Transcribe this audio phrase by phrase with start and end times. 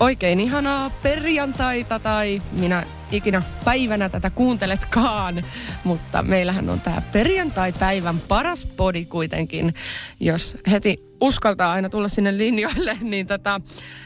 [0.00, 2.82] Oikein ihanaa perjantaita tai minä
[3.12, 5.44] ikinä päivänä tätä kuunteletkaan,
[5.84, 9.74] mutta meillähän on tämä perjantai-päivän paras podi kuitenkin,
[10.20, 13.60] jos heti uskaltaa aina tulla sinne linjoille, niin tota,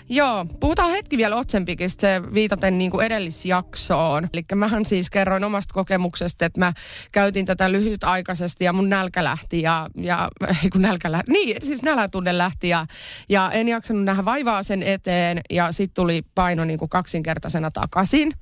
[0.09, 4.29] joo, puhutaan hetki vielä Otsempikista, se viitaten niin kuin edellisjaksoon.
[4.33, 6.73] Eli mähän siis kerroin omasta kokemuksesta, että mä
[7.13, 10.29] käytin tätä lyhytaikaisesti ja mun nälkä lähti ja, ja
[10.65, 12.87] ei kun nälkä lähti, niin siis nälätunne lähti ja,
[13.29, 18.33] ja en jaksanut nähdä vaivaa sen eteen ja sitten tuli paino niin kuin kaksinkertaisena takaisin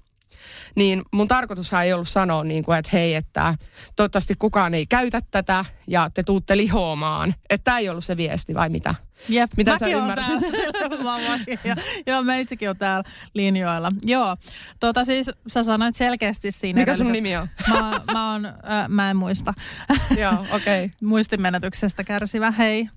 [0.74, 3.54] niin mun tarkoitushan ei ollut sanoa niin kuin, että hei, että
[3.96, 7.35] toivottavasti kukaan ei käytä tätä ja te tuutte lihoamaan.
[7.51, 8.95] Että tämä ei ollut se viesti vai mitä?
[9.29, 10.26] Jep, Mitä mäkin sä ymmärsit?
[10.73, 11.02] täällä.
[11.04, 11.76] Mä ja,
[12.07, 13.93] joo, meitsäkin on täällä linjoilla.
[14.04, 14.37] Joo,
[14.80, 17.48] tota siis sä sanoit selkeästi siinä Mikä sun nimi on?
[17.68, 19.54] Mä, mä, on, äh, mä en muista.
[20.20, 20.85] Joo, okei.
[20.85, 20.96] Okay.
[21.02, 22.88] Muistimenetyksestä kärsivä, hei.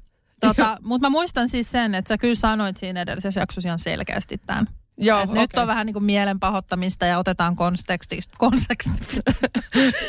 [0.41, 4.37] Tota, Mutta mä muistan siis sen, että sä kyllä sanoit siinä edellisessä jaksossa ihan selkeästi
[4.37, 4.67] tämän.
[5.01, 5.35] Joo, okay.
[5.35, 8.35] Nyt on vähän niin kuin mielen pahoittamista ja otetaan kontekstista.
[8.37, 9.31] kontekstista.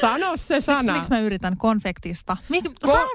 [0.00, 0.92] Sano se sana.
[0.94, 2.36] Miksi mä yritän konfektista?
[2.48, 3.08] Mik, Ko- sano,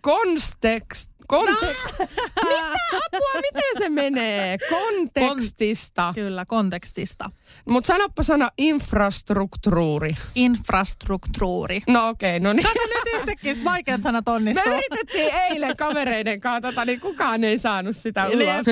[0.00, 1.09] Kontekst.
[1.32, 1.98] Kontek-
[2.48, 4.58] Mitä apua, miten se menee?
[4.68, 6.12] Kontekstista.
[6.14, 7.30] kyllä, kontekstista.
[7.68, 10.14] Mutta sanoppa sana infrastruktuuri.
[10.34, 11.82] Infrastruktuuri.
[11.88, 12.66] No okei, okay, no niin.
[12.66, 14.72] Kato nyt yhtäkkiä, vaikeat sanat Me onnistuu.
[14.72, 18.66] yritettiin eilen kavereiden kanssa, tota, niin kukaan ei saanut sitä Eli- ulos.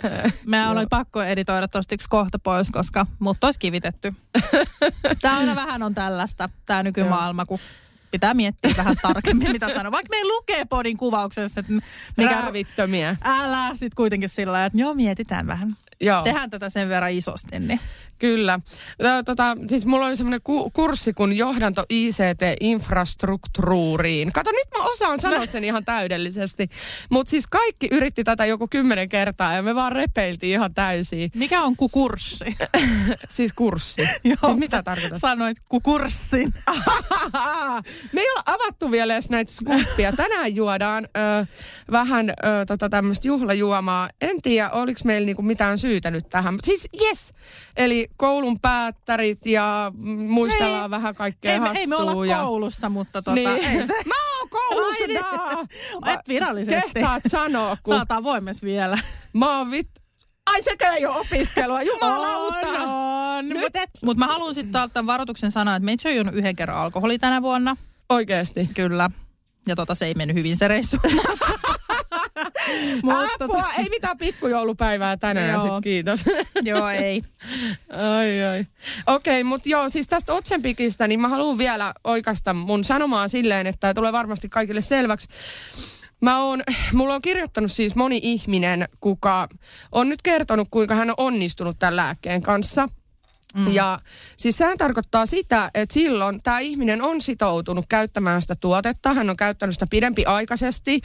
[0.46, 4.12] Mä oli pakko editoida tosta yksi kohta pois, koska mut olisi kivitetty.
[5.22, 7.58] Tää aina vähän on tällaista, tää nykymaailma, kun
[8.10, 9.92] pitää miettiä vähän tarkemmin, mitä sanoo.
[9.92, 11.72] Vaikka me lukee podin kuvauksessa, että
[12.16, 12.30] mikä...
[12.30, 13.16] Räävittömiä.
[13.24, 15.76] Älä sit kuitenkin sillä että joo, mietitään vähän.
[16.00, 16.22] Joo.
[16.22, 17.80] Tehdään tätä sen verran isosti, niin.
[18.18, 18.60] Kyllä.
[19.24, 24.32] Tota, siis mulla oli semmoinen ku- kurssi kun johdanto ICT-infrastruktuuriin.
[24.32, 26.68] Kato, nyt mä osaan sanoa sen ihan täydellisesti.
[27.10, 31.30] Mutta siis kaikki yritti tätä joku kymmenen kertaa ja me vaan repeiltiin ihan täysin.
[31.34, 32.44] Mikä on kukurssi?
[33.28, 34.02] Siis kurssi.
[34.24, 35.18] Joo, siis mitä tarkoitat?
[35.20, 36.54] Sanoit kukurssin.
[38.12, 40.12] Me ei olla avattu vielä edes näitä skuppia.
[40.12, 41.08] Tänään juodaan ö,
[41.92, 42.34] vähän ö,
[42.66, 44.08] tota tämmöistä juhlajuomaa.
[44.20, 46.54] En tiedä, oliko meillä niinku mitään syytä nyt tähän.
[46.54, 47.32] Mut Siis yes,
[47.76, 49.92] eli koulun päättärit ja
[50.28, 51.80] muistellaan Hei, vähän kaikkea Ei, hassua.
[51.80, 52.38] ei me olla ja...
[52.42, 53.48] koulussa, mutta tota, niin.
[53.48, 53.92] ei se.
[54.06, 55.20] Mä oon koulussa, Ai niin.
[55.20, 55.66] daa.
[56.14, 56.92] Et virallisesti.
[56.92, 58.98] Kehtaat sanoa, kun Sä oot avoimessa vielä.
[59.32, 59.88] mä oon vit...
[60.46, 62.68] Ai sekö ei ole opiskelua, jumalauta.
[62.68, 63.44] On, on.
[63.60, 67.42] Mutta mut mä haluan sitten ottaa varoituksen sanoa, että meitä on yhden kerran alkoholi tänä
[67.42, 67.76] vuonna.
[68.08, 68.68] Oikeesti.
[68.74, 69.10] Kyllä.
[69.66, 70.96] Ja tota, se ei mennyt hyvin se reissu.
[73.02, 75.62] Mutta Apua, ei mitään pikkujoulupäivää tänään, Joo.
[75.62, 76.20] sit kiitos.
[76.70, 77.22] joo, ei.
[77.90, 78.66] Ai ai.
[79.06, 83.80] Okei, mutta joo, siis tästä Otsenpikistä, niin mä haluan vielä oikaista mun sanomaa silleen, että
[83.80, 85.28] tämä tulee varmasti kaikille selväksi.
[86.20, 86.62] Mä oon,
[86.92, 89.48] mulla on kirjoittanut siis moni ihminen, kuka
[89.92, 92.88] on nyt kertonut, kuinka hän on onnistunut tämän lääkkeen kanssa.
[93.56, 93.72] Mm.
[93.72, 94.00] Ja
[94.36, 99.14] siis sehän tarkoittaa sitä, että silloin tämä ihminen on sitoutunut käyttämään sitä tuotetta.
[99.14, 101.00] Hän on käyttänyt sitä pidempiaikaisesti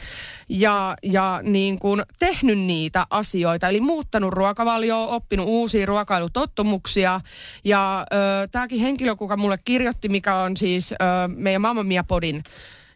[0.48, 3.68] ja, ja niin kuin tehnyt niitä asioita.
[3.68, 7.20] Eli muuttanut ruokavalioa, oppinut uusia ruokailutottumuksia.
[7.64, 8.06] Ja
[8.52, 10.96] tämäkin henkilö, kuka mulle kirjoitti, mikä on siis ö,
[11.36, 12.42] meidän Mamma Mia Podin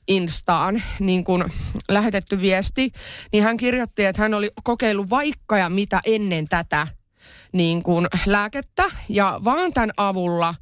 [0.08, 1.44] Instaan niin kuin
[1.88, 2.92] lähetetty viesti,
[3.32, 6.87] niin hän kirjoitti, että hän oli kokeillut vaikka ja mitä ennen tätä
[7.53, 8.84] niin kuin lääkettä.
[9.09, 10.54] Ja vaan tämän avulla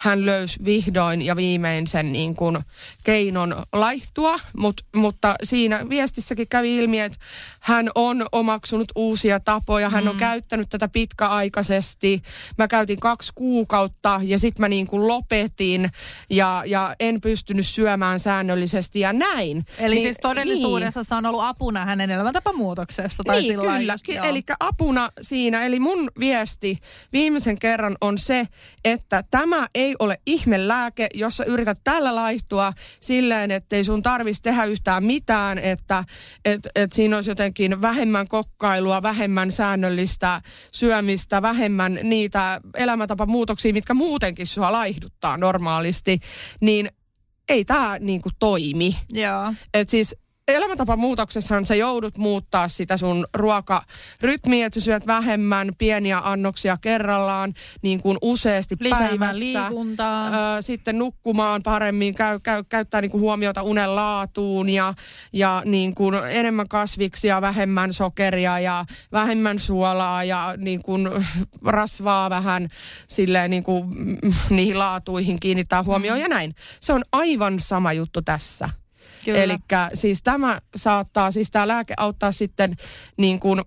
[0.00, 2.58] hän löysi vihdoin ja viimein sen niin kuin
[3.04, 7.18] keinon laihtua, Mut, mutta siinä viestissäkin kävi ilmi, että
[7.60, 12.22] hän on omaksunut uusia tapoja, hän on käyttänyt tätä pitkäaikaisesti.
[12.58, 15.90] Mä käytin kaksi kuukautta ja sitten mä niin kuin lopetin
[16.30, 19.64] ja, ja en pystynyt syömään säännöllisesti ja näin.
[19.78, 23.22] Eli Niin- siis todellisuudessa se on ollut apuna hänen elämäntapamuutoksessa.
[23.24, 23.92] Tai niin, sillä kyllä.
[23.92, 24.24] just.
[24.24, 26.78] Eli apuna siinä, eli mun viesti
[27.12, 28.48] viimeisen kerran on se,
[28.84, 35.04] että tämä ei ole ihmelääke, jossa yrität tällä laihtua silleen, ettei sun tarvitsisi tehdä yhtään
[35.04, 36.04] mitään, että
[36.44, 40.40] et, et siinä olisi jotenkin vähemmän kokkailua, vähemmän säännöllistä
[40.72, 46.20] syömistä, vähemmän niitä elämäntapamuutoksia, mitkä muutenkin sua laihduttaa normaalisti,
[46.60, 46.88] niin
[47.48, 48.96] ei tämä niinku toimi.
[49.12, 49.54] Joo.
[49.74, 50.16] Et siis
[50.54, 58.00] elämäntapamuutoksessahan sä joudut muuttaa sitä sun ruokarytmiä, että sä syöt vähemmän pieniä annoksia kerrallaan, niin
[58.02, 59.38] kuin useasti Lisäämään päivässä.
[59.40, 60.26] liikuntaa.
[60.58, 64.94] Ö, sitten nukkumaan paremmin, käy, käy, käyttää niin kuin huomiota unen laatuun ja,
[65.32, 71.08] ja niin kuin enemmän kasviksia, vähemmän sokeria ja vähemmän suolaa ja niin kuin
[71.64, 72.68] rasvaa vähän
[73.08, 73.90] silleen niin kuin,
[74.50, 76.22] niihin laatuihin kiinnittää huomioon Mm.
[76.22, 76.54] ja näin.
[76.80, 78.70] Se on aivan sama juttu tässä.
[79.26, 79.56] Eli
[79.94, 82.76] siis tämä saattaa, siis tämä lääke auttaa sitten
[83.16, 83.60] niin kuin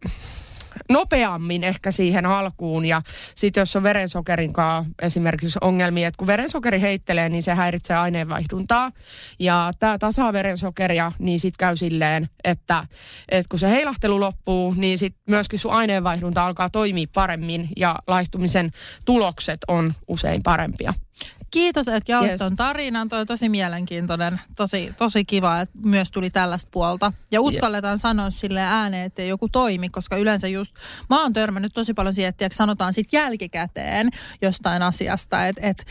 [0.91, 2.85] nopeammin ehkä siihen alkuun.
[2.85, 3.01] Ja
[3.35, 8.91] sitten jos on verensokerin kanssa esimerkiksi ongelmia, että kun verensokeri heittelee, niin se häiritsee aineenvaihduntaa.
[9.39, 12.87] Ja tämä tasaa verensokeria, niin sitten käy silleen, että,
[13.29, 18.71] että kun se heilahtelu loppuu, niin sitten myöskin sun aineenvaihdunta alkaa toimia paremmin ja laihtumisen
[19.05, 20.93] tulokset on usein parempia.
[21.53, 22.39] Kiitos, että jaoit Yes.
[22.39, 23.09] ton tarinan.
[23.09, 27.13] Toi on tosi mielenkiintoinen, tosi, tosi kiva, että myös tuli tällaista puolta.
[27.31, 30.73] Ja uskalletaan sanoa sille ääneen, että joku toimi, koska yleensä just,
[31.09, 34.09] mä oon törmännyt tosi paljon siihen, että sanotaan sit jälkikäteen
[34.41, 35.85] jostain asiasta, että et,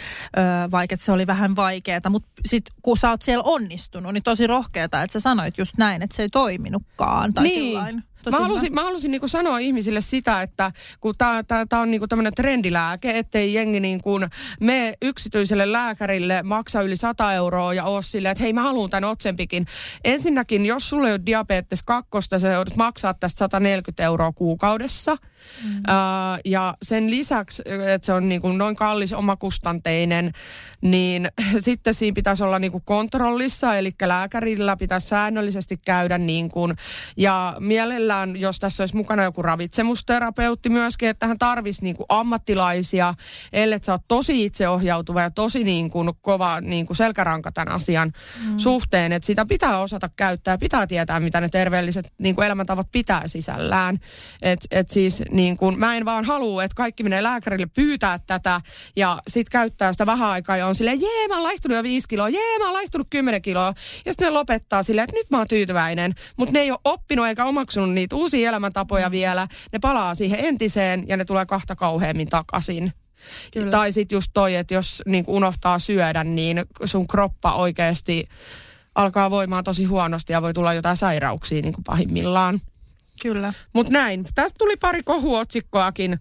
[0.70, 5.02] vaikka se oli vähän vaikeaa, mutta sit kun sä oot siellä onnistunut, niin tosi rohkeeta,
[5.02, 7.34] että sä sanoit just näin, että se ei toiminutkaan.
[7.34, 8.04] Tai sillain.
[8.22, 12.34] Tosi Mä halusin, mä halusin niinku sanoa ihmisille sitä, että kun tämä on niinku tämmöinen
[12.34, 14.20] trendilääke, ettei jengi niinku
[14.60, 19.10] mene yksityiselle lääkärille, maksa yli 100 euroa ja ole silleen, että hei mä haluan tämän
[19.10, 19.66] otsenpikin.
[20.04, 25.16] Ensinnäkin, jos sulla ei ole diabetes kakkosta, sä joudut maksaa tästä 140 euroa kuukaudessa.
[25.64, 25.82] Mm.
[25.86, 30.32] Ää, ja sen lisäksi, että se on niinku noin kallis omakustanteinen,
[30.80, 31.28] niin
[31.58, 36.76] sitten siinä pitäisi olla niinku kontrollissa, eli lääkärillä pitäisi säännöllisesti käydä niin kuin,
[37.16, 37.56] ja
[38.12, 43.14] mielellään, jos tässä olisi mukana joku ravitsemusterapeutti myöskin, että hän tarvisi niin kuin ammattilaisia,
[43.52, 48.12] ellei sä oot tosi itseohjautuva ja tosi niin kuin kova niin kuin selkäranka tämän asian
[48.46, 48.58] mm.
[48.58, 53.28] suhteen, että sitä pitää osata käyttää, pitää tietää, mitä ne terveelliset niin kuin elämäntavat pitää
[53.28, 53.98] sisällään.
[54.42, 58.60] Et, et siis niin kuin, mä en vaan halua, että kaikki menee lääkärille pyytää tätä
[58.96, 62.08] ja sit käyttää sitä vähän aikaa ja on silleen, jee mä oon laihtunut jo viisi
[62.08, 63.74] kiloa, jee mä oon laihtunut kymmenen kiloa.
[64.06, 66.14] Ja sitten ne lopettaa silleen, että nyt mä oon tyytyväinen.
[66.36, 69.48] Mutta ne ei ole oppinut eikä omaksunut niitä uusia elämäntapoja vielä.
[69.72, 72.92] Ne palaa siihen entiseen ja ne tulee kahta kauheammin takaisin.
[73.52, 73.70] Kyllä.
[73.70, 78.28] Tai sitten just toi, että jos niin unohtaa syödä, niin sun kroppa oikeasti
[78.94, 82.60] alkaa voimaan tosi huonosti ja voi tulla jotain sairauksia niin kuin pahimmillaan.
[83.22, 83.52] Kyllä.
[83.72, 86.18] Mutta näin, tästä tuli pari kohuotsikkoakin.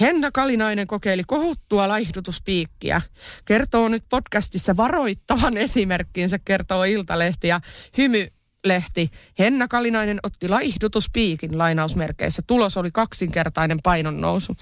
[0.00, 3.00] Henna Kalinainen kokeili kohuttua laihdutuspiikkiä.
[3.44, 7.60] Kertoo nyt podcastissa varoittavan esimerkkinsä, kertoo Iltalehti ja
[7.98, 8.28] Hymy
[8.68, 9.10] lehti.
[9.38, 12.42] Henna Kalinainen otti laihdutuspiikin lainausmerkeissä.
[12.46, 14.56] Tulos oli kaksinkertainen painon nousu.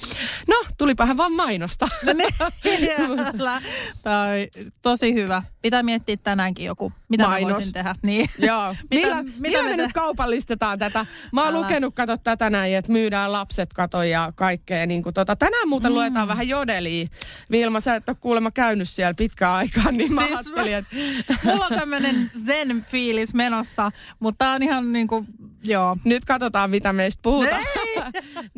[0.49, 1.89] No, tulipahan vaan mainosta.
[2.05, 2.13] No
[3.41, 3.63] Älä.
[4.03, 4.49] Tai
[4.83, 5.43] tosi hyvä.
[5.63, 7.53] Pitää miettiä tänäänkin joku, mitä mä Mainos.
[7.53, 7.95] voisin tehdä.
[8.03, 8.31] Niin.
[8.39, 8.75] Joo.
[8.91, 11.07] Mitä- millä mitä millä me me, te- nyt kaupallistetaan tätä?
[11.33, 11.61] Mä oon Älä.
[11.61, 14.87] lukenut, kato tätä näin, että myydään lapset kato ja kaikkea.
[14.87, 15.37] Niin kuin tota.
[15.37, 15.95] Tänään muuten mm.
[15.95, 17.07] luetaan vähän jodelia.
[17.51, 20.97] Vilma, sä et ole kuulemma käynyt siellä pitkään aikaan, niin mä Siis ajattelin, että...
[21.45, 25.25] Mulla on tämmönen zen-fiilis menossa, mutta tää on ihan niinku,
[25.65, 25.97] joo.
[26.05, 27.63] Nyt katsotaan, mitä meistä puhutaan.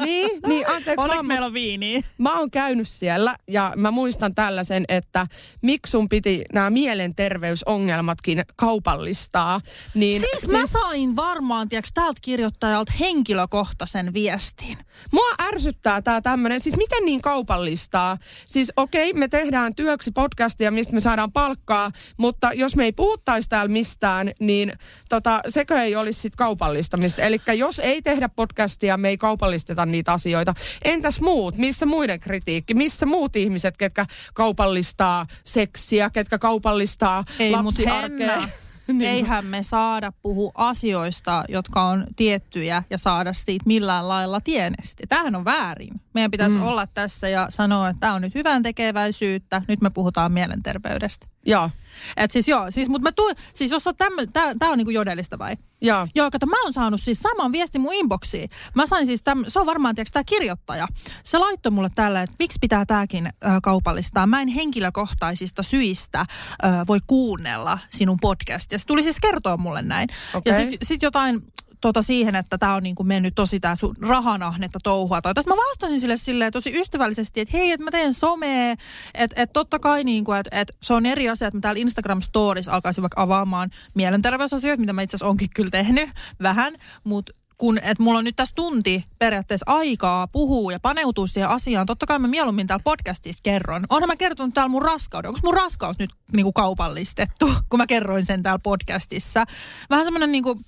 [0.04, 1.04] Niin, niin, anteeksi.
[1.06, 2.02] Oliko Mä, meillä on viiniä?
[2.18, 5.26] mä oon käynyt siellä ja mä muistan tällaisen, että
[5.62, 9.60] miksi sun piti nämä mielenterveysongelmatkin kaupallistaa.
[9.94, 14.78] Niin, Siis mä sain varmaan, tiiäks, täältä kirjoittajalta henkilökohtaisen viestin.
[15.12, 18.18] Mua ärsyttää tää tämmönen, siis miten niin kaupallistaa?
[18.46, 23.48] Siis okei, me tehdään työksi podcastia, mistä me saadaan palkkaa, mutta jos me ei puhuttaisi
[23.48, 24.72] täällä mistään, niin
[25.08, 27.22] tota, sekö ei olisi sit kaupallistamista?
[27.22, 30.54] Eli jos ei tehdä podcastia, me ei kaupallisteta niitä asioita.
[30.84, 31.56] Entäs muut?
[31.56, 32.74] Missä muiden kritiikki?
[32.74, 38.48] Missä muut ihmiset, ketkä kaupallistaa seksiä, ketkä kaupallistaa Ei, lapsiarkea?
[38.88, 45.02] Henna, eihän me saada puhua asioista, jotka on tiettyjä ja saada siitä millään lailla tienesti.
[45.08, 46.00] Tämähän on väärin.
[46.14, 46.62] Meidän pitäisi mm.
[46.62, 49.62] olla tässä ja sanoa, että tämä on nyt hyvän tekeväisyyttä.
[49.68, 51.26] Nyt me puhutaan mielenterveydestä.
[51.46, 51.70] Joo,
[52.17, 54.91] Et siis joo, siis, mutta mä tuin, siis jos on tämmö, tää, tää on niinku
[54.91, 55.56] jodellista vai?
[55.81, 56.08] joo.
[56.15, 58.50] Joo, kato, mä oon saanut siis saman viestin mun inboxiin.
[58.74, 60.88] Mä sain siis, täm, se on varmaan tiiäks, tää kirjoittaja.
[61.22, 63.31] Se laittoi mulle tällä, että miksi pitää tääkin ö,
[63.62, 64.26] kaupallistaa.
[64.26, 68.79] Mä en henkilökohtaisista syistä ö, voi kuunnella sinun podcastia.
[68.79, 70.08] Se tuli siis kertoa mulle näin.
[70.34, 70.53] Okei.
[70.53, 71.43] Ja sit, sit jotain
[71.86, 75.22] tota siihen, että tämä on niinku mennyt tosi tää sun rahanahnetta touhua.
[75.22, 78.74] Tai tässä mä vastasin sille silleen tosi ystävällisesti, että hei, että mä teen somea,
[79.14, 82.20] että et totta kai niinku, että et se on eri asia, että mä täällä Instagram
[82.20, 86.10] Stories alkaisin vaikka avaamaan mielenterveysasioita, mitä mä itse asiassa onkin kyllä tehnyt
[86.43, 86.74] vähän,
[87.05, 91.86] mutta kun et mulla on nyt tässä tunti periaatteessa aikaa puhua ja paneutua siihen asiaan,
[91.86, 93.86] totta kai mä mieluummin täällä podcastissa kerron.
[93.88, 95.28] Onhan mä kertonut täällä mun raskauden.
[95.28, 99.44] Onko mun raskaus nyt niinku kaupallistettu, kun mä kerroin sen täällä podcastissa?
[99.90, 100.60] Vähän semmoinen niinku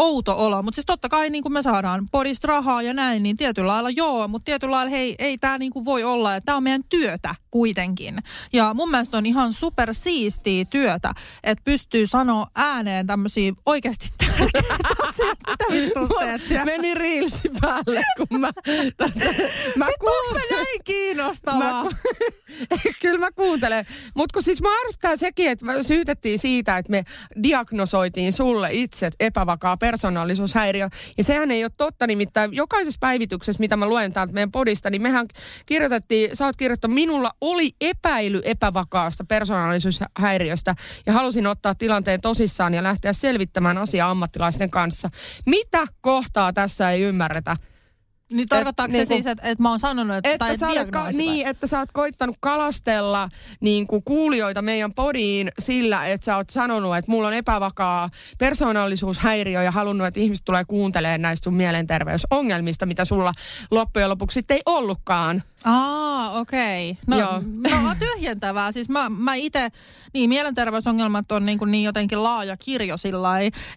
[0.00, 3.36] outo olo, mutta siis totta kai niin kuin me saadaan podista rahaa ja näin, niin
[3.36, 6.56] tietyllä lailla joo, mutta tietyllä lailla hei, ei tämä niin kuin voi olla, että tämä
[6.56, 8.18] on meidän työtä kuitenkin.
[8.52, 11.12] Ja mun mielestä on ihan super siistiä työtä,
[11.44, 14.74] että pystyy sanoa ääneen tämmöisiä oikeasti tärkeitä
[15.08, 15.50] asioita.
[15.50, 16.64] Mitä vittu teet siellä?
[16.64, 18.50] Meni riilsi päälle, kun mä...
[19.76, 21.84] mä Vittu, mä näin kiinnostavaa?
[21.84, 21.90] Mä,
[23.02, 23.86] kyllä mä kuuntelen.
[24.14, 27.04] Mutta kun siis mä arvostaa sekin, että syytettiin siitä, että me
[27.42, 30.88] diagnosoitiin sulle itse epävakaa persoonallisuushäiriö.
[31.18, 35.02] Ja sehän ei ole totta, nimittäin jokaisessa päivityksessä, mitä mä luen täältä meidän podista, niin
[35.02, 35.26] mehän
[35.66, 40.74] kirjoitettiin, sä oot kirjoittanut, minulla oli epäily epävakaasta persoonallisuushäiriöstä
[41.06, 45.10] ja halusin ottaa tilanteen tosissaan ja lähteä selvittämään asiaa ammattilaisten kanssa.
[45.46, 47.56] Mitä kohtaa tässä ei ymmärretä?
[48.30, 51.12] Niin tarkoittaako se niinku, siis, että, että mä oon sanonut, että, että tai sä ka-
[51.12, 53.28] Niin, että sä oot koittanut kalastella
[53.60, 59.62] niin kuin kuulijoita meidän podiin sillä, että sä oot sanonut, että mulla on epävakaa persoonallisuushäiriö
[59.62, 63.32] ja halunnut, että ihmiset tulee kuuntelemaan näistä sun mielenterveysongelmista, mitä sulla
[63.70, 65.42] loppujen lopuksi sitten ei ollutkaan.
[65.64, 66.90] Aa, okei.
[66.90, 67.02] Okay.
[67.06, 67.42] No, Joo.
[67.82, 68.72] no tyhjentävää.
[68.72, 69.68] Siis mä, mä itse,
[70.14, 73.20] niin mielenterveysongelmat on niin, kuin niin jotenkin laaja kirjo sillä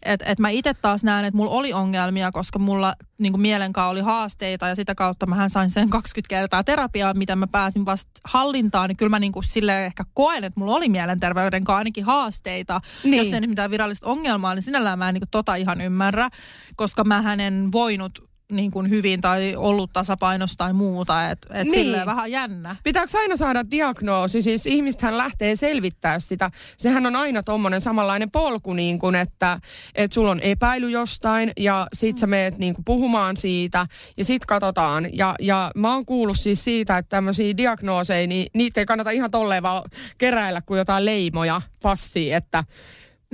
[0.04, 3.90] että et mä itse taas näen, että mulla oli ongelmia, koska mulla niin kuin mielenkaan
[3.90, 8.12] oli haasteita ja sitä kautta mä sain sen 20 kertaa terapiaa, mitä mä pääsin vasta
[8.24, 12.04] hallintaan, niin kyllä mä niin kuin sille ehkä koen, että mulla oli mielenterveyden kanssa ainakin
[12.06, 12.82] haasteita.
[13.04, 13.26] Niin.
[13.26, 16.30] Jos ei mitään virallista ongelmaa, niin sinällään mä en niin kuin tota ihan ymmärrä,
[16.76, 21.30] koska mä en voinut niin kuin hyvin tai ollut tasapainossa tai muuta.
[21.30, 21.74] Että et niin.
[21.74, 22.76] silleen vähän jännä.
[22.84, 24.42] Pitääkö aina saada diagnoosi?
[24.42, 26.50] Siis ihmistähän lähtee selvittää sitä.
[26.78, 29.60] Sehän on aina tuommoinen samanlainen polku, niin kuin, että,
[29.96, 34.46] että sulla on epäily jostain ja sit sä meet niin kuin puhumaan siitä ja sit
[34.46, 35.18] katsotaan.
[35.18, 39.32] Ja, ja mä oon kuullut siis siitä, että tämmöisiä diagnooseja, niin niitä ei kannata ihan
[39.32, 39.84] tolleen vaan
[40.18, 42.64] keräillä kuin jotain leimoja passiin, että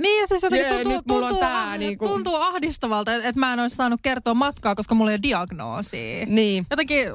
[0.00, 2.10] niin siis jotenkin Jee, tuntuu, tuntuu, tää, niin kuin...
[2.10, 6.26] tuntuu ahdistavalta, että mä en olisi saanut kertoa matkaa, koska mulla ei ole diagnoosia.
[6.26, 6.66] Niin.
[6.70, 7.08] Jotenkin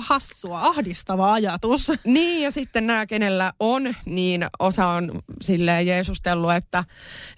[0.00, 1.92] hassua, ahdistava ajatus.
[2.04, 6.84] Niin ja sitten nämä, kenellä on, niin osa on silleen Jeesustellut, että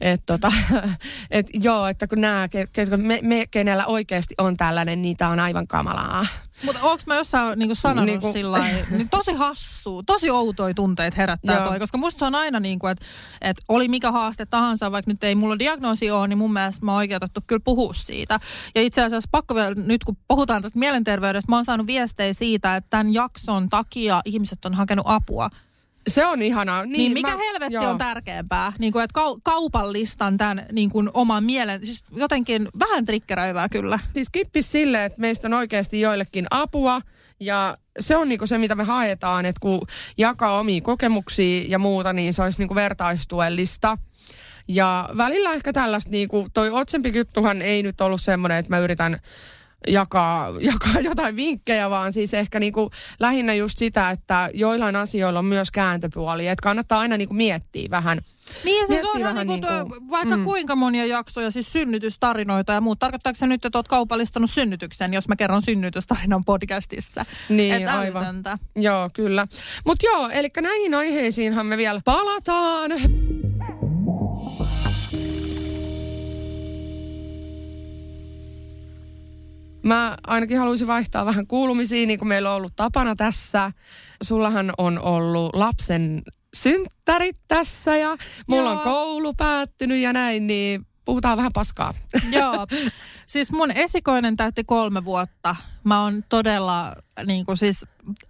[0.01, 0.53] et, tota,
[1.31, 2.49] et, joo, että kun nämä,
[2.97, 6.27] me, me, kenellä oikeasti on tällainen, niitä on aivan kamalaa.
[6.65, 8.33] Mutta onko mä jossain niinku sanonut niinku...
[8.33, 8.59] sillä
[8.91, 12.91] niin tosi hassu, tosi outoja tunteita herättää toi, koska musta se on aina niin kuin,
[12.91, 13.05] että
[13.41, 16.93] et oli mikä haaste tahansa, vaikka nyt ei mulla diagnoosi ole, niin mun mielestä mä
[16.93, 18.41] oon oikeutettu kyllä puhua siitä.
[18.75, 22.77] Ja itse asiassa pakko vielä, nyt kun puhutaan tästä mielenterveydestä, mä oon saanut viestejä siitä,
[22.77, 25.51] että tämän jakson takia ihmiset on hakenut apua
[26.09, 26.85] se on ihanaa.
[26.85, 27.91] Niin, niin mikä mä, helvetti joo.
[27.91, 28.73] on tärkeämpää?
[28.79, 33.99] Niin kuin, että kau- kaupallistan tämän niin kuin, oman mielen, siis jotenkin vähän trikkeräivää kyllä.
[34.15, 37.01] Siis kippis sille, että meistä on oikeasti joillekin apua
[37.41, 39.81] ja se on niinku se, mitä me haetaan, että kun
[40.19, 43.99] jakaa omia kokemuksia ja muuta, niin se olisi niinku vertaistuellista.
[44.69, 49.19] Ja välillä ehkä tällaista, niinku, toi Otsempi juttuhan ei nyt ollut semmoinen, että mä yritän
[49.87, 52.91] jakaa, jakaa jotain vinkkejä, vaan siis ehkä niinku
[53.21, 58.19] lähinnä just sitä, että joillain asioilla on myös kääntöpuoli, että kannattaa aina niinku miettiä vähän–
[58.65, 60.45] niin siis onhan niinku niinku, tuo, vaikka mm.
[60.45, 62.99] kuinka monia jaksoja, siis synnytystarinoita ja muut.
[62.99, 67.25] Tarkoittaako se nyt, että olet kaupallistanut synnytyksen, jos mä kerron synnytystarinan podcastissa?
[67.49, 68.25] Niin, Et aivan.
[68.25, 68.59] Älytöntä.
[68.77, 69.47] Joo, kyllä.
[69.87, 72.91] Mutta joo, eli näihin aiheisiinhan me vielä palataan.
[79.87, 83.73] Mä ainakin haluaisin vaihtaa vähän kuulumisiin, niin kuin meillä on ollut tapana tässä.
[84.23, 86.23] Sullahan on ollut lapsen
[86.55, 88.17] synttärit tässä ja
[88.47, 88.79] mulla Joo.
[88.79, 91.95] on koulu päättynyt ja näin, niin puhutaan vähän paskaa.
[92.31, 92.67] Joo,
[93.27, 95.57] siis mun esikoinen täytti kolme vuotta.
[95.87, 96.93] Mä oon todella
[97.27, 97.87] niin kuin siis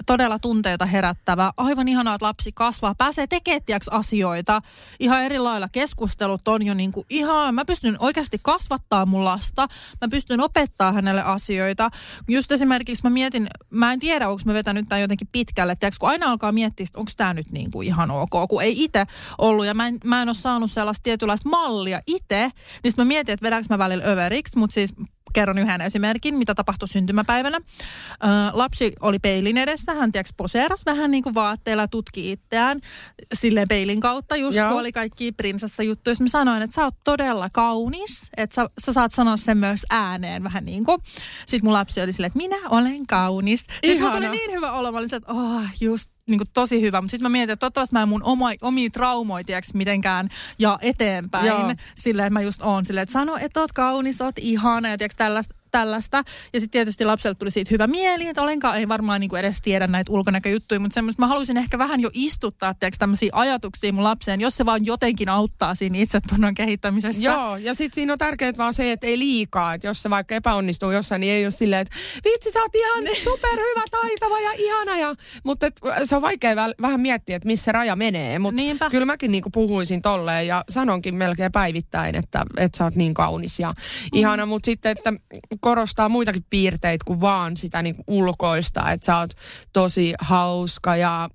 [0.06, 1.52] todella tunteita herättävä.
[1.56, 4.60] Aivan ihanaa, että lapsi kasvaa, pääsee tekemään asioita.
[5.00, 9.66] Ihan eri lailla keskustelut on jo niin kuin ihan, mä pystyn oikeasti kasvattaa mun lasta.
[10.00, 11.90] Mä pystyn opettaa hänelle asioita.
[12.28, 15.76] Just esimerkiksi mä mietin, mä en tiedä, onko mä vetänyt tämän jotenkin pitkälle.
[15.76, 19.04] Tiedätkö, kun aina alkaa miettiä, onko tämä nyt niin kuin ihan ok, kun ei itse
[19.38, 19.66] ollut.
[19.66, 22.50] Ja mä en, mä en ole saanut sellaista tietynlaista mallia itse.
[22.82, 24.58] Niin mä mietin, että vedänkö mä välillä överiksi.
[24.58, 24.94] Mutta siis
[25.36, 27.58] kerron yhden esimerkin, mitä tapahtui syntymäpäivänä.
[27.58, 32.80] Ö, lapsi oli peilin edessä, hän tiedätkö poseeras vähän niin kuin vaatteilla, tutki itseään
[33.34, 34.68] sille peilin kautta, just Joo.
[34.68, 36.16] kun oli kaikki prinsessa juttuja.
[36.20, 40.44] Mä sanoin, että sä oot todella kaunis, että sä, sä saat sanoa sen myös ääneen
[40.44, 40.98] vähän niin kuin.
[41.46, 43.60] Sitten mun lapsi oli silleen, että minä olen kaunis.
[43.60, 47.00] Sitten mulla tuli niin hyvä olo, mä olin että oh, just niin kuin tosi hyvä,
[47.00, 50.28] mutta sitten mä mietin, että toivottavasti mä en mun oma, omia traumoja mitenkään
[50.58, 51.46] ja eteenpäin.
[51.46, 51.72] Joo.
[51.94, 55.16] Silleen, että mä just oon silleen, että sano, että oot kaunis, oot ihana ja tiiäks,
[55.16, 56.16] tällaista tällaista.
[56.52, 59.56] Ja sitten tietysti lapselle tuli siitä hyvä mieli, että olenkaan, ei varmaan niin kuin edes
[59.62, 64.04] tiedä näitä ulkonäköjuttuja, mutta semmoista mä haluaisin ehkä vähän jo istuttaa tiedätkö, tämmöisiä ajatuksia mun
[64.04, 67.22] lapseen, jos se vaan jotenkin auttaa siinä itsetunnon kehittämisessä.
[67.22, 70.34] Joo, ja sitten siinä on tärkeää vaan se, että ei liikaa, että jos se vaikka
[70.34, 74.98] epäonnistuu jossain, niin ei ole silleen, että vitsi sä oot ihan superhyvä, taitava ja ihana,
[74.98, 75.14] ja,
[75.44, 78.90] mutta et, se on vaikea väl- vähän miettiä, että missä raja menee, mutta Niinpä.
[78.90, 83.60] kyllä mäkin niinku puhuisin tolleen ja sanonkin melkein päivittäin, että, että sä oot niin kaunis
[83.60, 83.74] ja
[84.12, 85.12] ihana, mutta sitten, että
[85.66, 89.30] korostaa muitakin piirteitä kuin vaan sitä niinku ulkoista, että sä oot
[89.72, 91.28] tosi hauska ja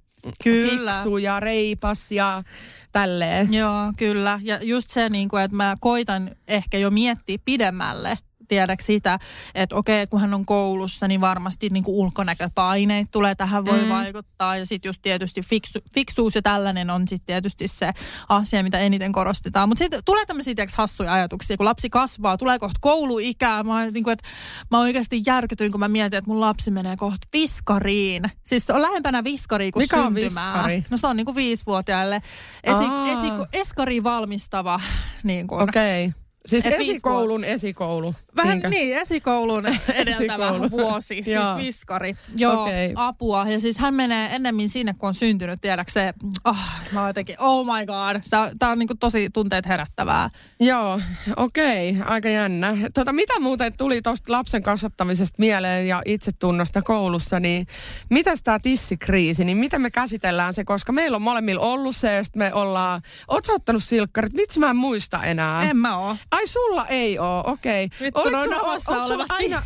[0.44, 0.92] Kyllä.
[0.92, 2.44] fiksu ja reipas ja
[2.92, 3.54] tälleen.
[3.54, 4.40] Joo, kyllä.
[4.44, 8.18] Ja just se, niin kuin, että mä koitan ehkä jo miettiä pidemmälle
[8.52, 9.20] tiedäks sitä,
[9.56, 13.90] että okei, kun hän on koulussa, niin varmasti niin kuin ulkonäköpaineet tulee tähän voi Mm.
[13.90, 14.58] vaikuttaa.
[14.58, 17.92] Ja sitten just tietysti fiksu, fiksuus ja tällainen on sitten tietysti se
[18.30, 19.70] asia, mitä eniten korostetaan.
[19.70, 23.64] Mutta sitten tulee tämmöisiä tiedäks, hassuja ajatuksia, kun lapsi kasvaa, tulee kohta kouluikää.
[23.64, 24.30] Mä, niin kuin, että
[24.72, 28.24] mä oikeasti järkytyin, kun mä mietin, että mun lapsi menee kohta viskariin.
[28.48, 30.86] Siis on lähempänä viskariin kuin Mikä on viskari?
[30.90, 32.22] No se on niin kuin viisivuotiaille
[32.64, 34.80] esi, esi, eskariin valmistava
[35.24, 35.62] niin kuin.
[35.62, 36.12] Okay.
[36.46, 38.16] Siis Et esikoulun esikoulu.
[38.36, 38.70] Vähän niinkö?
[38.70, 40.72] niin, esikoulun edeltävä Esikoulu.
[40.78, 41.58] vuosi, siis Joo.
[41.58, 42.16] viskari.
[42.36, 42.94] Joo, Okei.
[42.96, 43.46] apua.
[43.50, 46.14] Ja siis hän menee ennemmin sinne, kun on syntynyt, tiedätkö se,
[46.46, 46.58] oh,
[46.92, 48.22] mä oon jotenkin, oh my god.
[48.60, 50.30] Tämä on niin tosi tunteet herättävää.
[50.60, 51.02] Joo,
[51.38, 52.78] okei, okay, aika jännä.
[52.94, 57.68] Tota, mitä muuten tuli tuosta lapsen kasvattamisesta mieleen ja itsetunnosta koulussa, niin
[58.10, 62.36] mitä tämä tissikriisi, niin miten me käsitellään se, koska meillä on molemmilla ollut se, sit
[62.36, 65.70] me ollaan, oot sä ottanut silkkarit, vitsi mä en muista enää.
[65.70, 66.16] En mä oo.
[66.32, 67.90] Ai sulla ei oo, okei.
[68.02, 69.62] Vittu, Oliko noin sulla- omassa sulla olevat aina,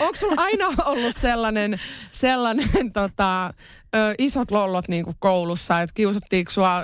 [0.00, 3.46] onko sulla aina ollut sellainen, sellainen tota,
[3.96, 6.82] ö, isot lollot niin kuin koulussa, että kiusattiinko sua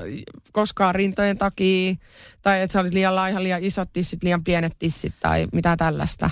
[0.52, 1.95] koskaan rintojen takia,
[2.43, 6.31] tai että sä olit liian laiha, liian isot tissit, liian pienet tissit, tai mitä tällaista?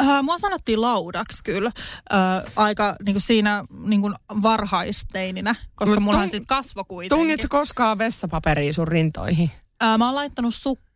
[0.00, 1.70] Äh, mua sanottiin laudaksi kyllä
[2.12, 7.18] äh, aika niin kuin siinä niin kuin varhaisteininä, koska mullahan tung- sitten kasvo kuitenkin.
[7.26, 9.50] Tungit koskaan vessapaperia sun rintoihin?
[9.82, 10.54] Äh, mä oon laittanut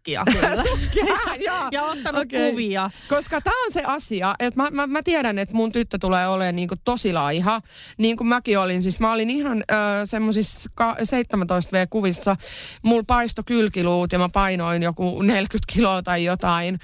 [0.09, 1.19] sukkia kyllä.
[1.47, 1.69] Joo.
[1.73, 2.51] ja ottanut Okei.
[2.51, 2.91] kuvia.
[3.09, 6.57] Koska tämä on se asia, että mä, mä, mä tiedän, että mun tyttö tulee olemaan
[6.57, 7.61] niinku tosi laiha.
[7.99, 8.83] Niin kuin mäkin olin.
[8.83, 9.75] Siis mä olin ihan ö,
[10.07, 12.37] semmoisissa 17V-kuvissa.
[12.83, 16.79] Mulla paisto kylkiluut ja mä painoin joku 40 kiloa tai jotain.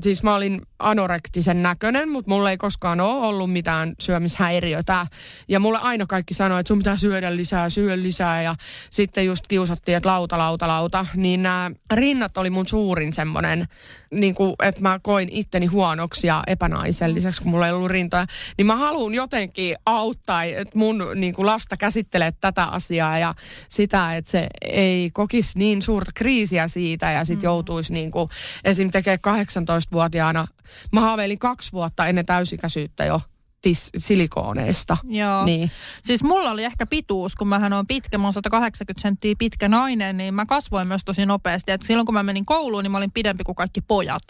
[0.00, 5.06] Siis mä olin anorektisen näköinen, mutta mulla ei koskaan ole ollut mitään syömishäiriötä.
[5.48, 8.42] Ja mulle aina kaikki sanoi, että sun pitää syödä lisää, syödä lisää.
[8.42, 8.54] Ja
[8.90, 11.06] sitten just kiusattiin, että lauta, lauta, lauta.
[11.14, 13.64] Niin nämä rinnat oli mun suurin semmoinen,
[14.14, 18.26] niin kuin, että mä koin itteni huonoksi ja epänaiselliseksi, kun mulla ei ollut rintoja.
[18.58, 23.34] Niin mä haluan jotenkin auttaa, että mun niin kuin lasta käsittelee tätä asiaa ja
[23.68, 27.52] sitä, että se ei kokisi niin suurta kriisiä siitä ja sitten mm.
[27.52, 28.28] joutuisi niin kuin,
[28.64, 28.90] esim.
[28.90, 30.46] tekee 18-vuotiaana.
[30.92, 33.20] Mä haaveilin kaksi vuotta ennen täysikäisyyttä jo
[33.66, 34.96] tis, silikooneista.
[35.08, 35.44] Joo.
[35.44, 35.70] Niin.
[36.02, 40.16] Siis mulla oli ehkä pituus, kun mähän on pitkä, mä oon 180 senttiä pitkä nainen,
[40.16, 41.72] niin mä kasvoin myös tosi nopeasti.
[41.72, 44.22] Et silloin kun mä menin kouluun, niin mä olin pidempi kuin kaikki pojat.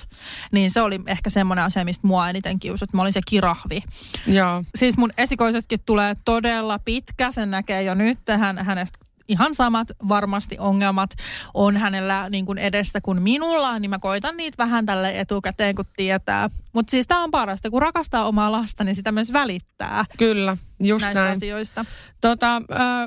[0.52, 2.92] Niin se oli ehkä semmoinen asia, mistä mua eniten kiusat.
[2.92, 3.82] Mä olin se kirahvi.
[4.26, 4.64] Joo.
[4.74, 8.18] Siis mun esikoisestakin tulee todella pitkä, sen näkee jo nyt.
[8.38, 11.10] Hän, hänestä ihan samat varmasti ongelmat
[11.54, 15.84] on hänellä niin kuin edessä kuin minulla, niin mä koitan niitä vähän tälle etukäteen, kun
[15.96, 16.50] tietää.
[16.72, 21.04] Mutta siis tämä on parasta, kun rakastaa omaa lasta, niin sitä myös välittää Kyllä, just
[21.04, 21.36] näistä näin.
[21.36, 21.84] asioista.
[22.20, 22.62] Tota, äh,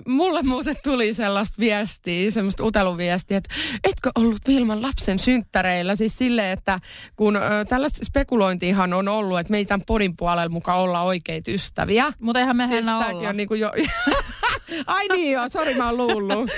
[0.08, 5.96] mulle muuten tuli sellaista viestiä, semmoista uteluviestiä, että etkö ollut Vilman lapsen synttäreillä?
[5.96, 6.80] Siis silleen, että
[7.16, 12.14] kun äh, tällaista spekulointiahan on ollut, että meitä podin puolella mukaan olla oikeita ystäviä.
[12.20, 13.30] Mutta eihän mehän Siis olla.
[13.30, 13.72] on niinku jo...
[14.88, 16.50] Ai niin joo, sori mä oon luullut.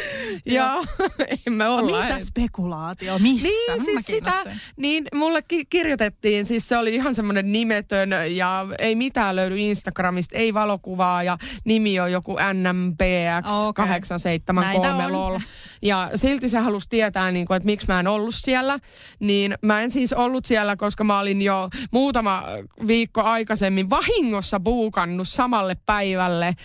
[0.45, 0.85] joo,
[1.47, 2.03] emme olla.
[2.03, 3.19] Mitä spekulaatio?
[3.19, 3.47] Mistä?
[3.47, 4.33] Niin, Mä siis sitä,
[4.77, 10.37] niin mulle ki- kirjoitettiin, siis se oli ihan semmoinen nimetön ja ei mitään löydy Instagramista,
[10.37, 15.13] ei valokuvaa ja nimi on joku NMPX873 Näitä on.
[15.13, 15.39] lol.
[15.81, 18.79] Ja silti se halusi tietää, niin kuin, että miksi mä en ollut siellä.
[19.19, 22.43] Niin mä en siis ollut siellä, koska mä olin jo muutama
[22.87, 26.55] viikko aikaisemmin vahingossa buukannut samalle päivälle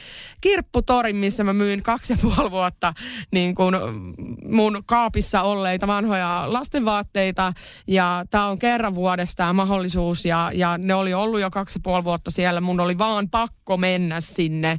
[0.40, 2.94] kirpputorin, missä mä myin kaksi ja puoli vuotta
[3.30, 3.74] niin kuin
[4.50, 7.52] mun kaapissa olleita vanhoja lastenvaatteita.
[7.86, 11.80] Ja tää on kerran vuodesta tämä mahdollisuus ja, ja ne oli ollut jo kaksi ja
[11.82, 12.60] puoli vuotta siellä.
[12.60, 14.78] Mun oli vaan pakko mennä sinne.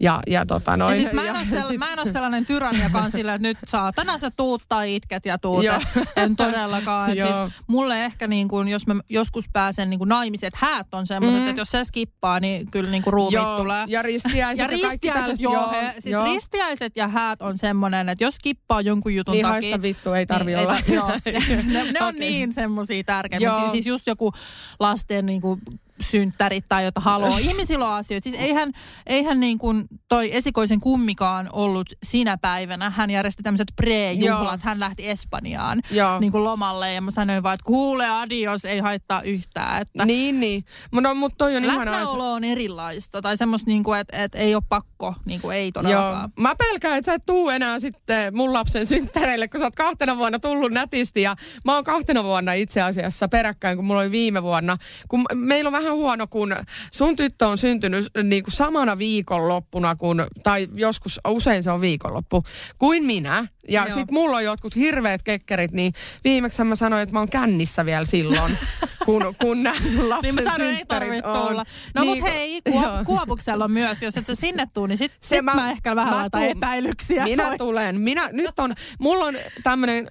[0.00, 0.96] Ja, ja tota Ja noin.
[0.96, 3.48] siis mä en, ole sella, sit- mä en ole sellainen tyranni, joka on sillä, että
[3.48, 5.64] nyt saatana sä tuut tai itket ja tuut.
[6.16, 7.10] En todellakaan.
[7.10, 11.06] Et siis mulle ehkä niin kuin, jos mä joskus pääsen niin kuin naimiset häät on
[11.06, 11.48] semmoiset, Mm.
[11.48, 13.84] että jos se skippaa, niin kyllä niin kuin ruumiit Joo, tulee.
[13.88, 16.24] ja ristiäiset ja ja kaikki ristiäiset, tällaiset, joo, joo, he, siis joo.
[16.24, 19.82] ristiäiset ja häät on semmoinen, että jos skippaa jonkun jutun Niin takia...
[19.82, 20.76] vittu, ei tarvi niin, olla.
[20.86, 21.08] Ei, joo,
[21.72, 22.20] ne, ne on Okei.
[22.20, 23.70] niin semmoisia tärkeitä.
[23.70, 24.32] Siis just joku
[24.80, 25.60] lasten niin kuin
[26.00, 27.38] synttärit tai jota haluaa.
[27.48, 28.22] Ihmisillä on asioita.
[28.30, 28.72] Siis eihän,
[29.06, 32.90] eihän niin kuin toi esikoisen kummikaan ollut sinä päivänä.
[32.90, 34.60] Hän järjesti tämmöiset pre-juhlat.
[34.62, 36.20] Hän lähti Espanjaan Joo.
[36.20, 39.82] niin kuin lomalle ja mä sanoin vaan, että kuule adios, ei haittaa yhtään.
[39.82, 40.64] Että Niin, niin.
[40.90, 44.62] Mutta mut toi on Läsnäolo on erilaista tai semmoista, niin kuin, että, että ei ole
[44.68, 45.82] pakko, niin kuin ei Joo.
[45.82, 46.32] todellakaan.
[46.40, 50.16] Mä pelkään, että sä et tuu enää sitten mun lapsen synttäreille, kun sä oot kahtena
[50.16, 51.22] vuonna tullut nätisti.
[51.22, 54.76] Ja mä oon kahtena vuonna itse asiassa peräkkäin, kun mulla oli viime vuonna.
[55.08, 56.56] Kun meillä on vähän huono, kun
[56.92, 62.42] sun tyttö on syntynyt niin kuin samana viikonloppuna, kun, tai joskus usein se on viikonloppu,
[62.78, 63.46] kuin minä.
[63.68, 63.98] Ja Joo.
[63.98, 65.92] sit mulla on jotkut hirveät kekkerit, niin
[66.24, 68.58] viimeksi mä sanoin, että mä oon kännissä vielä silloin,
[69.04, 71.48] kun, kun nämä sun lapsen Niin mä sanoin, ei tarvitse on.
[71.48, 71.64] tulla.
[71.94, 74.98] No Niin, niin, mut hei, kuop- Kuopuksella on myös, jos et sä sinne tuu, niin
[74.98, 76.56] sit, Se sit mä, mä- ehkä vähän mä laitan tuun.
[76.56, 77.24] epäilyksiä.
[77.24, 77.58] Minä Soi.
[77.58, 78.00] tulen.
[78.00, 80.06] Minä, nyt on, mulla on tämmöinen,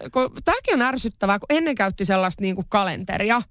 [0.45, 3.41] tämäkin on ärsyttävää, kun ennen käytti sellaista niinku kalenteria.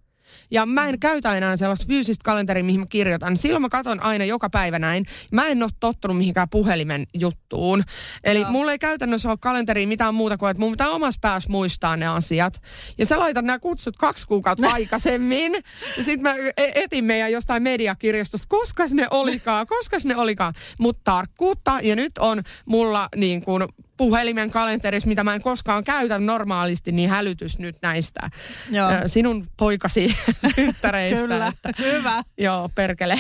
[0.51, 3.37] Ja mä en käytä enää sellaista fyysistä kalenteria, mihin mä kirjoitan.
[3.37, 5.05] Silloin mä katon aina joka päivä näin.
[5.33, 7.85] Mä en ole tottunut mihinkään puhelimen juttuun.
[8.25, 8.51] Eli Joo.
[8.51, 12.07] mulla ei käytännössä ole kalenteriin mitään muuta kuin, että mun pitää omassa päässä muistaa ne
[12.07, 12.63] asiat.
[12.99, 15.53] Ja sä laitat nämä kutsut kaksi kuukautta aikaisemmin.
[15.97, 20.55] Ja sit mä e- etin meidän jostain mediakirjastosta, koska ne olikaan, koska ne olikaan.
[20.79, 23.65] Mutta tarkkuutta, ja nyt on mulla niin kuin
[23.99, 28.31] puhelimen kalenterissa, mitä mä en koskaan käytä normaalisti, niin hälytys nyt näistä
[28.71, 28.91] Joo.
[29.07, 30.17] sinun poikasi
[30.57, 31.23] synttäreistä.
[31.23, 32.23] Kyllä, Että, hyvä.
[32.39, 33.19] joo, perkele.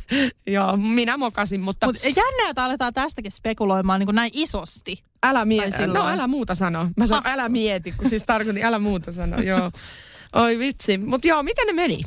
[0.46, 5.02] joo, minä mokasin, mutta Mutta jännää, että aletaan tästäkin spekuloimaan niin kuin näin isosti.
[5.22, 6.88] älä, mie- tai no, älä muuta sano.
[6.96, 9.70] Mä sanon, älä mieti, kun siis tarkoitin, älä muuta sano, joo.
[10.42, 10.98] Oi vitsi.
[10.98, 12.00] Mutta joo, miten ne meni?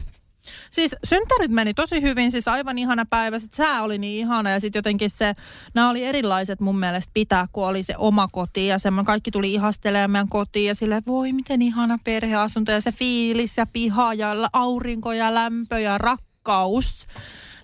[0.71, 3.39] Siis synttärit meni tosi hyvin, siis aivan ihana päivä.
[3.39, 5.34] Sit sää oli niin ihana ja sitten jotenkin se,
[5.73, 9.54] nämä oli erilaiset mun mielestä pitää, kun oli se oma koti ja semmoinen kaikki tuli
[9.54, 14.34] ihastelemaan meidän kotiin ja silleen, voi miten ihana perheasunto ja se fiilis ja piha ja
[14.54, 17.08] aurinko ja lämpö ja rakkaus.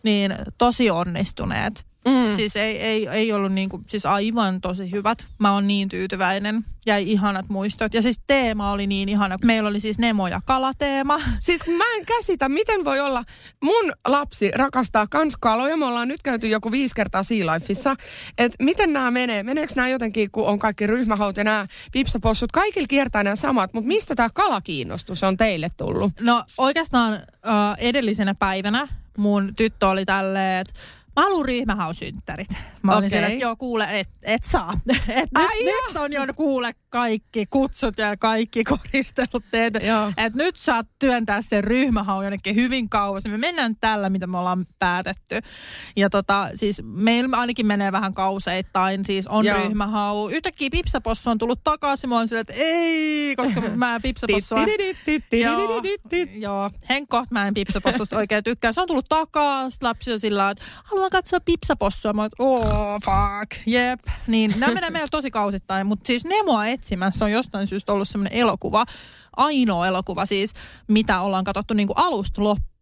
[0.04, 1.95] Niin tosi onnistuneet.
[2.08, 2.36] Mm.
[2.36, 5.26] Siis ei, ei, ei ollut niinku, siis aivan tosi hyvät.
[5.40, 6.66] Mä oon niin tyytyväinen.
[6.86, 7.94] Jäi ihanat muistot.
[7.94, 9.38] Ja siis teema oli niin ihana.
[9.44, 11.20] Meillä oli siis Nemo ja kalateema.
[11.40, 13.24] Siis mä en käsitä, miten voi olla,
[13.64, 17.96] mun lapsi rakastaa kans kaloja, me ollaan nyt käyty joku viisi kertaa Sea Lifeissa,
[18.38, 22.88] että miten nämä menee, meneekö nämä jotenkin, kun on kaikki ryhmähaut ja nämä pipsapossut, kaikilla
[22.88, 26.12] kiertää nämä samat, mutta mistä tämä kalakiinnostus on teille tullut?
[26.22, 27.22] No oikeastaan äh,
[27.78, 28.88] edellisenä päivänä
[29.18, 30.74] mun tyttö oli tälleen, että
[31.16, 32.48] mä haluan ryhmähausynttärit.
[32.82, 33.10] Mä olin Okei.
[33.10, 34.74] siellä, että joo kuule, et, et saa.
[35.08, 39.74] Et nyt, Ai nyt on jo kuule kaikki kutsut ja kaikki koristelut teet.
[40.18, 43.26] Et nyt saat työntää sen ryhmähau jonnekin hyvin kauas.
[43.26, 45.40] Me mennään tällä, mitä me ollaan päätetty.
[45.96, 49.06] Ja tota, siis meillä ainakin menee vähän kauseittain.
[49.06, 49.58] Siis on Joo.
[49.58, 50.28] ryhmähau.
[50.28, 52.10] Yhtäkkiä pipsapossu on tullut takaisin.
[52.10, 54.58] Mä olin silleen, että ei, koska mä pipsapossua...
[55.32, 55.82] Joo,
[56.36, 56.72] joo.
[56.90, 58.72] Henkko, mä en pipsapossusta oikein tykkää.
[58.72, 62.14] Se on tullut takaa, sit lapsi on sillä että haluan katsoa pipsapossua.
[62.14, 64.00] Mä että oh fuck, jep.
[64.28, 68.40] Niin nämä menee meillä tosi kausittain, mutta siis Nemoa etsimässä on jostain syystä ollut semmoinen
[68.40, 68.86] elokuva,
[69.38, 70.54] ainoa elokuva siis,
[70.88, 72.75] mitä ollaan katsottu niinku alusta loppuun.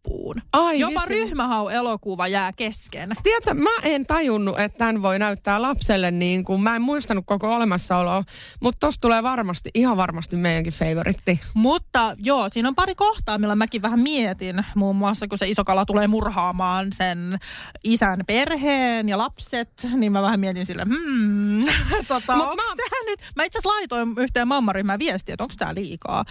[0.52, 1.14] Ai Jopa vitsi.
[1.14, 3.10] ryhmähau-elokuva jää kesken.
[3.22, 7.54] Tiedätkö, mä en tajunnut, että tämän voi näyttää lapselle niin kuin, mä en muistanut koko
[7.54, 8.24] olemassaoloa,
[8.60, 11.40] mutta tosta tulee varmasti, ihan varmasti meidänkin favoritti.
[11.54, 14.64] Mutta joo, siinä on pari kohtaa, millä mäkin vähän mietin.
[14.74, 17.38] Muun muassa, kun se iso kala tulee murhaamaan sen
[17.84, 21.64] isän perheen ja lapset, niin mä vähän mietin sille, hmm,
[22.08, 23.20] tota, Mut onks mä- nyt?
[23.36, 26.24] Mä itse asiassa laitoin yhteen mammaryhmään viestiä, että onko tää liikaa.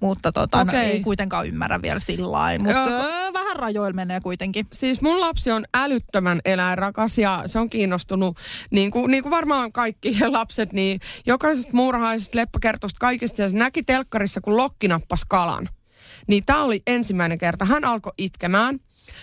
[0.00, 0.80] Mutta tota, no, Okei.
[0.80, 2.58] ei kuitenkaan ymmärrä vielä sillä.
[2.58, 4.66] Mutta öö, vähän rajoilla menee kuitenkin.
[4.72, 8.36] Siis mun lapsi on älyttömän eläinrakas ja se on kiinnostunut,
[8.70, 13.42] niin kuin, niin kuin varmaan kaikki lapset, niin jokaisesta muurahaisesta leppäkertosta kaikista.
[13.42, 15.68] Ja se näki telkkarissa, kun lokki nappasi kalan.
[16.28, 17.64] Niin tämä oli ensimmäinen kerta.
[17.64, 18.78] Hän alkoi itkemään.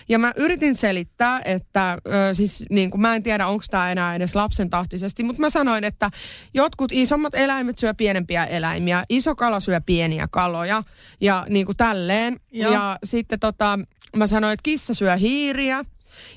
[0.09, 4.15] Ja mä yritin selittää, että ö, siis niin kuin mä en tiedä, onko tämä enää
[4.15, 6.11] edes lapsen tahtisesti, mutta mä sanoin, että
[6.53, 10.83] jotkut isommat eläimet syö pienempiä eläimiä, iso kala syö pieniä kaloja
[11.21, 12.39] ja niin kuin tälleen.
[12.51, 12.73] Joo.
[12.73, 13.79] Ja sitten tota,
[14.15, 15.85] mä sanoin, että kissa syö hiiriä.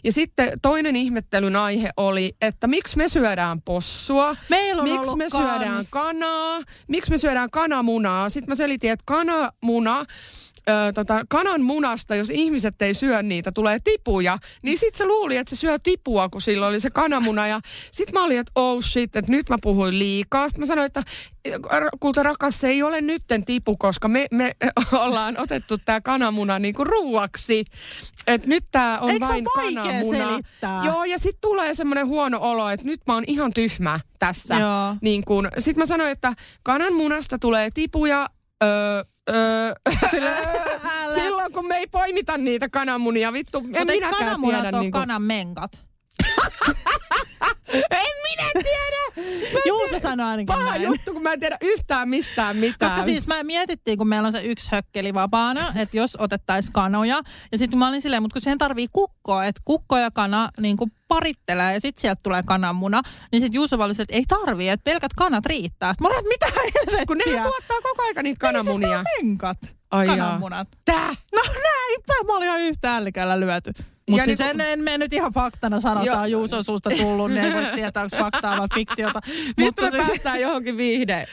[0.04, 5.30] Ja sitten toinen ihmettelyn aihe oli, että miksi me syödään possua, Meillä on miksi me
[5.30, 5.90] syödään kans.
[5.90, 8.30] kanaa, miksi me syödään kananmunaa.
[8.30, 10.04] Sitten mä selitin, että kananmuna,
[10.68, 14.38] ö, tota, kanan munasta, jos ihmiset ei syö niitä, tulee tipuja.
[14.62, 17.46] Niin sitten se luuli, että se syö tipua, kun sillä oli se kananmuna.
[17.46, 20.48] Ja sitten mä olin, että oh shit, että nyt mä puhuin liikaa.
[20.48, 21.02] Sitten mä sanoin, että
[22.00, 24.52] kulta rakas, se ei ole nytten tipu, koska me, me
[25.04, 27.64] ollaan otettu tämä kananmuna niinku ruuaksi.
[28.26, 30.28] Että nyt tämä on Eikö vain kananmuna.
[30.28, 30.84] selittää?
[30.84, 34.54] Joo, ja sitten tulee semmoinen huono olo, että nyt mä oon ihan tyhmä tässä.
[34.54, 34.96] Joo.
[35.02, 38.28] Niin kun, sit mä sanoin, että kananmunasta tulee tipuja,
[38.62, 39.72] öö, Öö,
[40.10, 40.30] Sillä,
[41.14, 44.76] silloin kun me ei poimita niitä kananmunia, vittu, en Mutta eikö minäkään kananmunat tiedä.
[44.76, 45.87] ole Niinku, kanan menkat?
[47.90, 48.98] en minä tiedä!
[49.52, 49.98] Mä Juuso tiedä.
[50.02, 50.82] sanoi ainakin Paha näin.
[50.82, 52.92] juttu, kun mä en tiedä yhtään mistään mitään.
[52.92, 57.22] Koska siis mä mietittiin, kun meillä on se yksi hökkeli vapaana, että jos otettaisiin kanoja.
[57.52, 60.76] Ja sitten mä olin silleen, mutta kun siihen tarvii kukkoa, että kukko ja kana niin
[60.76, 63.02] kuin parittelee ja sitten sieltä tulee kananmuna.
[63.32, 65.92] Niin sitten Juuso oli, että ei tarvii, että pelkät kanat riittää.
[65.92, 67.06] Sitten mä olin, mitä helvettiä?
[67.06, 68.98] kun nehän tuottaa koko aika niitä Niin siis kananmunia.
[68.98, 69.58] on menkat,
[69.90, 70.68] Ai kananmunat.
[70.84, 71.08] Tää?
[71.34, 73.72] No näinpä, mä olin ihan yhtä ällikällä lyöty.
[74.08, 76.40] Mutta Ja siis niinku- en, en mene nyt ihan faktana sanotaan Joo.
[76.40, 79.20] Juuson suusta tullut, niin ei voi tietää, onko faktaa vai fiktiota.
[79.56, 81.26] Me siis- päästään johonkin viihde,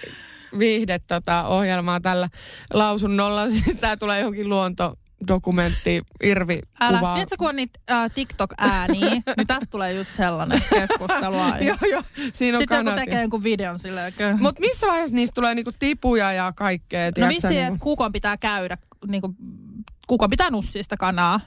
[0.60, 2.30] viihde tota, ohjelmaan tällä
[2.74, 3.42] lausunnolla.
[3.80, 7.14] Tää tulee johonkin luontodokumentti, Irvi Älä, kuvaa.
[7.14, 11.58] tiedätkö, kun on niitä äh, TikTok-ääniä, niin tästä tulee just sellainen keskustelua.
[11.58, 12.02] joo, joo,
[12.34, 12.96] siinä on Sitten joku kanat.
[12.96, 14.14] tekee jonkun videon silleen.
[14.20, 17.12] Mutta Mutta missä vaiheessa niistä tulee niinku tipuja ja kaikkea?
[17.18, 17.74] no vissiin, niinku?
[17.74, 19.36] että kukon pitää käydä, niinku,
[20.08, 21.40] kukon pitää nussia sitä kanaa.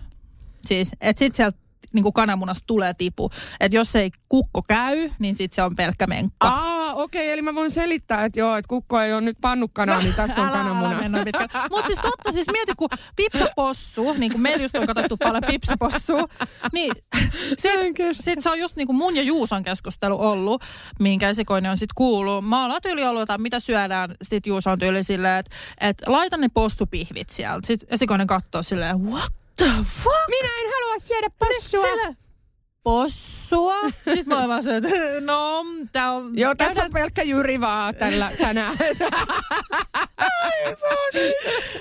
[0.68, 1.58] Siis, että sitten sieltä
[1.92, 3.30] niinku kananmunasta tulee tipu.
[3.60, 6.48] Että jos ei kukko käy, niin sitten se on pelkkä menkka.
[6.48, 9.70] Aa, okei, okay, eli mä voin selittää, että joo, että kukko ei ole nyt pannut
[9.74, 11.00] kanaa, niin tässä on älä, kananmuna.
[11.70, 16.24] Mutta siis totta, siis mieti, kun pipsapossu, niin kuin meillä just on katsottu paljon pipsapossua,
[16.72, 16.92] niin
[17.58, 17.70] sit,
[18.12, 20.62] sit se on just niin kuin mun ja Juuson keskustelu ollut,
[21.00, 22.48] minkä esikoinen on sitten kuullut.
[22.48, 26.36] Mä oon tyyli ollut, että mitä syödään, sit Juuso on tyyli silleen, että, että laita
[26.36, 27.66] ne postupihvit sieltä.
[27.66, 30.28] Sitten esikoinen katsoo silleen, what the fuck?
[30.28, 31.82] Minä en halua syödä possua.
[31.82, 32.16] Sille,
[32.82, 33.80] possua?
[33.90, 34.88] Sitten mä olen vaan se, että
[35.20, 36.38] no, tää on...
[36.38, 38.76] Joo, tässä on pelkkä jyri vaan tällä, tänään.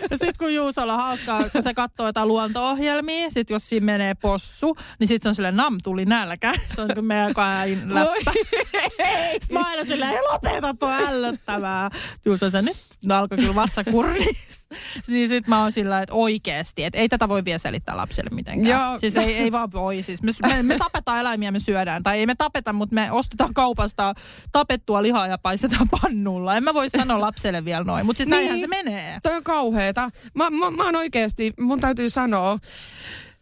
[0.09, 4.77] Sitten kun Juusolla on hauskaa, kun se katsoo jotain luonto-ohjelmia, sit jos siinä menee possu,
[4.99, 6.53] niin sitten se on silleen, nam, tuli nälkä.
[6.75, 8.31] Se on meidän kain läppä.
[9.41, 11.89] Sitten mä aina silleen, ei lopeta tuo ällöttävää.
[12.25, 14.69] Juuso se nyt no, alkoi kyllä vatsa kurnis.
[15.07, 18.81] niin sitten mä oon sillä että oikeesti, että ei tätä voi vielä selittää lapselle mitenkään.
[18.81, 18.99] Joo.
[18.99, 20.03] Siis ei, ei vaan voi.
[20.03, 22.03] Siis me, me, me tapetaan eläimiä, me syödään.
[22.03, 24.13] Tai ei me tapeta, mutta me ostetaan kaupasta
[24.51, 26.55] tapettua lihaa ja paistetaan pannulla.
[26.55, 28.37] En mä voi sanoa lapselle vielä noin, mutta siis Niin.
[28.37, 29.19] näinhän se menee.
[29.23, 30.09] Toi on kauheeta.
[30.33, 32.57] Mä, mä, mä oon oikeesti, mun täytyy sanoa,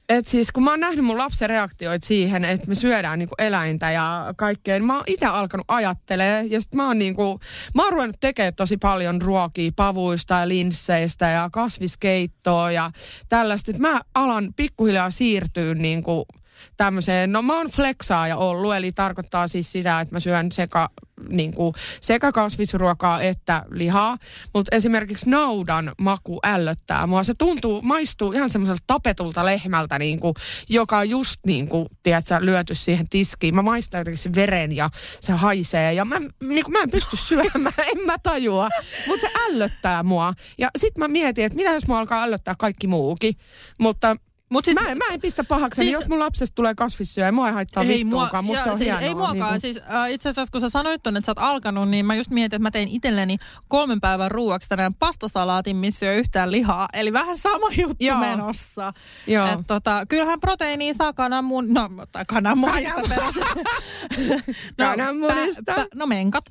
[0.10, 3.92] että siis kun mä oon nähnyt mun lapsen reaktioita siihen, että me syödään niinku eläintä
[3.92, 7.40] ja kaikkea, niin mä oon itse alkanut ajattelee ja sit mä oon niinku,
[7.76, 12.92] mä oon ruvennut tekemään tosi paljon ruokia pavuista ja linsseistä ja kasviskeittoa ja
[13.30, 16.26] tällaista, että mä alan pikkuhiljaa siirtyä niinku
[16.78, 20.90] tämmöiseen, no mä oon flexaaja ollut, eli tarkoittaa siis sitä, että mä syön sekä,
[21.30, 24.18] niin kuin, sekä kasvisruokaa että lihaa,
[24.54, 27.24] mutta esimerkiksi naudan maku ällöttää mua.
[27.24, 30.34] Se tuntuu, maistuu ihan semmoiselta tapetulta lehmältä, niin kuin,
[30.70, 33.56] joka on just niin kuin, tiedätkö, lyöty siihen tiskiin.
[33.56, 34.90] Mä maistan jotenkin sen veren ja
[35.22, 38.70] se haisee ja mä, niin kuin, mä en pysty syömään, en mä tajua,
[39.08, 40.34] mutta se ällöttää mua.
[40.58, 43.34] Ja sit mä mietin, että mitä jos mua alkaa ällöttää kaikki muukin,
[43.80, 44.18] mutta
[44.56, 47.48] Mut siis, mä, en, mä en pistä pahaksi, siis, jos mun lapsesta tulee kasvissyöjä, mua
[47.48, 49.08] ei haittaa vittuakaan, musta ja se on siis, hienoa.
[49.08, 49.52] ei muakaan.
[49.52, 52.16] Niin Siis, äh, itse asiassa kun sä sanoit ton, että sä oot alkanut, niin mä
[52.16, 53.38] just mietin, että mä tein itselleni
[53.68, 56.88] kolmen päivän ruuaksi tänään pastasalaatin, missä ei ole yhtään lihaa.
[56.94, 58.20] Eli vähän sama juttu Joo.
[58.20, 58.94] menossa.
[59.28, 59.48] Joo.
[59.48, 61.74] Et, tota, kyllähän proteiinia saa kananmun...
[61.74, 63.44] No, tai kananmunista peräisin.
[64.78, 65.74] Kananmunista.
[65.76, 66.46] pä- no menkat.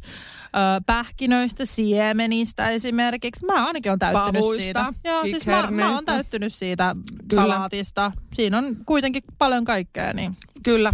[0.86, 3.46] Pähkinöistä, siemenistä esimerkiksi.
[3.46, 4.92] Mä ainakin on täyttynyt Pavuista, siitä.
[5.04, 6.96] Joo, siis mä, mä oon täyttynyt siitä
[7.28, 7.42] Kyllä.
[7.42, 8.12] salaatista.
[8.34, 10.36] Siinä on kuitenkin paljon kaikkea, niin...
[10.62, 10.92] Kyllä.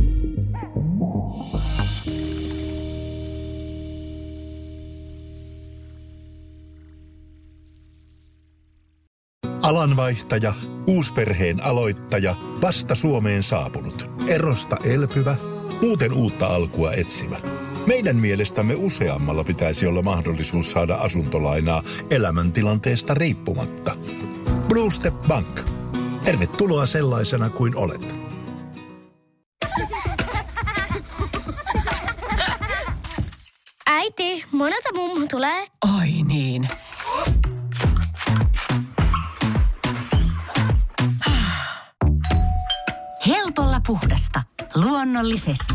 [9.63, 10.53] Alanvaihtaja,
[10.87, 15.37] uusperheen aloittaja, vasta Suomeen saapunut, erosta elpyvä,
[15.83, 17.37] muuten uutta alkua etsimä.
[17.87, 23.97] Meidän mielestämme useammalla pitäisi olla mahdollisuus saada asuntolainaa elämäntilanteesta riippumatta.
[24.69, 25.61] Blue Step Bank.
[26.25, 28.21] Tervetuloa sellaisena kuin olet.
[33.87, 35.67] Äiti, monelta mummu tulee?
[35.99, 36.69] Oi niin.
[43.27, 44.43] Helpolla puhdasta.
[44.75, 45.75] Luonnollisesti.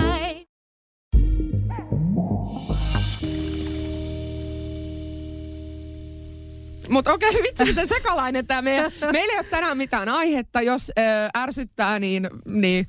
[6.91, 8.91] Mutta okei, okay, vitsi miten sekalainen tämä meidän.
[9.11, 10.61] Meillä ei ole tänään mitään aihetta.
[10.61, 12.87] Jos äh, ärsyttää, niin, niin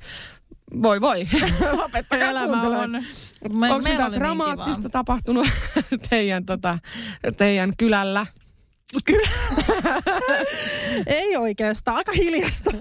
[0.81, 1.27] voi voi.
[1.81, 2.91] Lopettakaa Elämä on.
[3.53, 4.89] Me, Onko mitään niin dramaattista kivaa.
[4.89, 5.47] tapahtunut
[6.09, 6.79] teidän, tota,
[7.37, 8.25] teidän kylällä?
[11.05, 12.71] Ei oikeastaan, aika hiljasta.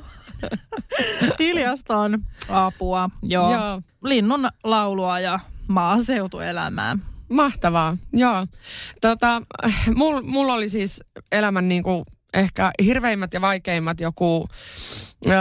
[1.39, 3.11] hiljasta on apua.
[3.23, 3.53] Joo.
[3.53, 3.83] Joo.
[4.03, 6.97] Linnun laulua ja maaseutuelämää.
[7.33, 8.47] Mahtavaa, joo.
[9.01, 9.42] Tota,
[9.97, 11.01] mul, mulla oli siis
[11.33, 14.49] elämän niinku ehkä hirveimmät ja vaikeimmat joku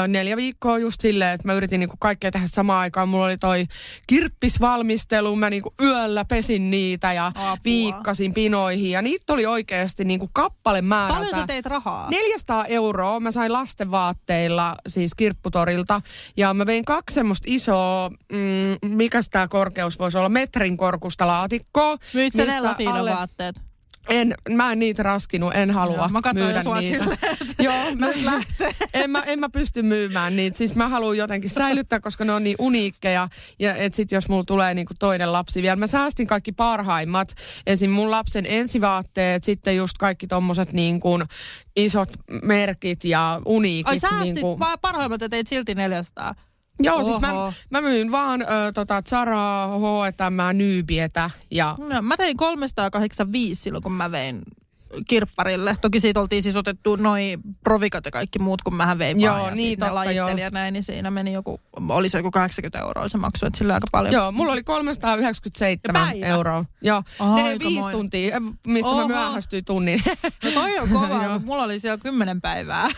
[0.08, 3.10] neljä viikkoa just silleen, että mä yritin niinku kaikkea tehdä samaan aikaan.
[3.10, 3.66] Mulla oli toi
[4.08, 7.58] kirppisvalmistelu, mä niinku yöllä pesin niitä ja Apua.
[7.66, 11.20] viikkasin pinoihin ja niitä oli oikeasti niinku kappale määrältä.
[11.20, 12.10] Paljon sä teit rahaa?
[12.10, 16.02] 400 euroa mä sain lastenvaatteilla siis kirpputorilta
[16.38, 21.98] ja mä vein kaksi semmoista isoa, mm, mikä tämä korkeus voisi olla, metrin korkusta laatikkoa.
[22.14, 22.44] Myit sä
[22.78, 23.71] Fiidon alle- vaatteet?
[24.10, 27.04] En, mä en niitä raskinut, en halua Joo, mä myydä sua niitä.
[27.04, 28.08] silleen, että Joo, mä,
[28.94, 30.58] en, mä, en mä pysty myymään niitä.
[30.58, 33.30] Siis mä haluan jotenkin säilyttää, koska ne on niin uniikkeja.
[33.60, 35.76] Ja et sit jos mulla tulee niinku toinen lapsi vielä.
[35.76, 37.34] Mä säästin kaikki parhaimmat.
[37.68, 37.92] Esim.
[37.92, 41.24] mun lapsen ensivaatteet, sitten just kaikki tommoset niin kuin
[41.76, 42.10] isot
[42.44, 43.88] merkit ja uniikit.
[43.88, 46.36] Ai säästit niin kuin, vaan parhaimmat ja teit silti 400.
[46.80, 47.54] Joo, siis mä, Oho.
[47.70, 53.92] mä myyn vaan ö, tota Zaraa, H&M, Nybietä ja No, mä tein 385 silloin, kun
[53.92, 54.42] mä vein
[55.08, 55.76] kirpparille.
[55.82, 59.38] Toki siitä oltiin siis otettu noi provikat ja kaikki muut, kun mähän vein Joo.
[59.38, 60.46] Ja niin, ne totta, lajitteli joo.
[60.46, 63.74] ja näin, niin siinä meni joku, oli se joku 80 euroa se maksu, että sillä
[63.74, 64.14] aika paljon.
[64.14, 66.66] Joo, mulla oli 397 Ja euroa.
[66.82, 67.60] Joo, ne Aikamoinen.
[67.60, 69.08] viisi tuntia, eh, mistä Oho.
[69.08, 70.04] mä myöhästyin tunnin.
[70.44, 72.90] No toi on kova, kun mulla oli siellä 10 päivää.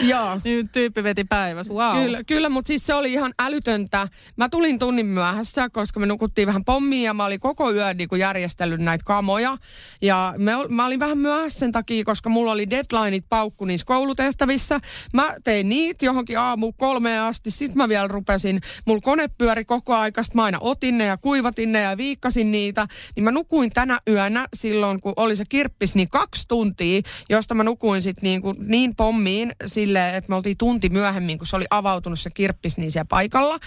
[0.00, 0.40] Joo.
[0.44, 2.02] niin tyyppi veti päivässä, wow.
[2.02, 4.08] Kyllä, kyllä mutta siis se oli ihan älytöntä.
[4.36, 8.08] Mä tulin tunnin myöhässä, koska me nukuttiin vähän pommia ja mä olin koko yön niin
[8.18, 9.56] järjestellyt näitä kamoja.
[10.02, 14.80] Ja me, mä olin vähän myöhässä sen takia, koska mulla oli deadlineit paukku niissä koulutehtävissä.
[15.14, 19.94] Mä tein niitä johonkin aamu kolmeen asti, sit mä vielä rupesin, mulla kone pyöri koko
[19.94, 22.86] aika, sit mä aina otin ne ja kuivatin ne ja viikkasin niitä.
[23.16, 27.64] Niin mä nukuin tänä yönä silloin, kun oli se kirppis, niin kaksi tuntia, josta mä
[27.64, 31.66] nukuin sit niin, kuin niin pommiin silleen, että me oltiin tunti myöhemmin, kun se oli
[31.70, 33.58] avautunut se kirppis niin siellä paikalla.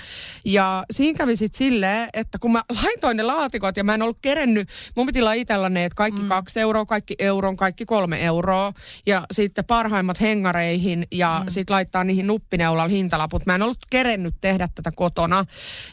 [0.46, 4.18] Ja siinä kävi sit silleen, että kun mä laitoin ne laatikot ja mä en ollut
[4.22, 6.28] kerennyt, mun piti laitella ne, että kaikki mm.
[6.28, 8.74] kaksi euroa, kaikki euron, kaikki kolme euroa.
[9.06, 11.50] Ja sitten parhaimmat hengareihin ja mm.
[11.50, 13.46] sitten laittaa niihin nuppineulalla hintalaput.
[13.46, 15.46] Mä en ollut kerennyt tehdä tätä kotona.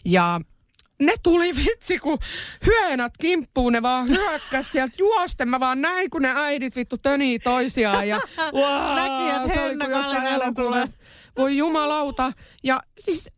[0.05, 0.41] Ja
[1.03, 2.19] ne tuli vitsi, kun
[2.67, 5.49] hyönät kimppuun, ne vaan hyökkäs sieltä juosten.
[5.49, 8.09] Mä vaan näin, kun ne äidit vittu tönii toisiaan.
[8.09, 8.21] Ja
[8.53, 10.97] wow, Näki, että se oli kuin jostain elokuvasta.
[11.37, 12.33] Voi jumalauta.
[12.65, 13.33] Ja siis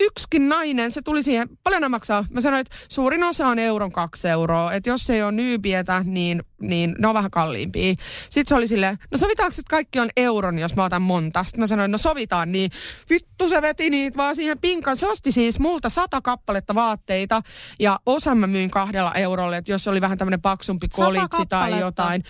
[0.00, 2.24] yksikin nainen, se tuli siihen, paljon ne maksaa?
[2.30, 4.72] Mä sanoin, että suurin osa on euron kaksi euroa.
[4.72, 7.94] Että jos ei ole nyypietä, niin, niin ne on vähän kalliimpia.
[8.30, 11.44] Sitten se oli silleen, no sovitaanko, että kaikki on euron, jos mä otan monta?
[11.44, 12.70] Sitten mä sanoin, no sovitaan niin.
[13.10, 14.96] Vittu se veti niitä vaan siihen pinkaan.
[14.96, 17.42] Se osti siis multa sata kappaletta vaatteita
[17.80, 22.24] ja osan mä myin kahdella eurolle, että jos oli vähän tämmöinen paksumpi kolitsi tai jotain.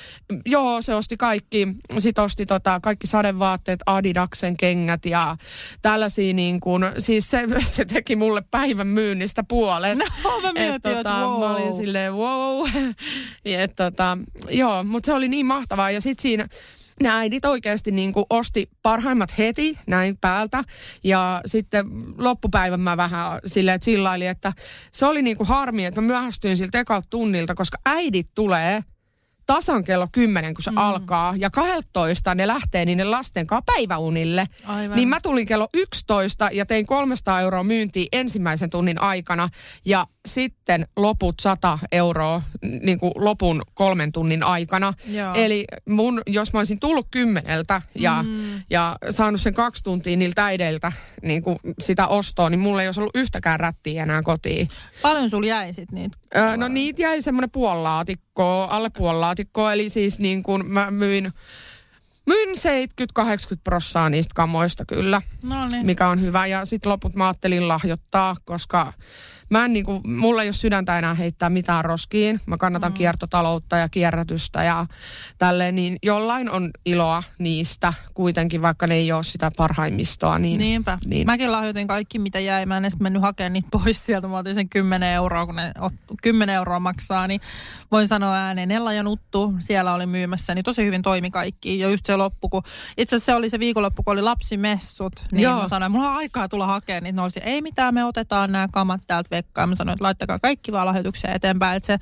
[0.46, 1.68] Joo, se osti kaikki.
[1.98, 5.36] Sitten osti tota, kaikki sadevaatteet, Adidaksen kengät ja
[5.82, 9.98] tällaisia niin kuin, siis se, se teki mulle päivän myynnistä puolet.
[9.98, 11.80] No, mä mietin, Et että Mä olin wow.
[11.80, 12.68] silleen wow.
[13.44, 14.18] Et, tota,
[14.50, 15.90] joo, mutta se oli niin mahtavaa.
[15.90, 16.48] Ja sitten siinä
[17.02, 20.64] ne äidit oikeasti niin kuin osti parhaimmat heti näin päältä.
[21.04, 21.86] Ja sitten
[22.18, 23.80] loppupäivän mä vähän silleen
[24.30, 24.52] että että
[24.92, 28.84] se oli niin kuin harmi, että mä myöhästyin siltä ekalta tunnilta, koska äidit tulee
[29.54, 30.76] tasan kello 10, kun se mm.
[30.76, 34.48] alkaa, ja 12 ne lähtee niiden lasten kanssa päiväunille.
[34.64, 34.96] Aivan.
[34.96, 39.48] Niin mä tulin kello 11 ja tein 300 euroa myyntiä ensimmäisen tunnin aikana,
[39.84, 42.42] ja sitten loput 100 euroa
[42.82, 44.94] niin kuin lopun kolmen tunnin aikana.
[45.08, 45.34] Joo.
[45.34, 48.62] Eli mun, jos mä olisin tullut kymmeneltä ja, mm.
[48.70, 53.00] ja saanut sen kaksi tuntia niiltä äideiltä niin kuin sitä ostoa, niin mulla ei olisi
[53.00, 54.68] ollut yhtäkään rättiä enää kotiin.
[55.02, 56.18] Paljon sul jäi sit niitä?
[56.36, 61.32] Öö, no niitä jäi semmoinen puolilaatikko, alle puolilaatikko, eli siis niin kuin mä myin,
[62.26, 62.52] myin 70-80
[63.64, 65.86] prossaa niistä kamoista kyllä, No niin.
[65.86, 66.46] mikä on hyvä.
[66.46, 68.92] Ja sitten loput mä ajattelin lahjoittaa, koska
[69.50, 72.40] mä en niinku, mulla ei ole sydäntä enää heittää mitään roskiin.
[72.46, 72.94] Mä kannatan mm.
[72.94, 74.86] kiertotaloutta ja kierrätystä ja
[75.38, 80.38] tälleen, niin jollain on iloa niistä kuitenkin, vaikka ne ei ole sitä parhaimmistoa.
[80.38, 80.98] Niin, Niinpä.
[81.06, 81.26] Niin.
[81.26, 82.66] Mäkin lahjoitin kaikki, mitä jäi.
[82.66, 84.28] Mä en edes mennyt hakemaan niitä pois sieltä.
[84.28, 87.26] Mä otin sen 10 euroa, kun ne ot, 10 euroa maksaa.
[87.26, 87.40] Niin
[87.90, 91.78] voin sanoa ääneen, Ella ja Nuttu siellä oli myymässä, niin tosi hyvin toimi kaikki.
[91.78, 92.62] Ja just se loppu, kun
[92.96, 95.12] itse asiassa se oli se viikonloppu, kun oli lapsimessut.
[95.32, 95.42] Niin.
[95.42, 95.60] Joo.
[95.60, 97.02] mä sanoin, mulla on aikaa tulla hakemaan.
[97.02, 99.66] Niin ne olisi, ei mitään, me otetaan nämä kamat täältä paikkaa.
[99.66, 101.76] Mä sanoin, että laittakaa kaikki vaan lahjoituksia eteenpäin.
[101.76, 101.98] Että se,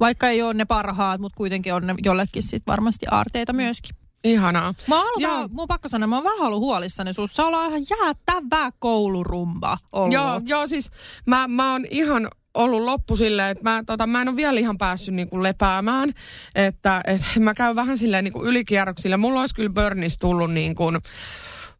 [0.00, 3.96] vaikka ei ole ne parhaat, mutta kuitenkin on ne jollekin sit varmasti aarteita myöskin.
[4.24, 4.74] Ihanaa.
[4.86, 7.36] Mä oon, ollut mun on pakko sanoa, mä oon vähän ollut huolissani susta.
[7.36, 10.12] Sä ollaan ihan jäätävä koulurumba ollut.
[10.12, 10.90] Joo, joo siis
[11.26, 14.78] mä, mä oon ihan ollut loppu silleen, että mä, tota, mä en ole vielä ihan
[14.78, 16.10] päässyt niinku lepäämään.
[16.54, 19.16] Että et, mä käyn vähän silleen niinku ylikierroksilla.
[19.16, 20.84] Mulla olisi kyllä Burnis tullut niinku,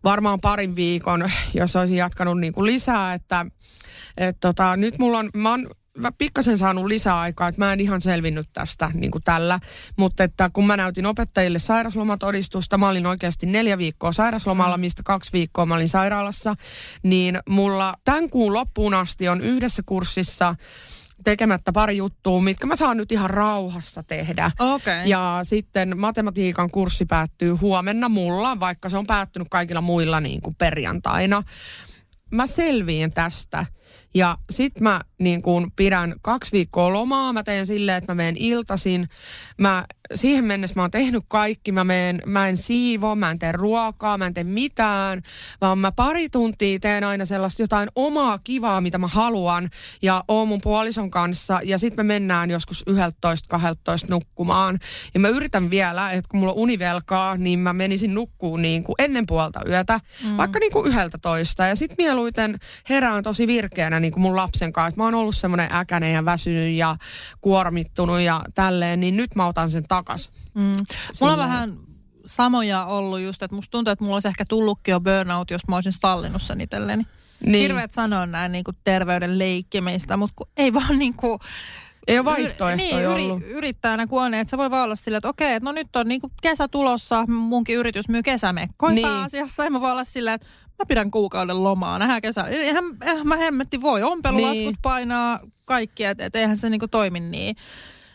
[0.04, 3.14] varmaan parin viikon, jos olisin jatkanut niinku lisää.
[3.14, 3.46] Että
[4.16, 7.80] et, tota, nyt mulla on, mä oon mä pikkasen saanut lisää aikaa, että mä en
[7.80, 9.60] ihan selvinnyt tästä niin kuin tällä.
[9.96, 15.32] Mutta että kun mä näytin opettajille sairaslomatodistusta, mä olin oikeasti neljä viikkoa sairaslomalla, mistä kaksi
[15.32, 16.54] viikkoa mä olin sairaalassa,
[17.02, 20.54] niin mulla tämän kuun loppuun asti on yhdessä kurssissa
[21.24, 24.50] tekemättä pari juttua, mitkä mä saan nyt ihan rauhassa tehdä.
[24.58, 25.08] Okei.
[25.08, 30.54] Ja sitten matematiikan kurssi päättyy huomenna mulla, vaikka se on päättynyt kaikilla muilla niin kuin
[30.54, 31.42] perjantaina.
[32.30, 33.66] Mä selviin tästä.
[34.14, 37.32] Ja sit mä niin kuin pidän kaksi viikkoa lomaa.
[37.32, 39.08] Mä teen silleen, että mä menen iltasin.
[39.60, 39.84] Mä,
[40.14, 41.72] siihen mennessä mä oon tehnyt kaikki.
[41.72, 45.22] Mä, meen, mä en siivo, mä en tee ruokaa, mä en tee mitään.
[45.60, 49.70] Vaan mä pari tuntia teen aina sellaista jotain omaa kivaa, mitä mä haluan.
[50.02, 51.60] Ja oon mun puolison kanssa.
[51.64, 52.94] Ja sitten me mennään joskus 11-12
[54.08, 54.78] nukkumaan.
[55.14, 58.96] Ja mä yritän vielä, että kun mulla on univelkaa, niin mä menisin nukkuun niin kuin
[58.98, 60.00] ennen puolta yötä.
[60.24, 60.36] Mm.
[60.36, 61.66] Vaikka niin kuin yhdeltä toista.
[61.66, 63.46] Ja sitten mieluiten herään tosi
[63.84, 64.88] virkeänä niin kuin mun lapsen kanssa.
[64.88, 66.96] Et mä oon ollut semmoinen äkäinen ja väsynyt ja
[67.40, 70.30] kuormittunut ja tälleen, niin nyt mä otan sen takas.
[70.54, 70.76] Mm.
[71.20, 71.74] Mulla on vähän
[72.26, 75.74] samoja ollut just, että musta tuntuu, että mulla olisi ehkä tullutkin jo burnout, jos mä
[75.74, 77.06] olisin sallinut sen itselleni.
[77.46, 77.62] Niin.
[77.62, 81.38] Hirveet sanoa näin niin kuin terveyden leikkimistä, mutta kun ei vaan niin kuin,
[82.06, 83.42] Ei ole vaihtoehtoja niin, ollut.
[83.46, 86.08] yrittäjänä kun on, että se voi vaan olla silleen, että okei, että no nyt on
[86.08, 89.06] niin kuin kesä tulossa, munkin yritys myy kesämekkoja Niin.
[89.06, 90.46] pääasiassa, ja mä voin olla silleen, että
[90.78, 92.42] mä pidän kuukauden lomaa, nähdään kesä.
[92.42, 94.78] Eihän, eihän mä hemmetti voi, ompelulaskut Niin.
[94.82, 97.56] painaa kaikki, että et eihän se niin kuin toimi niin.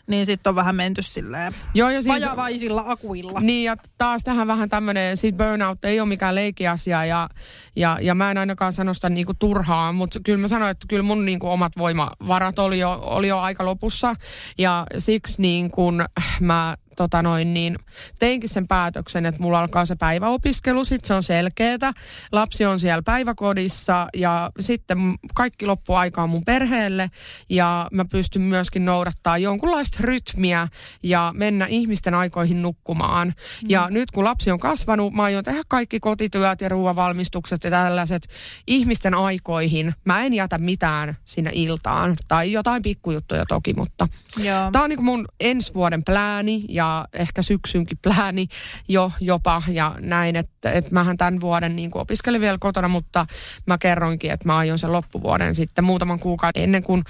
[0.06, 3.40] Niin sitten on vähän menty silleen Joo, ja siis, vajavaisilla akuilla.
[3.40, 7.28] Niin ja taas tähän vähän tämmöinen, sit burnout ei ole mikään leikiasia ja,
[7.76, 11.02] ja, ja mä en ainakaan sano sitä niinku turhaan, mutta kyllä mä sanoin, että kyllä
[11.02, 14.14] mun niinku omat voimavarat oli jo, oli jo aika lopussa
[14.58, 16.04] ja siksi niin kun
[16.40, 17.76] mä tota noin, niin
[18.18, 21.92] teinkin sen päätöksen, että mulla alkaa se päiväopiskelu, sitten se on selkeätä.
[22.32, 27.10] Lapsi on siellä päiväkodissa ja sitten kaikki loppuaika on mun perheelle
[27.48, 30.68] ja mä pystyn myöskin noudattaa jonkunlaista rytmiä
[31.02, 33.34] ja mennä ihmisten aikoihin nukkumaan.
[33.68, 38.28] Ja nyt kun lapsi on kasvanut, mä aion tehdä kaikki kotityöt ja ruoavalmistukset ja tällaiset
[38.66, 39.94] ihmisten aikoihin.
[40.04, 44.70] Mä en jätä mitään sinne iltaan tai jotain pikkujuttuja toki, mutta Joo.
[44.72, 48.48] Tämä on niin mun ensi vuoden plääni ja ehkä syksynkin plääni
[48.88, 53.26] jo jopa ja näin, että, että mähän tämän vuoden niin opiskelin vielä kotona, mutta
[53.66, 57.02] mä kerroinkin, että mä aion sen loppuvuoden sitten muutaman kuukauden ennen kuin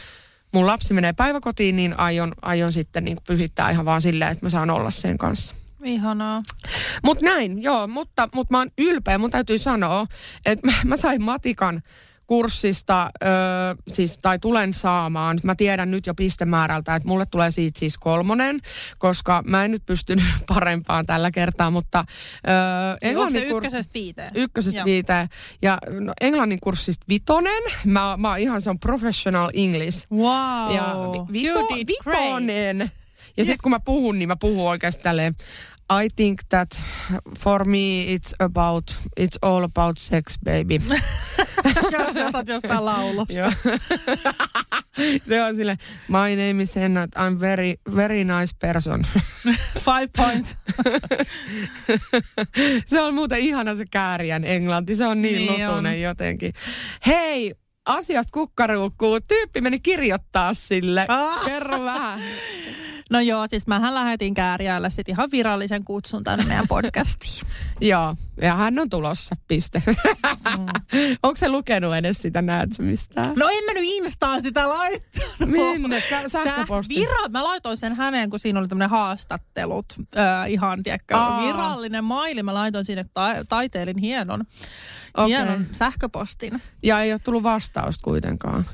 [0.52, 4.50] mun lapsi menee päiväkotiin, niin aion, aion sitten niin pyhittää ihan vaan silleen, että mä
[4.50, 5.54] saan olla sen kanssa.
[5.84, 6.42] Ihanaa.
[7.04, 9.18] Mutta näin, joo, mutta, mutta mä oon ylpeä.
[9.18, 10.06] Mun täytyy sanoa,
[10.46, 11.82] että mä, mä sain matikan
[12.30, 13.26] kurssista, ö,
[13.92, 15.38] siis, tai tulen saamaan.
[15.42, 18.60] Mä tiedän nyt jo pistemäärältä, että mulle tulee siitä siis kolmonen,
[18.98, 20.24] koska mä en nyt pystynyt
[20.54, 22.04] parempaan tällä kertaa, mutta
[22.48, 22.50] ö,
[23.02, 24.30] englannin kurssi- ykkösestä viiteen?
[24.34, 24.84] Ykkösestä Joo.
[24.84, 25.28] viiteen.
[25.62, 27.62] Ja no, englannin kurssista vitonen.
[27.84, 30.06] Mä, mä oon ihan se on professional English.
[30.12, 30.74] Wow.
[30.76, 30.94] Ja
[31.32, 32.22] vi, you vito, did great.
[32.24, 32.92] vitonen.
[33.36, 35.34] Ja sitten kun mä puhun, niin mä puhun oikeasti tälleen,
[35.90, 36.80] I think that
[37.38, 38.84] for me it's about,
[39.16, 40.80] it's all about sex, baby.
[42.28, 43.52] Otat jostain laulusta.
[45.28, 45.76] Se on sille,
[46.08, 49.02] my name is Henna, I'm very, very nice person.
[49.78, 50.56] Five points.
[52.86, 56.00] se on muuten ihana se kääriän englanti, se on niin, Niin niin lutunen on.
[56.00, 56.52] jotenkin.
[57.06, 57.54] Hei,
[57.86, 59.20] asiasta kukkaruukkuu.
[59.20, 61.06] Tyyppi meni kirjoittaa sille.
[61.08, 61.44] Ah.
[61.44, 62.20] Kerro vähän.
[63.10, 67.46] No joo, siis mähän lähetin kääriälle sit ihan virallisen kutsun tänne meidän podcastiin.
[67.80, 69.82] Joo, ja hän on tulossa, piste.
[69.86, 69.94] Mm.
[71.22, 73.32] Onko se lukenut edes sitä, näet mistään?
[73.36, 75.38] No en mä nyt Instaan sitä laittanut.
[75.46, 76.02] Minne?
[76.26, 76.94] Sähköposti?
[76.94, 79.86] Sä, vira, mä laitoin sen häneen, kun siinä oli tämmöinen haastattelut.
[80.18, 81.42] Äh, ihan, tiedätkö, Aa.
[81.46, 82.42] virallinen maili.
[82.42, 84.40] Mä laitoin sinne ta- taiteilin hienon,
[85.16, 85.28] Okei.
[85.28, 86.62] hienon sähköpostin.
[86.82, 88.64] Ja ei ole tullut vastausta kuitenkaan.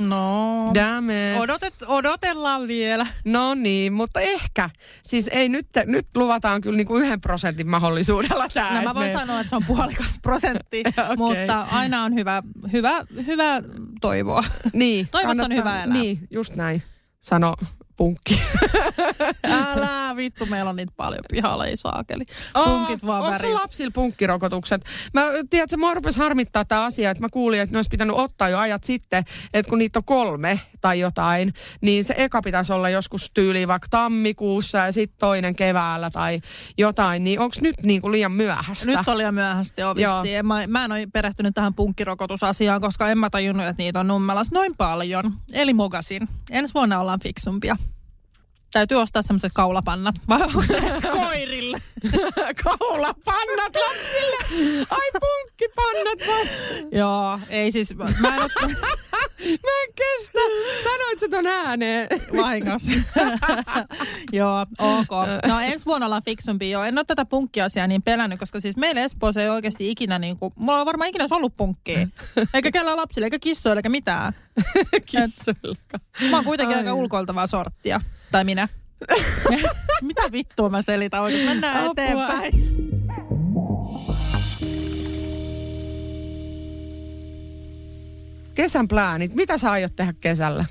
[0.00, 1.40] No, Damn it.
[1.40, 3.06] odotet, odotellaan vielä.
[3.24, 4.70] No niin, mutta ehkä.
[5.02, 8.74] Siis ei nyt, nyt luvataan kyllä niinku yhden prosentin mahdollisuudella tämä.
[8.74, 11.16] No mä voin sanoa, että se on puolikas prosentti, Okei.
[11.16, 12.42] mutta aina on hyvä,
[12.72, 12.92] hyvä,
[13.26, 13.62] hyvä
[14.00, 14.44] toivoa.
[14.72, 15.08] Niin.
[15.10, 15.96] Toivossa on hyvä elää.
[15.96, 16.82] Niin, just näin.
[17.20, 17.54] Sano
[18.00, 18.42] punkki.
[19.44, 22.24] Älä vittu, meillä on niitä paljon pihalla, ei saakeli.
[22.54, 23.48] Aa, Punkit vaan Onko väri.
[23.48, 24.84] sun lapsilla punkkirokotukset?
[25.14, 28.48] Mä, tiedätkö, mua rupesi harmittaa tämä asia, että mä kuulin, että ne olisi pitänyt ottaa
[28.48, 29.24] jo ajat sitten,
[29.54, 33.88] että kun niitä on kolme tai jotain, niin se eka pitäisi olla joskus tyyliin vaikka
[33.90, 36.40] tammikuussa ja sitten toinen keväällä tai
[36.78, 38.86] jotain, niin onko nyt niinku liian myöhäistä?
[38.86, 40.22] Nyt on liian myöhästi jo Joo.
[40.22, 40.46] vissiin.
[40.46, 44.50] Mä, mä en ole perehtynyt tähän punkkirokotusasiaan, koska en mä tajunnut, että niitä on nummelas
[44.50, 45.32] noin paljon.
[45.52, 46.28] Eli mogasin.
[46.50, 47.76] Ensi vuonna ollaan fiksumpia.
[48.72, 50.14] Täytyy ostaa semmoiset kaulapannat.
[50.28, 50.60] Vai onko
[51.18, 51.82] koirille?
[52.64, 54.86] Kaulapannat lapsille!
[54.90, 56.46] Ai punkkipannat vaan.
[56.92, 58.04] Joo, ei siis, mä
[58.36, 58.76] en ole
[59.40, 60.38] Mä en kestä.
[60.82, 62.08] Sanoit sä ton ääneen.
[62.36, 62.90] vahingossa.
[64.32, 65.10] Joo, ok.
[65.46, 66.82] No ensi vuonna ollaan fiksumpi jo.
[66.82, 70.52] En ole tätä punkkiasiaa niin pelännyt, koska siis meillä Espoossa ei oikeasti ikinä niin kuin,
[70.56, 72.08] mulla on varmaan ikinä ollut punkkia.
[72.54, 74.32] Eikä kellään lapsille, eikä kissoille, eikä mitään.
[75.06, 75.98] Kissulka.
[76.30, 76.80] Mä oon kuitenkin Ai.
[76.82, 78.00] aika ulkoiltavaa sorttia.
[78.32, 78.68] Tai minä.
[80.02, 81.48] Mitä vittua mä selitän oikein?
[81.48, 81.92] Mennään Apua.
[81.92, 82.52] eteenpäin.
[88.54, 89.34] Kesän pläänit.
[89.34, 90.64] Mitä sä aiot tehdä kesällä?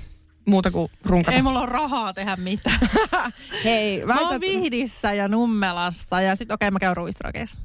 [0.46, 1.36] Muuta kuin runkata.
[1.36, 2.78] Ei mulla ole rahaa tehdä mitään.
[3.64, 4.40] Hei, Mä oon väität...
[4.40, 7.60] Vihdissä ja Nummelassa ja sit okei okay, mä käyn ruisrokeissa.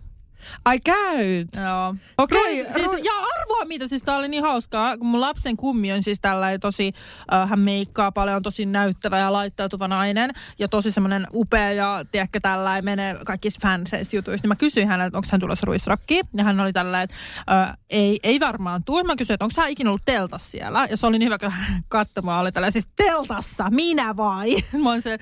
[0.66, 1.48] Ai käyt.
[1.58, 1.96] Joo.
[2.18, 5.94] Okei, Ruis- siis, ja arvoa mitä, siis tää oli niin hauskaa, kun mun lapsen kummi
[5.94, 6.94] on siis tällainen tosi,
[7.34, 12.40] äh, hän meikkaa paljon, tosi näyttävä ja laittautuva nainen ja tosi semmoinen upea ja tiedätkö
[12.42, 14.44] tällainen menee kaikissa fanseissa jutuissa.
[14.44, 17.16] Niin mä kysyin häneltä, että onko hän tulossa ruisrokkiin ja hän oli tällainen, että
[17.62, 19.04] äh, ei, ei varmaan tule.
[19.04, 21.52] Mä kysyin, että onko hän ikinä ollut teltassa siellä ja se oli niin hyvä, kun
[21.52, 24.56] hän katsoi mua, oli tällainen siis teltassa, minä vai?
[24.84, 25.18] Mä olin se,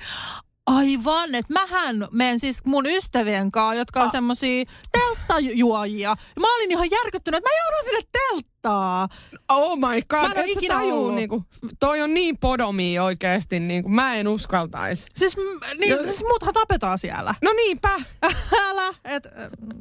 [0.66, 6.14] Aivan, että mähän menen siis mun ystävien kanssa, jotka on semmosia telttajuojia.
[6.40, 8.53] Mä olin ihan järkyttynyt, että mä joudun sinne telttaan.
[9.48, 10.22] Oh my god.
[10.22, 11.14] Mä en sä ikinä tajuu, ollut.
[11.14, 11.44] niinku,
[11.80, 15.06] toi on niin podomi oikeesti, niinku, mä en uskaltais.
[15.14, 16.04] Siis, m- niin, Joo.
[16.04, 17.34] siis muuthan tapetaan siellä.
[17.42, 17.90] No niinpä.
[18.68, 19.22] Älä, et,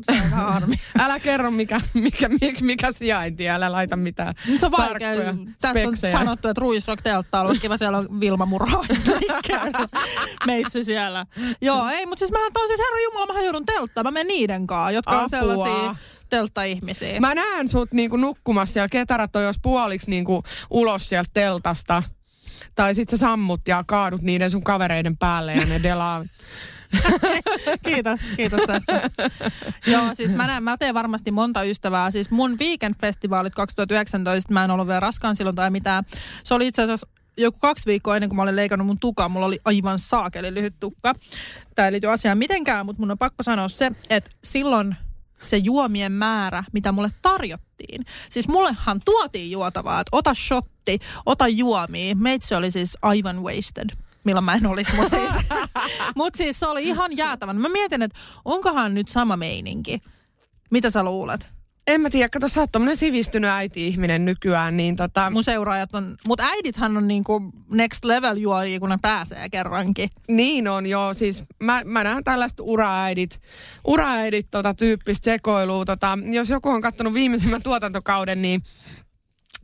[0.03, 0.75] se on vähän harmi.
[0.99, 5.09] Älä kerro mikä, mikä, mikä, mikä sijainti, älä laita mitään Se on vaikea.
[5.61, 7.77] Tässä on sanottu, että Ruisrock teltta on ollut kiva.
[7.77, 8.85] Siellä on Vilma Muraa
[10.47, 11.25] meitsi siellä.
[11.61, 14.05] Joo, ei, mutta siis mähän siis Herra Jumala, mä joudun telttaan.
[14.05, 15.95] Mä menen niiden kanssa, jotka on Apua.
[16.33, 17.19] Sellaisia teltta-ihmisiä.
[17.19, 22.03] Mä näen sut niinku nukkumassa siellä, ketarat on jos puoliksi niinku ulos sieltä teltasta.
[22.75, 26.25] Tai sit sä sammut ja kaadut niiden sun kavereiden päälle ja ne delaa.
[27.85, 29.09] Kiitos, kiitos tästä.
[29.87, 32.11] Joo, siis mä, näen, mä teen varmasti monta ystävää.
[32.11, 36.03] Siis mun weekend-festivaalit 2019, mä en ollut vielä raskaan silloin tai mitään.
[36.43, 37.07] Se oli itse asiassa
[37.37, 39.29] joku kaksi viikkoa ennen kuin mä olin leikannut mun tukaa.
[39.29, 41.13] Mulla oli aivan saakeli lyhyt tukka.
[41.75, 44.95] Tämä ei liity asiaan mitenkään, mutta mun on pakko sanoa se, että silloin
[45.43, 48.05] se juomien määrä, mitä mulle tarjottiin.
[48.29, 52.15] Siis mullehan tuotiin juotavaa, että ota shotti, ota juomia.
[52.15, 53.89] Meitsi oli siis aivan wasted
[54.23, 55.33] milloin mä en olisi, mutta siis,
[56.15, 57.57] mut siis se oli ihan jäätävän.
[57.57, 60.01] Mä mietin, että onkohan nyt sama meininki.
[60.71, 61.51] Mitä sä luulet?
[61.87, 65.31] En mä tiedä, kato sä oot tommonen sivistynyt äiti-ihminen nykyään, niin tota...
[65.31, 67.41] Mun seuraajat on, mutta äidithän on niinku
[67.73, 70.09] next level juojia, kun ne pääsee kerrankin.
[70.27, 71.13] Niin on, joo.
[71.13, 73.41] Siis mä, mä näen tällaista uraäidit,
[73.87, 75.85] uraäidit tota, tyyppistä sekoilua.
[75.85, 78.61] Tota, jos joku on katsonut viimeisimmän tuotantokauden, niin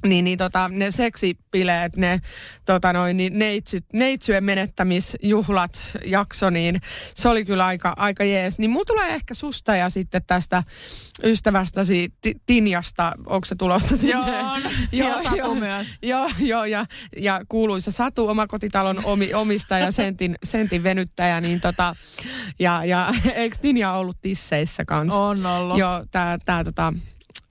[0.05, 2.21] niin, niin tota, ne seksipileet, ne
[2.65, 6.81] tota noin, niin neitsyt, neitsyjen menettämisjuhlat jakso, niin
[7.15, 8.59] se oli kyllä aika, aika jees.
[8.59, 10.63] Niin mulla tulee ehkä susta ja sitten tästä
[11.23, 14.11] ystävästäsi Ti- Tinjasta, onko se tulossa sinne?
[14.11, 14.61] Joo, on.
[14.91, 15.87] Ja Satu myös.
[16.01, 16.85] Joo, joo ja,
[17.17, 21.95] ja kuuluisa Satu, omakotitalon omi, omistaja, sentin, sentin venyttäjä, niin tota,
[22.59, 25.19] ja, ja eikö Tinja ollut tisseissä kanssa?
[25.19, 25.77] On ollut.
[25.77, 26.93] Joo, tää, tää tota,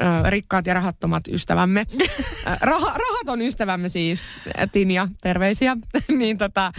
[0.01, 1.87] ö, rikkaat ja rahattomat ystävämme.
[2.61, 4.23] Rah, rahaton ystävämme siis,
[4.73, 5.77] Tinja, terveisiä.
[6.19, 6.73] niin tota,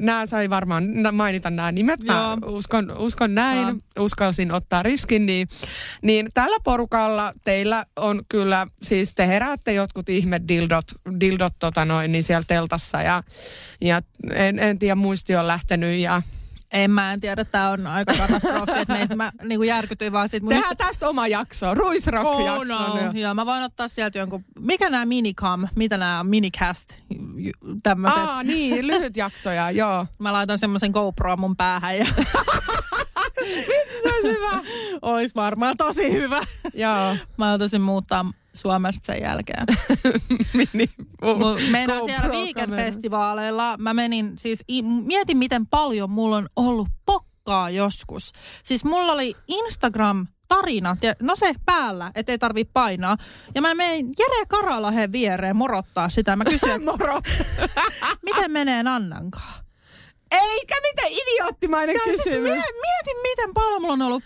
[0.00, 2.02] nämä sai varmaan mainita nämä nimet.
[2.02, 2.56] Mä Joo.
[2.56, 4.04] uskon, uskon näin, Saa.
[4.04, 5.26] uskalsin ottaa riskin.
[5.26, 5.48] Niin,
[6.02, 10.84] niin tällä porukalla teillä on kyllä, siis te heräätte jotkut ihme dildot,
[11.20, 13.02] dildot tota noin, niin siellä teltassa.
[13.02, 13.22] Ja,
[13.80, 14.02] ja
[14.34, 16.22] en, en tiedä, muisti on lähtenyt ja
[16.72, 20.46] En mä en tiedä, tää on aika katastrofi, että meitä mä niinku järkytyin vaan siitä.
[20.48, 22.52] Tehdään tästä oma jakso, ruisrock-jakso.
[22.52, 22.94] Oh no.
[23.06, 23.20] nyt.
[23.22, 26.94] Joo, mä voin ottaa sieltä jonkun, mikä nämä minicam, mitä nämä minicast,
[27.82, 28.22] tämmöiset.
[28.22, 30.06] Aa, niin, lyhyt jaksoja, joo.
[30.18, 32.06] Mä laitan semmoisen GoPro mun päähän ja
[34.02, 34.60] Se olisi hyvä.
[35.02, 36.40] ois varmaan tosi hyvä.
[36.74, 37.16] joo.
[37.38, 38.24] Mä otasin muuttaa
[38.54, 39.66] Suomesta sen jälkeen.
[40.52, 40.90] Mini,
[41.38, 42.32] Mut Meinaan siellä GoPro-kamera.
[42.44, 43.76] weekend-festivaaleilla.
[43.78, 44.64] Mä menin siis,
[45.06, 48.32] mietin miten paljon mulla on ollut pokkaa joskus.
[48.62, 53.16] Siis mulla oli Instagram tarina, no se päällä, ettei tarvi painaa.
[53.54, 56.36] Ja mä menin Jere Karalahen viereen morottaa sitä.
[56.36, 57.20] Mä kysyin, Moro.
[58.26, 59.64] miten menee Annankaan?
[60.30, 62.42] Eikä miten ammattimainen Ja siis kysymys.
[62.42, 64.22] mie- mietin, miten paljon mulla on ollut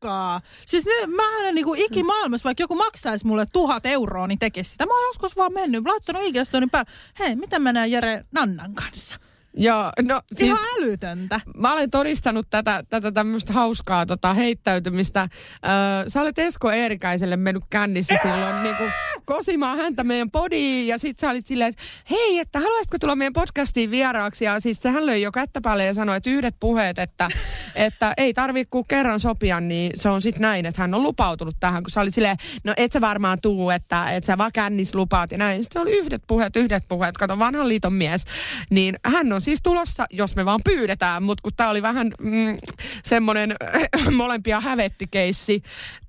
[0.00, 0.40] pakkaa.
[0.66, 4.86] Siis nyt mä en niinku ikimaailmassa, vaikka joku maksaisi mulle tuhat euroa, niin tekisi sitä.
[4.86, 6.90] Mä oon joskus vaan mennyt, laittanut IG-storin päälle.
[7.18, 9.16] Hei, miten menee Jere Nannan kanssa?
[9.54, 10.48] Joo, no Siis...
[10.48, 11.40] Ihan älytöntä.
[11.56, 15.20] mä olen todistanut tätä, tätä tämmöistä hauskaa tota, heittäytymistä.
[15.20, 18.90] Öö, sä olet Esko Eerikäiselle mennyt kännissä silloin niin kuin,
[19.24, 23.32] kosimaan häntä meidän podiin ja sit sä olit silleen, että hei, että haluaisitko tulla meidän
[23.32, 24.44] podcastiin vieraaksi?
[24.44, 27.28] Ja siis sehän löi jo kättä päälle ja sanoi, että yhdet puheet, että,
[27.74, 31.56] että ei tarvi kuin kerran sopia, niin se on sitten näin, että hän on lupautunut
[31.60, 34.94] tähän, kun sä oli silleen, no et sä varmaan tuu, että et sä vaan kännis
[34.94, 35.64] lupaat ja näin.
[35.64, 38.24] Sitten se oli yhdet puheet, yhdet puheet, kato vanhan liiton mies.
[38.70, 42.58] Niin hän on siis tulossa, jos me vaan pyydetään, mutta kun tää oli vähän mm,
[43.04, 43.54] semmoinen
[44.16, 45.62] molempia hävettikeissi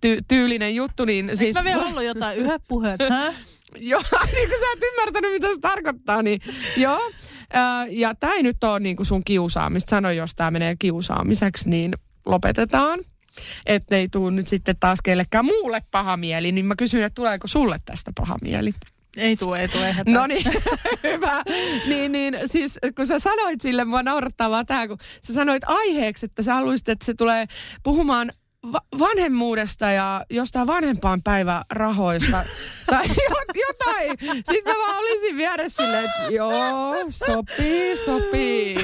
[0.06, 1.40] ty- tyylinen juttu, niin Siis...
[1.40, 1.56] siis...
[1.56, 3.00] Mä vielä ollut jotain yhdet puheet?
[3.80, 4.02] Joo,
[4.36, 6.42] niin kun sä et ymmärtänyt, mitä se tarkoittaa, niin
[6.78, 7.12] joo.
[7.90, 9.90] Ja tämä ei nyt ole niin kuin sun kiusaamista.
[9.90, 11.94] Sano, jos tämä menee kiusaamiseksi, niin
[12.26, 13.00] lopetetaan.
[13.66, 17.48] Että ei tule nyt sitten taas kellekään muulle paha mieli, niin mä kysyn, että tuleeko
[17.48, 18.74] sulle tästä paha mieli?
[19.18, 20.14] Ei tuu, ei hätää.
[20.14, 20.46] No niin,
[21.04, 21.44] hyvä.
[21.88, 26.26] Niin, niin, siis kun sä sanoit sille, mua naurattaa vaan tää, kun sä sanoit aiheeksi,
[26.26, 27.46] että sä haluaisit, että se tulee
[27.84, 28.32] puhumaan
[28.74, 32.46] va- vanhemmuudesta ja jostain vanhempaan päivärahoista
[32.92, 34.12] tai jo- jotain.
[34.36, 38.76] Sitten mä vaan olisin vieressä silleen, että joo, sopii, sopii.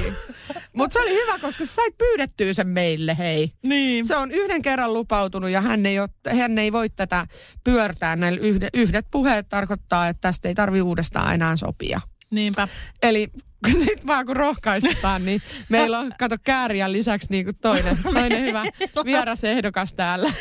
[0.72, 3.52] Mutta se oli hyvä, koska sä sait pyydettyä sen meille, hei.
[3.62, 4.04] Niin.
[4.06, 6.08] Se on yhden kerran lupautunut ja hän ei, ole,
[6.38, 7.26] hän ei voi tätä
[7.64, 8.16] pyörtää.
[8.16, 12.00] Näillä yhdet, yhdet puheet tarkoittaa, että tästä ei tarvi uudestaan enää sopia.
[12.30, 12.68] Niinpä.
[13.02, 13.28] Eli
[13.72, 18.64] sitten vaan kun rohkaistetaan, niin meillä on, kato kääriän lisäksi niin kuin toinen, toinen hyvä
[19.04, 20.32] vierasehdokas täällä.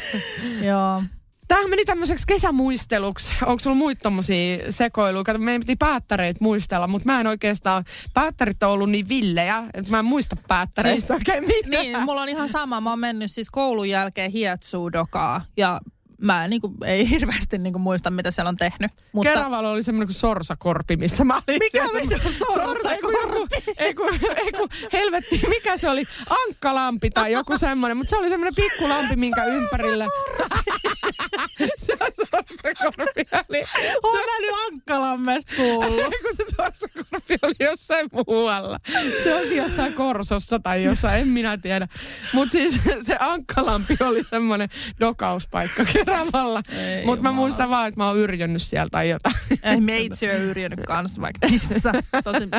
[0.62, 1.04] Joo.
[1.48, 3.32] Tämähän meni tämmöiseksi kesämuisteluksi.
[3.46, 5.24] Onko sulla muita tommosia sekoiluja?
[5.24, 9.92] Kato, meidän piti päättäreitä muistella, mutta mä en oikeastaan, päättärit on ollut niin villejä, että
[9.92, 11.84] mä en muista päättäreistä Siis- oikein mitään.
[11.84, 12.82] Niin, mulla on ihan sama.
[12.82, 15.80] Mä oon mennyt siis koulun jälkeen hietsuudokaa ja
[16.22, 18.92] mä en, niin kuin, ei hirveästi niin kuin, muista, mitä siellä on tehnyt.
[19.12, 21.60] Mutta Keravalla oli semmoinen kuin sorsakorpi, missä mä olin.
[21.60, 23.48] Mikä se Sorsa, ei kun, joku,
[23.78, 26.04] ei, kun, ei kun, helvetti, mikä se oli?
[26.48, 30.08] Ankkalampi tai joku semmoinen, mutta se oli semmoinen pikkulampi, minkä ympärille.
[31.86, 33.26] se on sorsakorpi.
[33.50, 33.64] Oli.
[34.04, 36.00] Oon mä nyt Ankkalammesta kuullut.
[36.00, 38.80] Ei kun se sorsakorpi oli jossain muualla.
[39.24, 41.88] Se oli jossain Korsossa tai jossain, en minä tiedä.
[42.34, 46.62] Mutta siis se ankkalampi oli semmoinen dokauspaikka Keravalla.
[47.06, 49.36] Mutta mä muistan vaan, että mä oon yrjönnyt sieltä tai jotain.
[49.64, 51.76] Ei meitsi ole yrjännyt kanssa vaikka missä.
[52.24, 52.50] Tosi...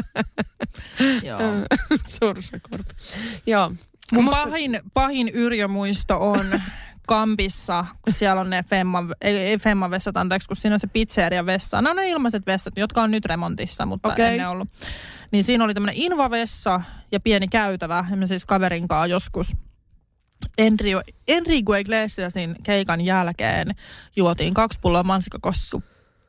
[1.27, 1.41] Joo.
[2.21, 2.95] Sorsakorpi.
[3.47, 3.73] Joo.
[4.13, 6.61] Mun pahin, pahin yrjömuisto on
[7.09, 10.87] Kampissa, kun siellä on ne Femman, ei, ei Femman vessat, anteeksi, kun siinä on se
[10.87, 11.83] pizzeria vessa.
[11.83, 14.27] Ne on ne ilmaiset vessat, jotka on nyt remontissa, mutta okay.
[14.27, 14.69] ennen ollut.
[15.31, 16.81] Niin siinä oli tämmöinen invavessa
[17.13, 18.05] ja pieni käytävä.
[18.11, 19.53] Ja me siis kaverin kanssa joskus
[20.59, 23.69] Enrico, Enrico Iglesiasin keikan jälkeen
[24.17, 25.83] juotiin kaksi pulloa mansikakossu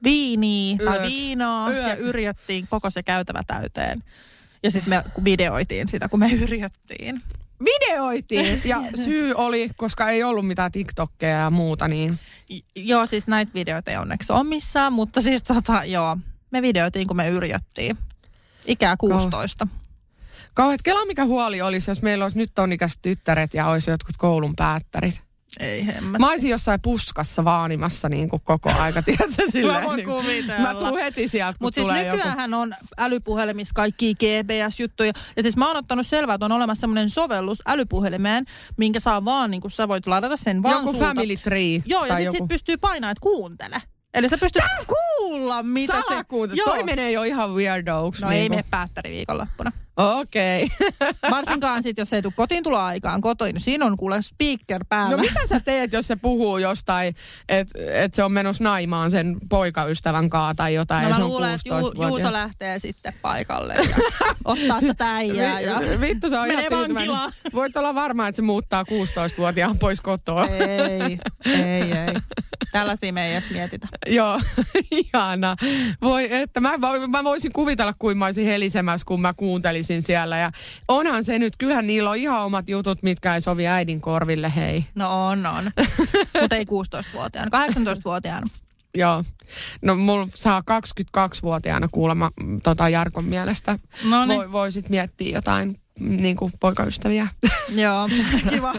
[0.03, 1.09] viiniä tai Yök.
[1.09, 1.99] viinaa ja Yök.
[1.99, 4.03] yrjöttiin koko se käytävä täyteen.
[4.63, 7.21] Ja sitten me videoitiin sitä, kun me yrjöttiin.
[7.65, 8.61] Videoitiin.
[8.65, 12.19] Ja syy oli, koska ei ollut mitään TikTokkeja ja muuta, niin
[12.75, 16.17] Joo, siis näitä videoita ei onneksi ole missään, mutta siis tota, joo,
[16.51, 17.97] me videoitiin, kun me yrjöttiin.
[18.65, 19.67] Ikää 16.
[20.53, 24.15] kauheat kela mikä huoli olisi, jos meillä olisi nyt on ikäiset tyttäret ja olisi jotkut
[24.17, 25.21] koulun päättärit.
[25.59, 26.17] Ei hemmä.
[26.17, 29.83] Mä olisin jossain puskassa vaanimassa niin kuin koko aika, tiedätkö, silleen.
[29.83, 30.61] voin niin kuin- kuvitella.
[30.61, 35.11] Mä tuun heti sieltä, Mutta siis nykyäänhän on älypuhelimissa kaikki GPS-juttuja.
[35.37, 38.45] Ja siis mä oon ottanut selvää, että on olemassa semmoinen sovellus älypuhelimeen,
[38.77, 41.05] minkä saa vaan, niin kun sä voit ladata sen vaan Joku sulta.
[41.05, 41.81] family tree.
[41.85, 42.37] Joo, ja sit, joku.
[42.37, 43.81] sit pystyy painamaan, että kuuntele.
[44.13, 46.01] Eli sä pystyt kuulla, mitä se...
[46.09, 46.55] Salakuunta.
[46.55, 46.65] Joo.
[46.65, 48.21] Toi menee jo ihan weirdoksi.
[48.21, 48.57] No niin ei kuin.
[48.57, 49.71] mene päättäri viikonloppuna.
[49.99, 50.69] Okei.
[50.81, 51.13] Okay.
[51.31, 53.59] Varsinkaan sit, jos ei tule kotiin tulo aikaan kotiin.
[53.59, 55.17] Siinä on kuule speaker päällä.
[55.17, 57.15] No mitä sä teet, jos se puhuu jostain,
[57.49, 61.03] että et se on menossa naimaan sen poikaystävän kaa tai jotain.
[61.03, 62.09] No mä luulen, että Ju, 16-vuotias.
[62.09, 63.83] Juuso lähtee sitten paikalle ja
[64.45, 65.59] ottaa tätä äijää.
[65.59, 65.79] Ja...
[65.79, 67.33] Vi- Vittu se on Menee ihan vankilaan.
[67.53, 70.45] Voit olla varma, että se muuttaa 16-vuotiaan pois kotoa.
[70.45, 72.13] Ei, ei, ei.
[72.71, 73.87] Tällaisia me ei edes mietitä.
[74.07, 74.39] Joo,
[74.91, 75.55] ihana.
[76.01, 76.73] Voi, että mä,
[77.07, 79.33] mä voisin kuvitella, kuin mä olisin helisemässä, kun mä
[79.89, 80.37] kuuntelisin siellä.
[80.37, 80.51] Ja
[80.87, 84.85] onhan se nyt, kyllähän niillä on ihan omat jutut, mitkä ei sovi äidin korville, hei.
[84.95, 85.71] No on, on.
[86.41, 88.47] Mutta ei 16-vuotiaana, 18-vuotiaana.
[88.95, 89.23] Joo.
[89.81, 93.79] No mulla saa 22-vuotiaana kuulemma mm, tota Jarkon mielestä.
[94.09, 97.27] No niin, Voi, voisit miettiä jotain mm, niin kuin poikaystäviä.
[97.83, 98.09] joo,
[98.49, 98.73] kiva.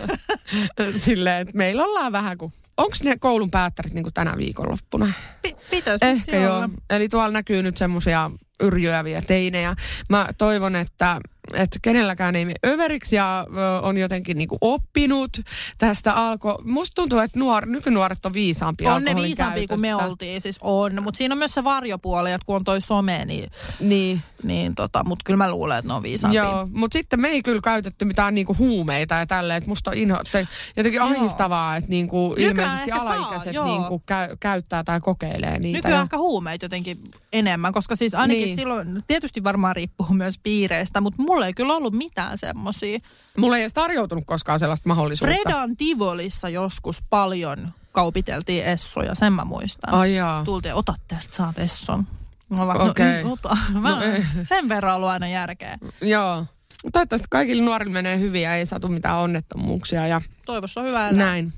[1.04, 2.52] Silleen, että meillä ollaan vähän kuin...
[2.76, 5.12] Onko ne koulun päättärit niin kuin tänä viikonloppuna?
[5.42, 6.56] P- pitäisi Ehkä joo.
[6.56, 6.68] olla.
[6.90, 8.30] Eli tuolla näkyy nyt semmoisia
[8.60, 9.74] yrjöäviä teinejä.
[10.10, 11.20] Mä toivon, että
[11.54, 15.30] että kenelläkään ei mene överiksi ja ö, on jotenkin niinku oppinut
[15.78, 16.62] tästä alko.
[16.64, 21.02] Musta tuntuu, että nuor, nykynuoret on viisaampia On ne viisaampia kuin me oltiin, siis on.
[21.02, 24.22] Mutta siinä on myös se varjopuoli, että kun on toi some, niin, Niin.
[24.42, 26.42] niin tota, mutta kyllä mä luulen, että ne on viisaampia.
[26.42, 29.96] Joo, mutta sitten me ei kyllä käytetty mitään niinku huumeita ja tälleen, että musta on
[29.96, 31.06] inho, te, jotenkin Joo.
[31.08, 33.66] ahistavaa, että niinku ilmeisesti saa, alaikäiset joo.
[33.66, 35.78] niinku käy, käyttää tai kokeilee niitä.
[35.78, 36.96] Nykyään ja- ehkä huumeita jotenkin
[37.32, 38.56] enemmän, koska siis ainakin niin.
[38.56, 42.98] silloin, tietysti varmaan riippuu myös piireistä, mutta mulla ei kyllä ollut mitään semmosia.
[43.38, 45.34] Mulla ei edes tarjoutunut koskaan sellaista mahdollisuutta.
[45.34, 49.94] Fredan Tivolissa joskus paljon kaupiteltiin essoja, sen mä muistan.
[49.94, 50.44] Ai jaa.
[50.44, 52.06] Tultiin, ota tästä, saat esson.
[52.48, 53.06] Mä vaan, Okei.
[53.06, 53.56] no, ei, ota.
[53.72, 54.24] Mä, No ei.
[54.42, 55.78] sen verran ollut aina järkeä.
[56.02, 56.46] Joo.
[56.92, 61.24] Toivottavasti kaikille nuorille menee hyvin ja ei satu mitään onnettomuuksia ja Toivossa on hyvä elää.
[61.24, 61.52] näin.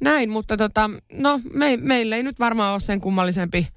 [0.00, 3.68] Näin, mutta tota, no me, meillä ei nyt varmaan ole sen kummallisempi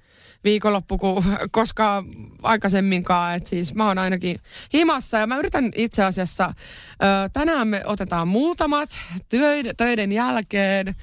[0.43, 2.05] viikonloppu kuin koskaan
[2.43, 3.35] aikaisemminkaan.
[3.35, 4.39] Et siis mä oon ainakin
[4.73, 10.95] himassa ja mä yritän itse asiassa, ö, tänään me otetaan muutamat töiden, töiden jälkeen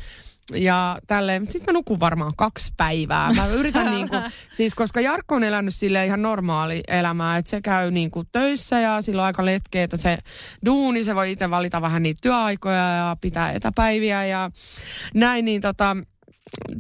[0.55, 1.47] ja tälleen.
[1.47, 3.33] Sitten mä nukun varmaan kaksi päivää.
[3.33, 4.17] Mä yritän niinku,
[4.53, 9.03] siis koska Jarkko on elänyt sille ihan normaali elämää, että se käy niinku töissä ja
[9.03, 10.19] sillä on aika letkeetä se
[10.65, 11.05] duuni.
[11.05, 14.51] Se voi itse valita vähän niitä työaikoja ja pitää etäpäiviä ja
[15.15, 15.97] näin, niin tota,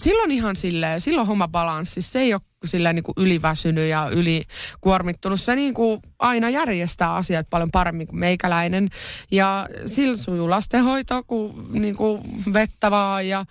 [0.02, 2.02] silloin ihan silleen, silloin homma balanssi.
[2.02, 5.40] Se ei ole silleen niin kuin yliväsynyt ja ylikuormittunut.
[5.40, 8.88] Se niin kuin aina järjestää asiat paljon paremmin kuin meikäläinen.
[9.30, 13.44] Ja sillä sujuu lastenhoito kuin, niin kuin vettä vaan ja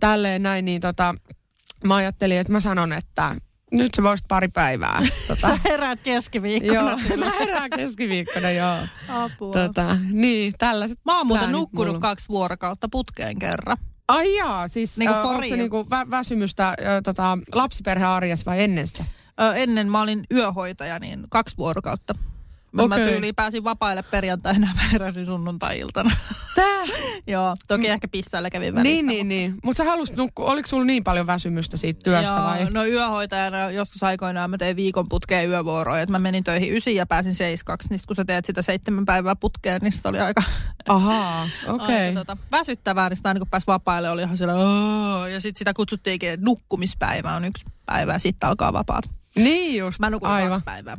[0.00, 0.64] tälleen näin.
[0.64, 1.14] Niin tota,
[1.84, 3.34] mä ajattelin, että mä sanon, että
[3.72, 5.02] nyt sä voisit pari päivää.
[5.28, 6.74] Tota, Sä heräät keskiviikkona.
[6.74, 8.78] joo, mä herään keskiviikkona, joo.
[9.08, 9.52] Apua.
[9.52, 12.00] Tota, niin, tällaiset Mä oon muuten nukkunut mulla.
[12.00, 13.76] kaksi vuorokautta putkeen kerran.
[14.08, 15.58] Ai jaa, siis Niinku niinku for onko se real.
[15.58, 19.04] niinku vä- väsymystä ö, tota, lapsiperhearjessa vai ennen sitä?
[19.40, 22.14] Ö, ennen mä olin yöhoitaja, niin kaksi vuorokautta.
[22.72, 23.08] Mä, mä Okei.
[23.08, 26.10] tyyliin pääsin vapaille perjantaina ja mä sunnuntai-iltana.
[26.54, 26.84] Tää?
[27.26, 28.92] Joo, toki ehkä pissailla kävin välissä.
[28.92, 29.54] niin, niin, niin.
[29.64, 32.70] Mutta sä halusit nukkua, oliko sulla niin paljon väsymystä siitä työstä Joo, vai?
[32.70, 37.06] No yöhoitajana joskus aikoinaan mä tein viikon putkeen yövuoroja, että mä menin töihin ysi ja
[37.06, 37.88] pääsin seiskaksi.
[37.90, 40.42] Niin kun sä teet sitä seitsemän päivää putkeen, niin se oli aika,
[40.88, 42.10] Ahaa, okei.
[42.10, 42.14] Okay.
[42.14, 43.08] tota, väsyttävää.
[43.08, 44.52] Niin sitä aina kun pääsi vapaille, oli ihan siellä,
[45.32, 49.04] ja sitten sitä kutsuttiinkin, että nukkumispäivä on yksi päivä ja sitten alkaa vapaat.
[49.36, 50.50] Niin just, Mä nukuin aivan.
[50.50, 50.98] kaksi päivää.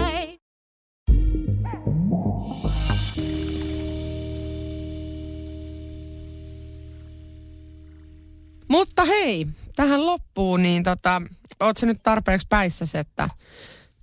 [8.71, 11.21] Mutta hei, tähän loppuun, niin tota,
[11.59, 13.29] oot sä nyt tarpeeksi päissäsi, että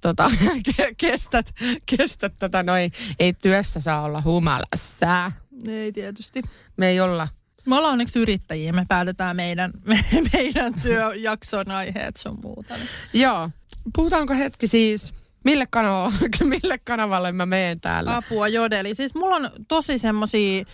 [0.01, 0.31] tota,
[0.69, 1.55] ke- kestät,
[1.87, 5.33] kestät tätä noin, ei työssä saa olla humalassa.
[5.69, 6.43] Ei tietysti.
[6.77, 7.29] Me ei olla.
[7.67, 12.75] Me ollaan onneksi yrittäjiä, me päätetään meidän, me, meidän työjakson aiheet sun muuta.
[13.13, 13.51] Joo.
[13.97, 15.15] Puhutaanko hetki siis,
[15.45, 16.29] mille kanavalle,
[16.63, 18.17] mille kanavalle mä meen täällä?
[18.17, 18.95] Apua jodeli.
[18.95, 20.65] Siis mulla on tosi semmosia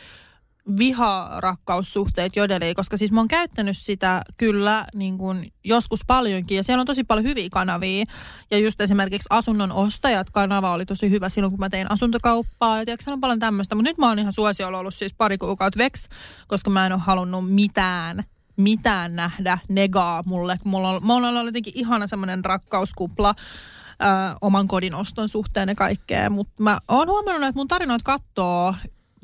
[0.78, 6.80] viha-rakkaussuhteet jodeliin, koska siis mä oon käyttänyt sitä kyllä niin kuin joskus paljonkin ja siellä
[6.80, 8.04] on tosi paljon hyviä kanavia
[8.50, 12.84] ja just esimerkiksi asunnon ostajat kanava oli tosi hyvä silloin, kun mä tein asuntokauppaa ja
[12.84, 16.08] tiedätkö, on paljon tämmöistä, mutta nyt mä oon ihan suosiolla ollut siis pari kuukautta veksi,
[16.48, 18.24] koska mä en ole halunnut mitään
[18.56, 20.56] mitään nähdä negaa mulle.
[20.64, 24.04] Mulla on, mulla on ollut jotenkin ihana semmoinen rakkauskupla ö,
[24.40, 28.74] oman kodin oston suhteen ja kaikkea, mutta mä oon huomannut, että mun tarinoit kattoo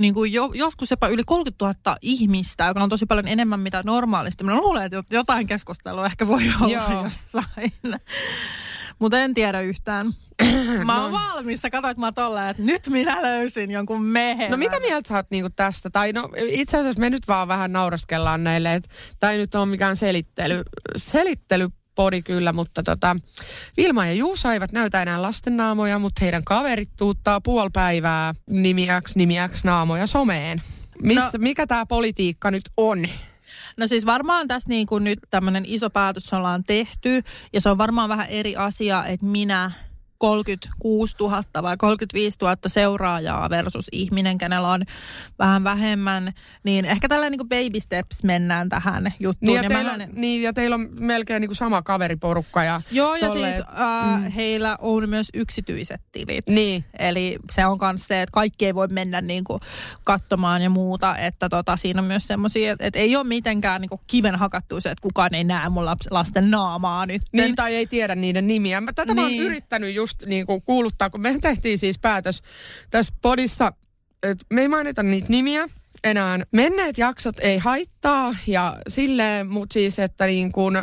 [0.00, 3.82] niin kuin jo, joskus jopa yli 30 000 ihmistä, joka on tosi paljon enemmän mitä
[3.86, 4.44] normaalisti.
[4.44, 7.04] Mä luulen, että jotain keskustelua ehkä voi olla Joo.
[7.04, 7.72] jossain.
[8.98, 10.12] Mutta en tiedä yhtään.
[10.84, 11.62] Mä oon valmis.
[11.62, 14.50] Sä katsoit mä tolleen, että nyt minä löysin jonkun mehen.
[14.50, 15.90] No mitä mieltä sä oot niinku tästä?
[15.90, 18.88] Tai no itse asiassa me nyt vaan vähän nauraskellaan näille, että
[19.20, 20.62] tämä ei nyt ole mikään selittely,
[20.96, 21.68] selittely
[22.00, 23.16] podi kyllä, mutta tota,
[23.76, 30.06] Vilma ja Juuso eivät näytä enää lastennaamoja, mutta heidän kaverit tuuttaa puolipäivää nimiäks, nimiäks naamoja
[30.06, 30.62] someen.
[31.02, 33.06] Missä, no, mikä tämä politiikka nyt on?
[33.76, 37.22] No siis varmaan tässä niin kuin nyt tämmöinen iso päätös ollaan tehty
[37.52, 39.70] ja se on varmaan vähän eri asia, että minä
[40.20, 44.82] 36 000 vai 35 000 seuraajaa versus ihminen, kenellä on
[45.38, 46.32] vähän vähemmän,
[46.64, 49.46] niin ehkä tällä niin baby steps mennään tähän juttuun.
[49.46, 50.08] Niin ja, ja teillä, mähän...
[50.12, 52.64] niin, ja teillä on melkein niin kuin sama kaveriporukka.
[52.64, 54.30] Ja Joo, ja siis äh, mm.
[54.30, 56.46] heillä on myös yksityiset tilit.
[56.46, 56.84] Niin.
[56.98, 59.60] Eli se on myös se, että kaikki ei voi mennä niin kuin
[60.04, 63.88] katsomaan ja muuta, että tota, siinä on myös semmoisia, että, että ei ole mitenkään niin
[63.88, 67.22] kuin kiven hakattu se, että kukaan ei näe mun lasten naamaa nyt.
[67.32, 68.82] Niin, tai ei tiedä niiden nimiä.
[68.86, 69.16] Tätä niin.
[69.16, 69.42] mä oon niin.
[69.42, 72.42] yrittänyt just just niin kuin kuuluttaa, kun me tehtiin siis päätös
[72.90, 73.72] tässä podissa,
[74.22, 75.68] että me ei mainita niitä nimiä,
[76.04, 76.38] enää.
[76.52, 77.99] Menneet jaksot ei haittaa
[78.46, 80.82] ja silleen, mutta siis, että niin kun, ö,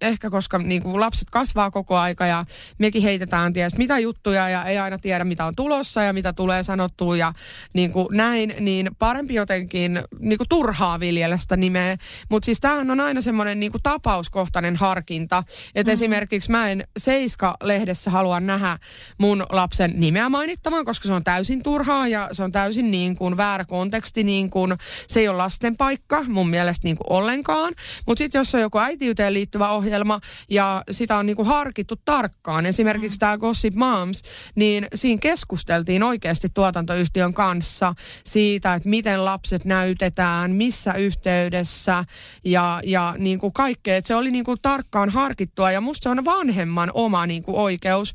[0.00, 2.44] ehkä koska niin kun lapset kasvaa koko aika ja
[2.78, 6.62] mekin heitetään ties mitä juttuja ja ei aina tiedä mitä on tulossa ja mitä tulee
[6.62, 7.32] sanottua ja
[7.72, 11.96] niin näin, niin parempi jotenkin niin turhaa viljelestä nimeä.
[12.30, 15.44] Mutta siis tämähän on aina semmoinen niin tapauskohtainen harkinta,
[15.74, 15.94] että mm.
[15.94, 18.78] esimerkiksi mä en Seiska-lehdessä halua nähdä
[19.18, 23.36] mun lapsen nimeä mainittamaan, koska se on täysin turhaa ja se on täysin niin kuin
[23.36, 24.74] väärä konteksti niin kuin,
[25.08, 27.74] se ei ole lasten paikka mun mielestä niin kuin ollenkaan.
[28.06, 32.66] Mutta sitten jos on joku äitiyteen liittyvä ohjelma ja sitä on niin kuin harkittu tarkkaan,
[32.66, 34.22] esimerkiksi tämä Gossip Moms,
[34.54, 37.94] niin siinä keskusteltiin oikeasti tuotantoyhtiön kanssa
[38.24, 42.04] siitä, että miten lapset näytetään, missä yhteydessä
[42.44, 43.96] ja, ja niin kuin kaikkea.
[43.96, 47.56] Et se oli niin kuin tarkkaan harkittua ja musta se on vanhemman oma niin kuin
[47.56, 48.14] oikeus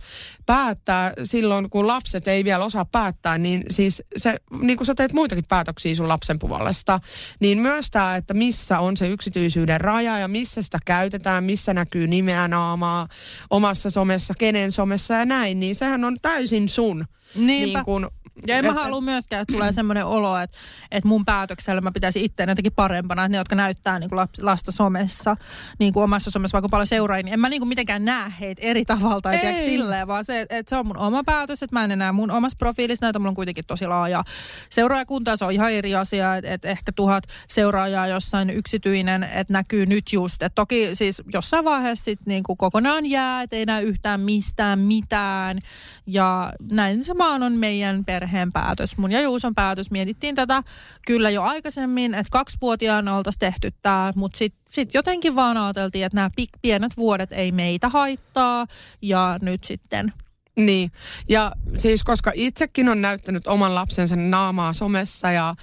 [0.52, 5.14] päättää silloin, kun lapset ei vielä osaa päättää, niin siis se, niin kuin sä teet
[5.14, 7.00] muitakin päätöksiä sun lapsen puolesta,
[7.40, 12.08] niin myös tämä, että missä on se yksityisyyden raja ja missä sitä käytetään, missä näkyy
[12.08, 13.08] nimeä naamaa
[13.50, 17.78] omassa somessa, kenen somessa ja näin, niin sehän on täysin sun Niinpä.
[17.78, 18.08] niin kuin
[18.48, 20.58] ja en mä halua myöskään, että tulee semmoinen olo, että,
[20.92, 24.72] että mun päätöksellä mä pitäisi itse jotenkin parempana, että ne, jotka näyttää niin kuin lasta
[24.72, 25.38] somessa,
[25.80, 28.62] niin kuin omassa somessa vaikka paljon seuraajia, niin en mä niin kuin mitenkään näe heitä
[28.62, 31.84] eri tavalla tai tiedä, silleen, vaan se, että se on mun oma päätös, että mä
[31.84, 34.24] en enää mun omassa profiilissa näytä, mulla on kuitenkin tosi laaja
[34.70, 39.86] seuraajakunta, se on ihan eri asia, että, että ehkä tuhat seuraajaa jossain yksityinen, että näkyy
[39.86, 43.82] nyt just, että toki siis jossain vaiheessa sit niin kuin kokonaan jää, että ei näe
[43.82, 45.60] yhtään mistään mitään,
[46.08, 48.98] ja näin se vaan on meidän perhe perheen päätös.
[48.98, 49.92] Mun ja Juuson päätös.
[49.92, 50.64] Mietittiin tätä
[51.08, 56.16] kyllä jo aikaisemmin, että kaksivuotiaana oltaisiin tehty tämä, mutta sitten sit jotenkin vaan ajateltiin, että
[56.16, 56.30] nämä
[56.62, 58.68] pienet vuodet ei meitä haittaa
[59.02, 60.12] ja nyt sitten
[60.56, 60.92] niin,
[61.30, 65.56] ja siis koska itsekin on näyttänyt oman lapsensa naamaa somessa ja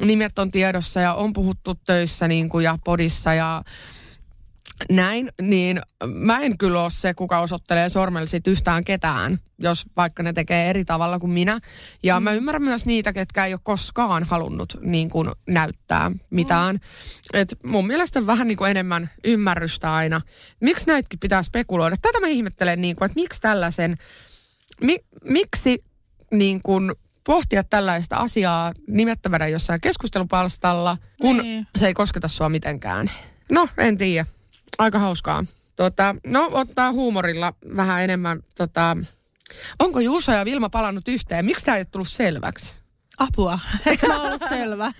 [0.00, 3.62] nimet on tiedossa ja on puhuttu töissä niin kuin ja podissa ja
[4.90, 10.22] näin, niin mä en kyllä ole se, kuka osoittelee sormella sit yhtään ketään, jos vaikka
[10.22, 11.60] ne tekee eri tavalla kuin minä.
[12.02, 12.24] Ja mm.
[12.24, 16.74] mä ymmärrän myös niitä, ketkä ei ole koskaan halunnut niin kuin, näyttää mitään.
[16.74, 17.40] Mm.
[17.40, 20.20] Et mun mielestä vähän niin kuin enemmän ymmärrystä aina.
[20.60, 21.96] Miksi näitäkin pitää spekuloida?
[22.02, 23.96] Tätä mä ihmettelen, niin kuin, että miksi tällaisen,
[24.80, 25.84] mi, miksi
[26.30, 26.92] niin kuin,
[27.24, 31.66] pohtia tällaista asiaa nimettävänä jossain keskustelupalstalla, kun niin.
[31.76, 33.10] se ei kosketa sua mitenkään.
[33.50, 34.26] No, en tiedä
[34.78, 35.44] aika hauskaa.
[35.76, 38.42] Tota, no, ottaa huumorilla vähän enemmän.
[38.54, 38.96] Tota,
[39.78, 41.44] onko Juuso ja Vilma palannut yhteen?
[41.44, 42.72] Miksi tämä ei tullut selväksi?
[43.18, 44.86] Apua, eikö mä ollut selvä?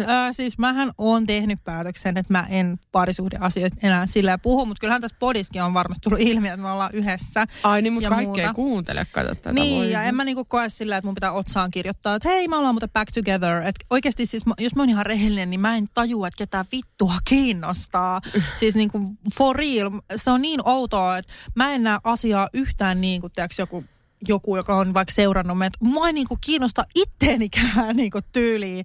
[0.00, 5.00] Ö, siis mähän on tehnyt päätöksen, että mä en parisuhdeasioista enää sillä puhu, mutta kyllähän
[5.00, 7.46] tässä podiskin on varmasti tullut ilmi, että me ollaan yhdessä.
[7.62, 9.52] Ai niin, mutta kaikki ei kuuntele, kato tätä.
[9.52, 9.90] Niin, voi.
[9.90, 12.74] ja en mä niinku koe sillä, että mun pitää otsaan kirjoittaa, että hei, mä ollaan
[12.74, 13.62] muuten back together.
[13.62, 17.14] Et oikeasti siis, jos mä oon ihan rehellinen, niin mä en tajua, että ketään vittua
[17.24, 18.20] kiinnostaa.
[18.60, 19.00] siis niinku
[19.38, 23.84] for real, se on niin outoa, että mä en näe asiaa yhtään niin kuin, joku
[24.28, 25.78] joku, joka on vaikka seurannut meitä.
[25.80, 28.84] Mua ei niin kuin kiinnosta itteenikään niin kuin tyyliin,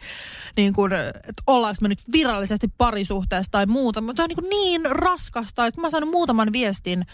[0.57, 4.01] niin kuin, että ollaanko me nyt virallisesti parisuhteessa tai muuta.
[4.01, 7.05] Mutta on niin, niin raskasta, että mä oon saanut muutaman viestin,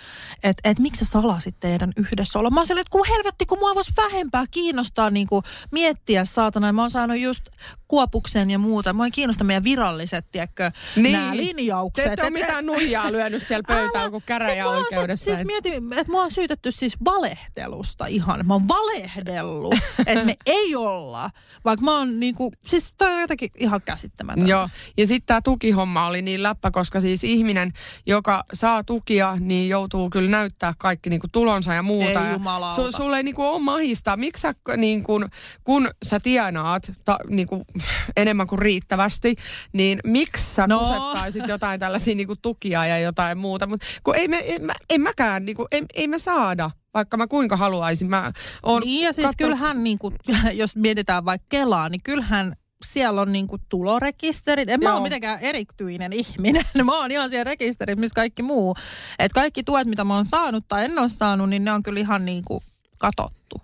[0.43, 2.49] että, että miksi sä salasit teidän yhdessä olla.
[2.49, 6.73] Mä oon että kun helvetti, kun mua voisi vähempää kiinnostaa niin kuin miettiä saatana.
[6.73, 7.43] Mä oon saanut just
[7.87, 8.93] kuopuksen ja muuta.
[8.93, 11.11] Mua ei kiinnosta meidän viralliset, tiedätkö, niin.
[11.11, 12.05] nämä linjaukset.
[12.05, 15.35] Te ette ole mitään nuijaa lyönyt siellä pöytään kuin käräjäoikeudessa.
[15.35, 20.75] Siis mietin, että mua on syytetty siis valehtelusta ihan, mä oon valehdellut, että me ei
[20.75, 21.29] olla.
[21.65, 24.49] Vaikka mä oon niinku, siis toi on jotenkin ihan käsittämätöntä.
[24.49, 27.73] Joo, ja sitten tämä tukihomma oli niin läppä, koska siis ihminen,
[28.05, 32.27] joka saa tukia, niin joutuu kyllä näyttää kaikki niinku tulonsa ja muuta.
[32.27, 32.75] Ei jumalauta.
[32.75, 34.17] su, sulle ei niinku ole mahista.
[34.17, 35.19] Miksi sä, niinku,
[35.63, 37.65] kun sä tienaat ta, niinku,
[38.17, 39.35] enemmän kuin riittävästi,
[39.73, 40.75] niin miksi sä No.
[40.75, 40.87] no.
[40.87, 43.67] kusettaisit jotain tällaisia niinku tukia ja jotain muuta.
[43.67, 47.27] Mutta kun ei me, en, mä, en mäkään, niinku, ei, ei me saada, vaikka mä
[47.27, 48.09] kuinka haluaisin.
[48.09, 48.31] Mä
[48.63, 50.15] oon Niin ja siis kattonut- kyllähän, niin kuin,
[50.53, 54.69] jos mietitään vaikka Kelaa, niin kyllähän siellä on niin kuin tulorekisterit.
[54.69, 54.95] En mä Joo.
[54.95, 56.65] ole mitenkään erityinen ihminen.
[56.83, 58.75] Mä oon ihan siellä rekisterit, missä kaikki muu.
[59.19, 61.99] Et kaikki tuet, mitä mä oon saanut tai en ole saanut, niin ne on kyllä
[61.99, 62.63] ihan niin kuin
[62.99, 63.61] katottu.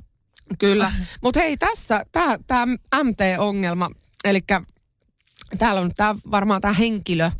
[0.60, 0.92] Kyllä.
[1.22, 2.06] Mutta hei, tässä
[2.48, 2.66] tämä
[3.04, 3.90] MT-ongelma,
[4.24, 4.40] eli
[5.58, 7.32] täällä on tää, varmaan tämä henkilö.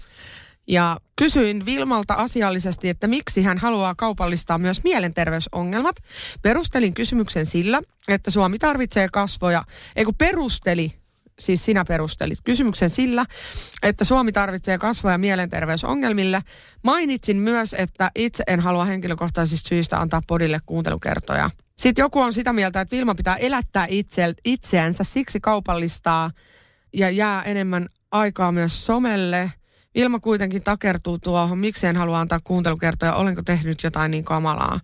[0.72, 5.96] Ja kysyin Vilmalta asiallisesti, että miksi hän haluaa kaupallistaa myös mielenterveysongelmat.
[6.42, 9.64] Perustelin kysymyksen sillä, että Suomi tarvitsee kasvoja.
[9.96, 10.94] Ei kun perusteli,
[11.40, 13.26] siis sinä perustelit kysymyksen sillä,
[13.84, 16.42] että Suomi tarvitsee kasvoja mielenterveysongelmille.
[16.84, 21.50] Mainitsin myös, että itse en halua henkilökohtaisista syistä antaa podille kuuntelukertoja.
[21.78, 26.32] Sitten joku on sitä mieltä, että Vilma pitää elättää itse, itseänsä, siksi kaupallistaa
[26.94, 29.52] ja jää enemmän aikaa myös somelle.
[29.96, 34.80] Vilma kuitenkin takertuu tuohon, miksi en halua antaa kuuntelukertoja, olenko tehnyt jotain niin kamalaa.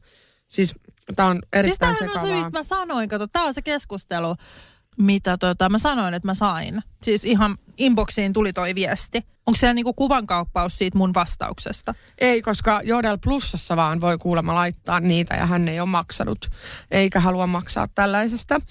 [0.47, 0.75] Siis
[1.15, 2.43] tämä on Siis erittäin tämähän on se, sekavaa.
[2.43, 4.35] mistä mä sanoin, kato, tää on se keskustelu,
[4.97, 6.81] mitä tota, mä sanoin, että mä sain.
[7.03, 9.21] Siis ihan inboxiin tuli toi viesti.
[9.47, 11.93] Onko siellä niinku kuvankauppaus siitä mun vastauksesta?
[12.17, 16.49] Ei, koska Jodel Plusassa vaan voi kuulemma laittaa niitä ja hän ei ole maksanut,
[16.91, 18.61] eikä halua maksaa tällaisesta.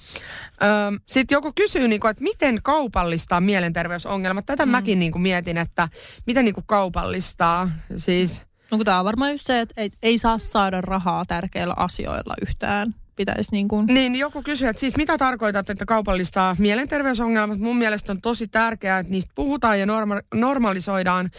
[1.06, 4.46] Sitten joku kysyy, niinku, että miten kaupallistaa mielenterveysongelmat.
[4.46, 4.72] Tätä mm.
[4.72, 5.88] mäkin niinku mietin, että
[6.26, 7.70] miten niinku kaupallistaa.
[7.96, 11.74] Siis, No kun tää on varmaan just se, että ei, ei saa saada rahaa tärkeillä
[11.76, 12.94] asioilla yhtään.
[13.16, 13.86] Pitäisi niin kuin...
[13.86, 17.58] niin joku kysyy, että siis mitä tarkoitat, että kaupallistaa mielenterveysongelmat?
[17.58, 21.30] Mun mielestä on tosi tärkeää, että niistä puhutaan ja norma- normalisoidaan.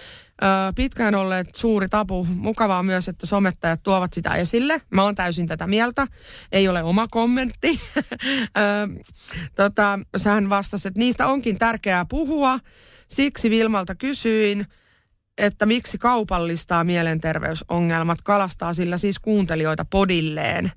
[0.44, 2.28] Ö, pitkään olleet suuri tabu.
[2.36, 4.82] Mukavaa myös, että somettajat tuovat sitä esille.
[4.90, 6.08] Mä oon täysin tätä mieltä.
[6.52, 7.82] Ei ole oma kommentti.
[7.96, 8.02] Ö,
[9.56, 12.60] tota, sähän vastasi, että niistä onkin tärkeää puhua.
[13.08, 14.66] Siksi Vilmalta kysyin,
[15.38, 20.72] että miksi kaupallistaa mielenterveysongelmat, kalastaa sillä siis kuuntelijoita podilleen.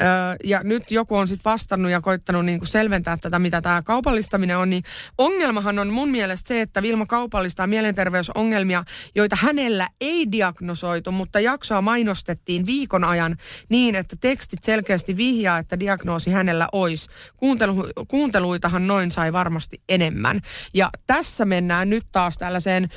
[0.00, 0.06] Öö,
[0.44, 4.70] ja nyt joku on sitten vastannut ja koittanut niinku selventää tätä, mitä tämä kaupallistaminen on,
[4.70, 4.82] niin
[5.18, 8.84] ongelmahan on mun mielestä se, että Vilma kaupallistaa mielenterveysongelmia,
[9.14, 13.36] joita hänellä ei diagnosoitu, mutta jaksoa mainostettiin viikon ajan
[13.68, 17.08] niin, että tekstit selkeästi vihjaa, että diagnoosi hänellä olisi.
[17.36, 20.40] Kuuntelu, kuunteluitahan noin sai varmasti enemmän.
[20.74, 22.88] Ja tässä mennään nyt taas tällaiseen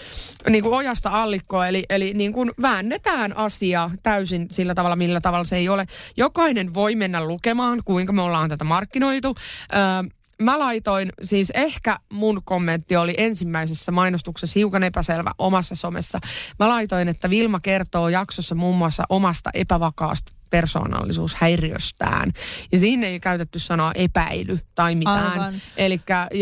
[0.50, 5.46] niin kuin ojasta allikkoon, eli, eli niin kuin väännetään asia täysin sillä tavalla, millä tavalla
[5.46, 5.86] se ei ole.
[6.18, 9.36] Jokainen voi mennä lukemaan, kuinka me ollaan tätä markkinoitu.
[9.74, 10.10] Öö,
[10.42, 16.20] Mä laitoin, siis ehkä mun kommentti oli ensimmäisessä mainostuksessa hiukan epäselvä omassa somessa.
[16.60, 22.32] Mä laitoin, että Vilma kertoo jaksossa muun muassa omasta epävakaasta persoonallisuushäiriöstään.
[22.72, 25.62] Ja siinä ei käytetty sanaa epäily tai mitään.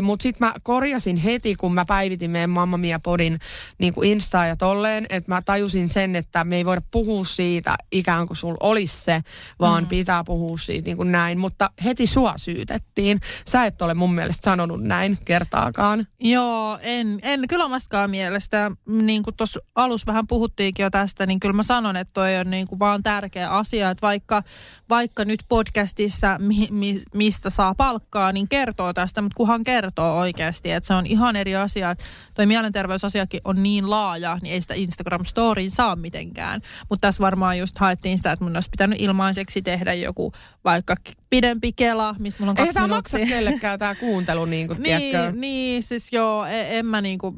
[0.01, 3.39] Mutta sitten mä korjasin heti, kun mä päivitin meidän Mamma Mia Podin
[3.77, 7.75] niin kuin Instaa ja tolleen, että mä tajusin sen, että me ei voida puhua siitä
[7.91, 9.21] ikään kuin sulla olisi se,
[9.59, 9.89] vaan mm.
[9.89, 11.39] pitää puhua siitä niin kuin näin.
[11.39, 13.19] Mutta heti sua syytettiin.
[13.47, 16.07] Sä et ole mun mielestä sanonut näin kertaakaan.
[16.19, 18.71] Joo, en, en kyllä omastakaan mielestä.
[18.87, 22.49] Niin kuin tuossa alussa vähän puhuttiinkin jo tästä, niin kyllä mä sanon, että toi on
[22.49, 24.43] niin kuin vaan tärkeä asia, että vaikka,
[24.89, 30.71] vaikka nyt podcastissa, mi, mi, mistä saa palkkaa, niin kertoo tästä, mutta kunhan kertoo oikeasti,
[30.71, 31.91] että se on ihan eri asia.
[31.91, 36.61] Että toi mielenterveysasiakin on niin laaja, niin ei sitä Instagram-storiin saa mitenkään.
[36.89, 40.31] Mutta tässä varmaan just haettiin sitä, että mun olisi pitänyt ilmaiseksi tehdä joku
[40.65, 40.95] vaikka
[41.29, 45.31] pidempi kela, mistä mulla on Ei kaksi tämä maksa kellekään tämä kuuntelu, niin kuin, tiedätkö?
[45.31, 47.35] Niin, niin, siis joo, en, en mä niinku,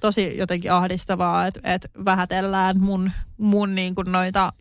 [0.00, 4.52] tosi jotenkin ahdistavaa, että et vähätellään mun, mun niinku noita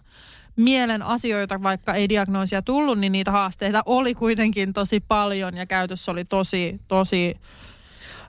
[0.55, 6.11] mielen asioita, vaikka ei diagnoosia tullut, niin niitä haasteita oli kuitenkin tosi paljon ja käytössä
[6.11, 7.35] oli tosi, tosi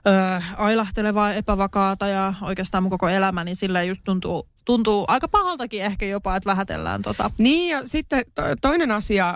[0.07, 5.83] ö, ailahtelevaa, epävakaata ja oikeastaan mun koko elämä, niin sillä just tuntuu, tuntuu aika pahaltakin
[5.83, 7.31] ehkä jopa, että vähätellään tota.
[7.37, 9.35] Niin ja sitten to, toinen asia,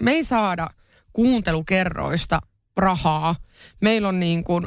[0.00, 0.68] me ei saada
[1.12, 2.40] kuuntelukerroista
[2.76, 3.36] rahaa.
[3.80, 4.66] Meillä on niin kuin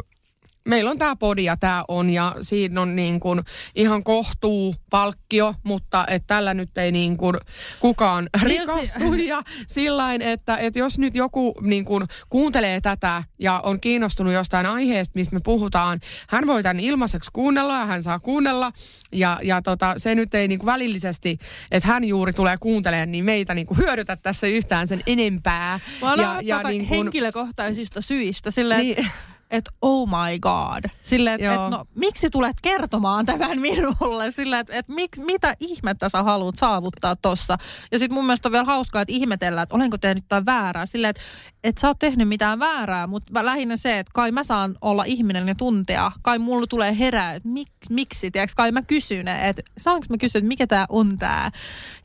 [0.68, 3.42] meillä on tämä podi ja tämä on ja siinä on niin kuin
[3.76, 7.36] ihan kohtuu palkkio, mutta että tällä nyt ei niin kuin
[7.80, 9.14] kukaan rikastu.
[9.24, 14.66] Ja sillain, että, että jos nyt joku niin kuin kuuntelee tätä ja on kiinnostunut jostain
[14.66, 16.00] aiheesta, mistä me puhutaan,
[16.30, 18.72] hän voi tämän ilmaiseksi kuunnella ja hän saa kuunnella.
[19.12, 21.38] Ja, ja tota, se nyt ei niin kuin välillisesti,
[21.72, 25.80] että hän juuri tulee kuuntelemaan, niin meitä niin kuin hyödytä tässä yhtään sen enempää.
[26.02, 26.98] Mä ja, ja niin kuin...
[26.98, 29.08] henkilökohtaisista syistä, silleen, niin
[29.54, 30.84] että oh my god.
[31.02, 34.32] Silleen, että et, no miksi tulet kertomaan tämän minulle?
[34.32, 37.58] Silleen, että et, mik, mitä ihmettä sä haluat saavuttaa tossa?
[37.92, 40.86] Ja sitten mun mielestä on vielä hauskaa, että ihmetellään, että olenko tehnyt jotain väärää.
[40.86, 41.22] Silleen, että
[41.64, 45.48] et sä oot tehnyt mitään väärää, mutta lähinnä se, että kai mä saan olla ihminen
[45.48, 46.12] ja tuntea.
[46.22, 48.54] Kai mulla tulee herää, että mik, miksi, tiedätkö?
[48.58, 51.52] Kai mä kysyn, että saanko mä kysyä, että mikä tämä on tämä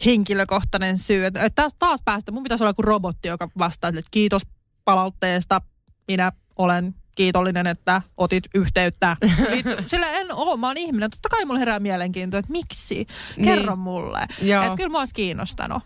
[0.04, 1.26] henkilökohtainen syy.
[1.26, 4.42] Että et taas, taas päästä, mun pitäisi olla kuin robotti, joka vastaa, että kiitos
[4.84, 5.60] palautteesta,
[6.08, 9.16] minä olen kiitollinen, että otit yhteyttä.
[9.86, 11.10] Sillä en ole, mä oon ihminen.
[11.10, 13.06] Totta kai mulla herää mielenkiintoa, että miksi?
[13.44, 13.78] Kerro niin.
[13.78, 14.22] mulle.
[14.22, 15.82] Että kyllä mua olisi kiinnostanut.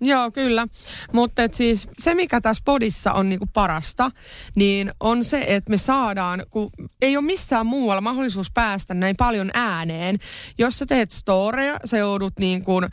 [0.00, 0.66] Joo, kyllä.
[1.12, 4.10] Mutta siis se, mikä tässä podissa on niinku parasta,
[4.54, 6.70] niin on se, että me saadaan, kun
[7.02, 10.16] ei ole missään muualla mahdollisuus päästä näin paljon ääneen.
[10.58, 12.90] Jos sä teet storeja, sä joudut niin kuin, äh,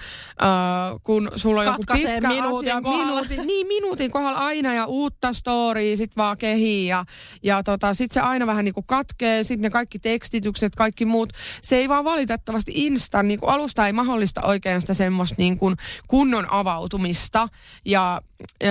[1.03, 3.05] kun sulla on Katkaisee joku pitkä minuutin asia, kohdalla.
[3.05, 7.05] minuutin, niin minuutin kohdalla aina ja uutta storya, sit vaan kehii ja,
[7.43, 11.33] ja tota, sit se aina vähän niinku katkee, sit ne kaikki tekstitykset, kaikki muut.
[11.61, 15.73] Se ei vaan valitettavasti instan, niinku alusta ei mahdollista oikein sitä semmoista niinku
[16.07, 17.47] kunnon avautumista avautumista
[17.85, 18.21] ja
[18.63, 18.67] ö,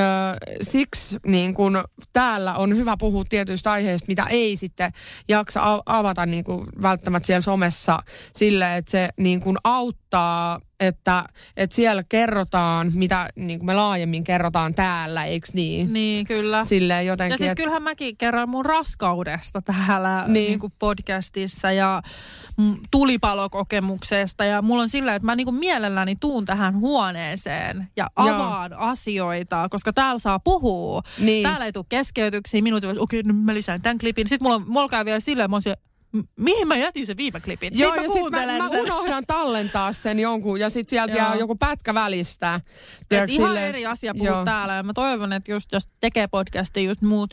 [0.62, 4.92] siksi niin kun täällä on hyvä puhua tietyistä aiheista, mitä ei sitten
[5.28, 6.44] jaksa avata niin
[6.82, 7.98] välttämättä siellä somessa
[8.32, 10.03] sille, että se niin kun auttaa
[10.80, 11.24] että,
[11.56, 15.92] että siellä kerrotaan, mitä niin kuin me laajemmin kerrotaan täällä, eikö niin?
[15.92, 16.64] Niin, kyllä.
[16.64, 17.56] Silleen jotenkin, ja siis et...
[17.56, 20.32] kyllähän mäkin kerron mun raskaudesta täällä niin.
[20.32, 22.02] Niin kuin podcastissa ja
[22.90, 24.44] tulipalokokemuksesta.
[24.44, 28.80] Ja mulla on sillä, että mä niin kuin mielelläni tuun tähän huoneeseen ja avaan Joo.
[28.80, 31.02] asioita, koska täällä saa puhua.
[31.18, 31.42] Niin.
[31.42, 34.28] Täällä ei tule keskeytyksiä, minuutin, okei, okay, mä lisään tämän klipin.
[34.28, 35.56] Sitten mulla, mulla käy vielä silleen, mä
[36.38, 37.78] mihin mä jätin sen viime klipin?
[37.78, 41.94] Joo, ja sitten mä, mä unohdan tallentaa sen jonkun, ja sitten sieltä jää joku pätkä
[41.94, 42.60] välistä.
[43.10, 46.82] Et ihan sille, eri asia puhua täällä, ja mä toivon, että just jos tekee podcastia
[46.82, 47.30] just muut,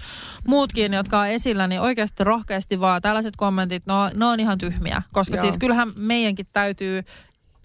[0.48, 5.02] muutkin, jotka on esillä, niin oikeasti rohkeasti vaan tällaiset kommentit, no, ne on ihan tyhmiä.
[5.14, 5.42] Koska Joo.
[5.42, 7.04] siis kyllähän meidänkin täytyy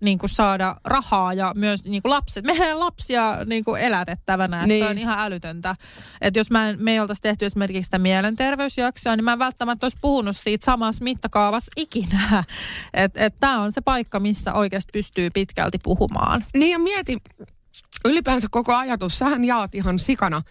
[0.01, 2.45] niin kuin saada rahaa ja myös niin kuin lapset.
[2.45, 4.83] Mehän lapsia niin kuin elätettävänä, niin.
[4.83, 5.77] että on ihan älytöntä.
[6.21, 9.85] Että jos mä en, me ei oltaisi tehty esimerkiksi sitä mielenterveysjaksoa, niin mä en välttämättä
[9.85, 12.45] olisi puhunut siitä samassa mittakaavassa ikinä.
[12.95, 16.45] Että et, tämä on se paikka, missä oikeasti pystyy pitkälti puhumaan.
[16.55, 17.19] Niin ja mieti,
[18.05, 20.43] ylipäänsä koko ajatus, sähän jaat ihan sikana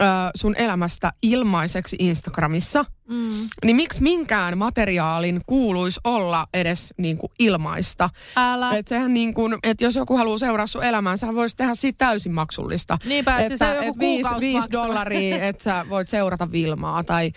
[0.00, 3.28] ö, sun elämästä ilmaiseksi Instagramissa, mm.
[3.64, 8.10] niin miksi minkään materiaalin kuuluisi olla edes niin kuin ilmaista?
[8.36, 8.76] Älä.
[8.76, 12.06] Et sehän niin kuin, että jos joku haluaa seuraa sun elämää, sä voisi tehdä siitä
[12.06, 12.98] täysin maksullista.
[13.04, 17.32] Niinpä, että, se on joku et viisi, viisi dollaria, että sä voit seurata Vilmaa tai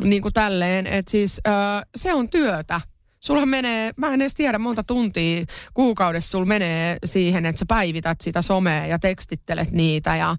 [0.00, 0.86] niin kuin tälleen.
[0.86, 1.50] Että siis ö,
[1.96, 2.80] se on työtä.
[3.20, 5.44] Sulla menee, mä en edes tiedä monta tuntia
[5.74, 10.36] kuukaudessa sulla menee siihen, että sä päivität sitä somea ja tekstittelet niitä ja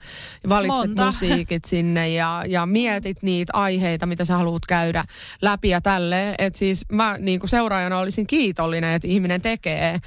[0.50, 1.06] valitset monta.
[1.06, 5.06] musiikit sinne ja, ja mietit niitä aiheita, mitä sä haluat käydä
[5.42, 6.36] läpi ja tälleen.
[6.38, 10.00] Että siis mä niin kuin seuraajana olisin kiitollinen, että ihminen tekee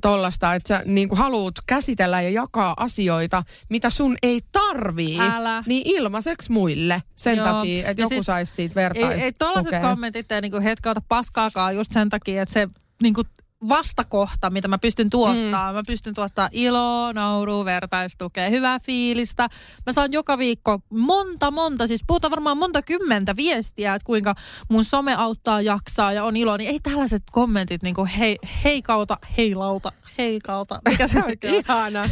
[0.00, 5.62] tollasta, että sä niin kuin haluat käsitellä ja jakaa asioita, mitä sun ei tarvii, Älä.
[5.66, 7.46] niin ilmaiseksi muille sen Joo.
[7.46, 9.14] takia, että joku siis, saisi siitä vertaista.
[9.14, 12.68] Ei, ei tollaset kommentit ei niin hetkauta paskaakaan just sen takia, että se
[13.02, 13.26] niin kuin
[13.68, 15.72] vastakohta, mitä mä pystyn tuottaa.
[15.72, 15.76] Mm.
[15.76, 19.48] Mä pystyn tuottaa iloa, naurua, vertaistukea, hyvää fiilistä.
[19.86, 24.34] Mä saan joka viikko monta, monta, siis puhutaan varmaan monta kymmentä viestiä, että kuinka
[24.68, 26.56] mun some auttaa jaksaa ja on ilo.
[26.56, 30.80] Niin ei tällaiset kommentit niin kuin hei, heikauta, heilauta, heikauta.
[30.88, 32.08] Mikä se oikein Ihana.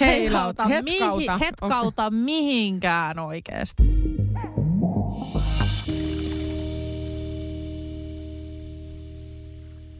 [0.00, 1.16] Heilauta, hetkauta.
[1.16, 3.82] Mihin, hetkauta mihinkään oikeasti.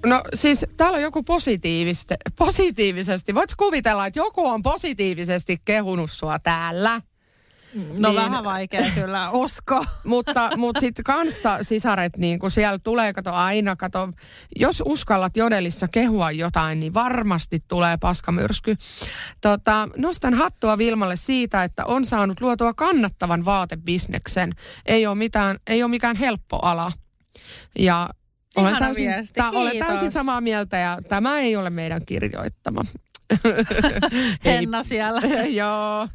[0.06, 3.34] No siis täällä on joku positiivisesti, positiivisesti.
[3.34, 7.00] Voitko kuvitella, että joku on positiivisesti kehunut sua täällä?
[7.74, 9.84] No niin, vähän vaikea kyllä usko.
[10.04, 14.08] mutta mutta sitten kanssa sisaret, niin kun siellä tulee, kato aina, kato,
[14.56, 18.76] jos uskallat jodelissa kehua jotain, niin varmasti tulee paskamyrsky.
[19.40, 24.52] Tota, nostan hattua Vilmalle siitä, että on saanut luotua kannattavan vaatebisneksen.
[24.86, 26.92] Ei ole, mitään, ei ole mikään helppo ala.
[27.78, 28.08] Ja
[28.56, 29.40] olen täysin, viesti.
[29.40, 32.84] Ta, olen täysin samaa mieltä ja tämä ei ole meidän kirjoittama.
[34.44, 35.20] Henna siellä.
[35.60, 36.08] Joo.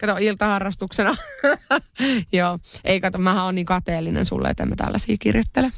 [0.00, 1.16] Kato, iltaharrastuksena.
[2.32, 2.58] Joo.
[2.84, 5.72] Ei kato, mähän on niin kateellinen sulle, että emme tällaisia kirjoittele.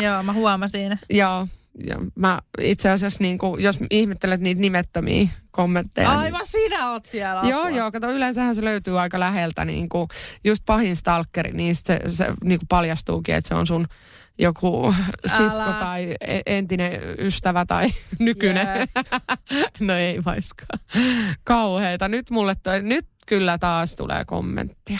[0.00, 0.98] Joo, mä huomasin.
[1.10, 1.48] Joo.
[1.86, 6.10] Ja mä itse asiassa, niin kuin, jos ihmettelet niitä nimettömiä kommentteja.
[6.10, 7.42] Aivan niin, sinä oot siellä.
[7.44, 7.76] Joo, apua.
[7.76, 10.08] joo, kato yleensähän se löytyy aika läheltä, niin kuin,
[10.44, 13.86] just pahin stalkeri, niin se, se niin kuin paljastuukin, että se on sun
[14.40, 14.94] joku
[15.26, 15.72] sisko Älä.
[15.72, 18.66] tai e- entinen ystävä tai nykyinen.
[18.66, 18.88] Yeah.
[19.80, 20.78] no ei vaiskaan.
[21.44, 22.08] Kauheita.
[22.08, 24.98] Nyt mulle toi, nyt kyllä taas tulee kommenttia.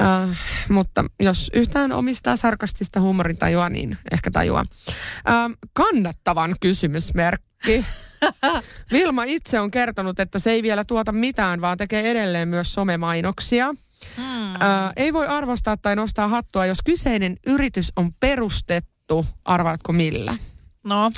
[0.00, 0.34] Uh,
[0.68, 4.64] mutta jos yhtään omistaa sarkastista huumorintajua, niin ehkä tajua.
[4.88, 7.84] Uh, kannattavan kysymysmerkki.
[8.92, 13.74] Vilma itse on kertonut, että se ei vielä tuota mitään, vaan tekee edelleen myös somemainoksia.
[14.16, 14.54] Hmm.
[14.54, 20.36] Uh, ei voi arvostaa tai nostaa hattua, jos kyseinen yritys on perustettu, arvaatko millä?
[20.84, 21.10] No.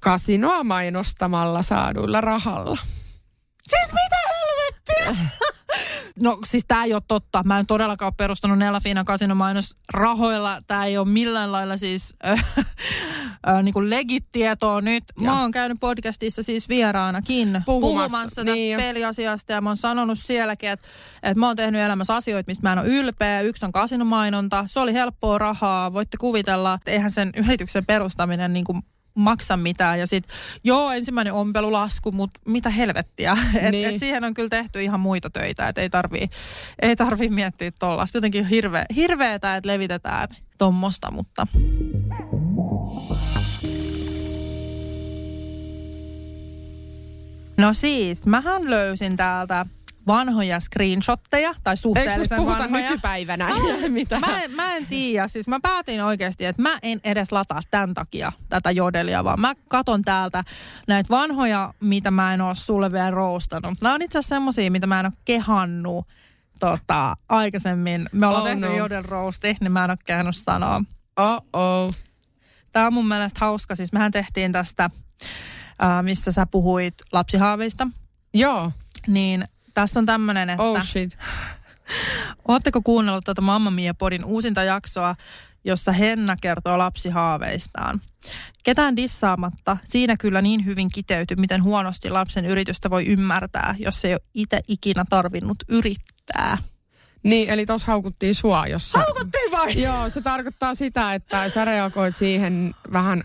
[0.00, 2.78] Kasinoa mainostamalla saaduilla rahalla.
[3.68, 5.26] Siis mitä helvettiä?
[6.22, 7.42] No siis tämä ei ole totta.
[7.44, 8.58] Mä en todellakaan ole perustanut
[9.06, 10.60] kasinomainos rahoilla.
[10.66, 12.44] Tämä ei ole millään lailla siis äh,
[13.48, 15.04] äh, niin kuin legit-tietoa nyt.
[15.16, 15.24] Ja.
[15.24, 18.76] Mä oon käynyt podcastissa siis vieraanakin puhumassa, puhumassa tästä niin.
[18.76, 20.86] peliasiasta ja mä oon sanonut sielläkin, että,
[21.22, 23.40] että mä oon tehnyt elämässä asioita, mistä mä en ole ylpeä.
[23.40, 24.64] Yksi on kasinomainonta.
[24.66, 25.92] Se oli helppoa rahaa.
[25.92, 28.82] Voitte kuvitella, että eihän sen yrityksen perustaminen niin kuin
[29.14, 29.98] maksa mitään.
[29.98, 33.32] Ja sitten, joo, ensimmäinen ompelulasku, mutta mitä helvettiä.
[33.62, 33.88] Et, niin.
[33.88, 36.30] et siihen on kyllä tehty ihan muita töitä, että ei tarvii,
[36.82, 38.16] ei tarvii miettiä tuollaista.
[38.16, 40.28] Jotenkin hirve, hirveetä, että levitetään
[40.58, 41.46] tuommoista, mutta...
[47.56, 49.66] No siis, mähän löysin täältä
[50.06, 52.90] vanhoja screenshotteja, tai suhteellisen Eikö vanhoja.
[52.90, 53.48] nykypäivänä?
[53.48, 54.20] Mä, Mitä?
[54.20, 55.28] Mä, en, mä en tiedä.
[55.28, 59.54] Siis mä päätin oikeasti, että mä en edes lataa tämän takia tätä jodelia, vaan mä
[59.68, 60.44] katon täältä
[60.88, 63.80] näitä vanhoja, mitä mä en ole sulle vielä roostanut.
[63.80, 66.06] Nämä on itse asiassa semmosia, mitä mä en ole kehannut
[66.58, 68.08] tota, aikaisemmin.
[68.12, 68.76] Me ollaan oh, tehty no.
[68.76, 70.82] jodel roosti, niin mä en ole kehannut sanoa.
[71.16, 71.94] Oh-oh.
[72.72, 73.76] Tämä on mun mielestä hauska.
[73.76, 77.88] Siis mehän tehtiin tästä, äh, mistä sä puhuit lapsihaaveista.
[78.34, 78.72] Joo.
[79.06, 79.44] Niin
[79.74, 80.62] tässä on tämmöinen, että...
[80.62, 81.18] Oh shit.
[82.48, 85.14] Oletteko kuunnellut tätä Mamma Mia podin uusinta jaksoa,
[85.64, 88.00] jossa Henna kertoo lapsihaaveistaan?
[88.64, 94.12] Ketään dissaamatta, siinä kyllä niin hyvin kiteyty, miten huonosti lapsen yritystä voi ymmärtää, jos ei
[94.12, 96.58] ole itse ikinä tarvinnut yrittää.
[97.22, 98.98] Niin, eli tuossa haukuttiin sua, jossa...
[98.98, 99.82] Haukuttiin vai?
[99.82, 103.22] Joo, se tarkoittaa sitä, että sä reagoit siihen vähän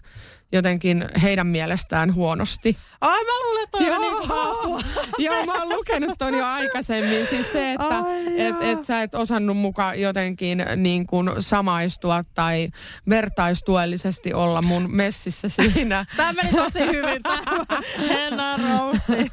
[0.52, 2.78] jotenkin heidän mielestään huonosti.
[3.02, 4.00] Ai mä luulen, että toi Joo.
[4.00, 4.86] niin
[5.26, 7.28] Joo, mä oon lukenut ton jo aikaisemmin.
[7.28, 8.04] Siis se, että
[8.38, 12.70] et, et sä et osannut muka jotenkin niin kuin samaistua tai
[13.10, 16.06] vertaistuellisesti olla mun messissä siinä.
[16.18, 17.22] Tämä meni tosi hyvin.
[18.10, 19.32] Henna rousti.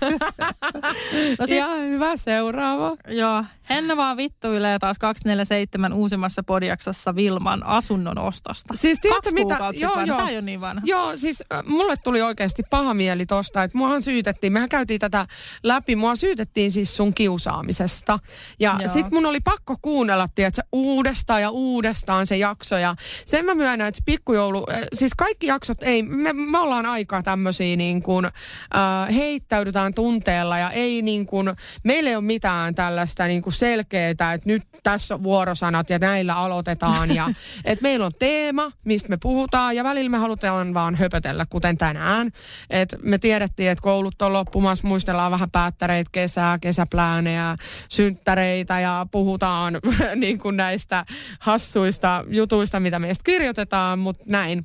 [1.38, 2.96] no sit, hyvä seuraava.
[3.08, 8.76] Joo, Henna vaan vittuilee taas 247 uusimmassa podiaksassa Vilman asunnon ostosta.
[8.76, 9.58] Siis tiedätkö mitä?
[9.72, 10.16] Joo, joo.
[10.16, 10.82] Tämä ei ole niin vanha.
[10.84, 15.26] Joo, siis äh, mulle tuli oikeasti paha mieli tosta, että muahan syytettiin, mehän käytiin tätä
[15.62, 18.18] läpi, mua syytettiin siis sun kiusaamisesta.
[18.60, 18.88] Ja joo.
[18.88, 22.78] sit mun oli pakko kuunnella, tiedätkö, uudestaan ja uudestaan se jakso.
[22.78, 27.22] Ja sen mä myönnän, että pikkujoulu, äh, siis kaikki jaksot ei, me, me ollaan aika
[27.22, 31.52] tämmöisiä niin kuin, äh, heittäydytään tunteella ja ei niin kuin,
[31.84, 37.14] meillä ei ole mitään tällaista niin kuin selkeää, että nyt tässä vuorosanat ja näillä aloitetaan.
[37.14, 37.28] Ja,
[37.64, 42.30] et meillä on teema, mistä me puhutaan ja välillä me halutaan vaan höpötellä, kuten tänään.
[42.70, 47.56] Et me tiedettiin, että koulut on loppumassa, muistellaan vähän päättäreitä, kesää, kesäpläänejä,
[47.88, 49.78] synttäreitä ja puhutaan
[50.16, 51.04] niin kuin näistä
[51.40, 54.64] hassuista jutuista, mitä meistä kirjoitetaan, mutta näin.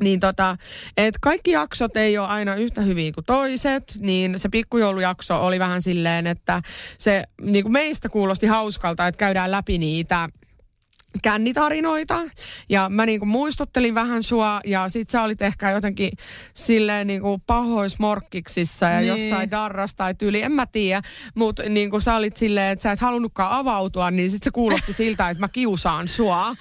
[0.00, 0.56] Niin tota,
[0.96, 5.82] että kaikki jaksot ei ole aina yhtä hyviä kuin toiset, niin se pikkujoulujakso oli vähän
[5.82, 6.62] silleen, että
[6.98, 10.28] se niin kuin meistä kuulosti hauskalta, että käydään läpi niitä
[11.22, 12.18] kännitarinoita.
[12.68, 16.10] Ja mä niinku muistuttelin vähän sua ja sit sä olit ehkä jotenkin
[16.54, 19.08] silleen niinku pahoismorkkiksissa ja niin.
[19.08, 21.02] jossain darras tai tyli, en mä tiedä.
[21.34, 25.30] Mutta niinku sä olit silleen, että sä et halunnutkaan avautua, niin sit se kuulosti siltä,
[25.30, 26.54] että mä kiusaan sua.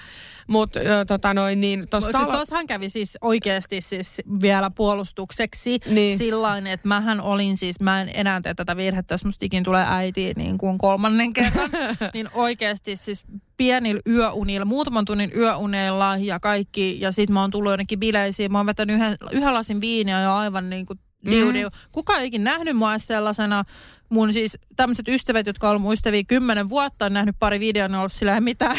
[0.48, 6.18] Mutta tota noin, niin tossa siis tossahan kävi siis oikeasti siis vielä puolustukseksi niin.
[6.18, 9.86] sillain, että mähän olin siis, mä en enää tee tätä virhettä, jos musta ikin tulee
[9.88, 11.70] äiti niin kuin kolmannen kerran,
[12.14, 13.26] niin oikeasti siis
[13.58, 18.60] pienillä yöunilla, muutaman tunnin yöuneilla ja kaikki, ja sit mä oon tullut jonnekin bileisiin, mä
[18.60, 21.70] oon vetänyt yhden, yhden lasin viiniä ja aivan niin kuin diu, diu.
[21.70, 21.78] Mm.
[21.92, 23.64] Kuka ei ikin nähnyt mua sellaisena.
[24.10, 27.88] Mun siis tämmöiset ystävät, jotka on ollut mun ystäviä kymmenen vuotta, on nähnyt pari videoa,
[27.88, 28.78] ne on ollut sillä mitään